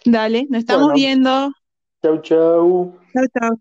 Dale, 0.03 0.45
nos 0.49 0.59
estamos 0.59 0.91
viendo. 0.91 1.53
Chau, 2.03 2.21
chau. 2.21 2.99
Chau, 3.13 3.25
chau. 3.39 3.57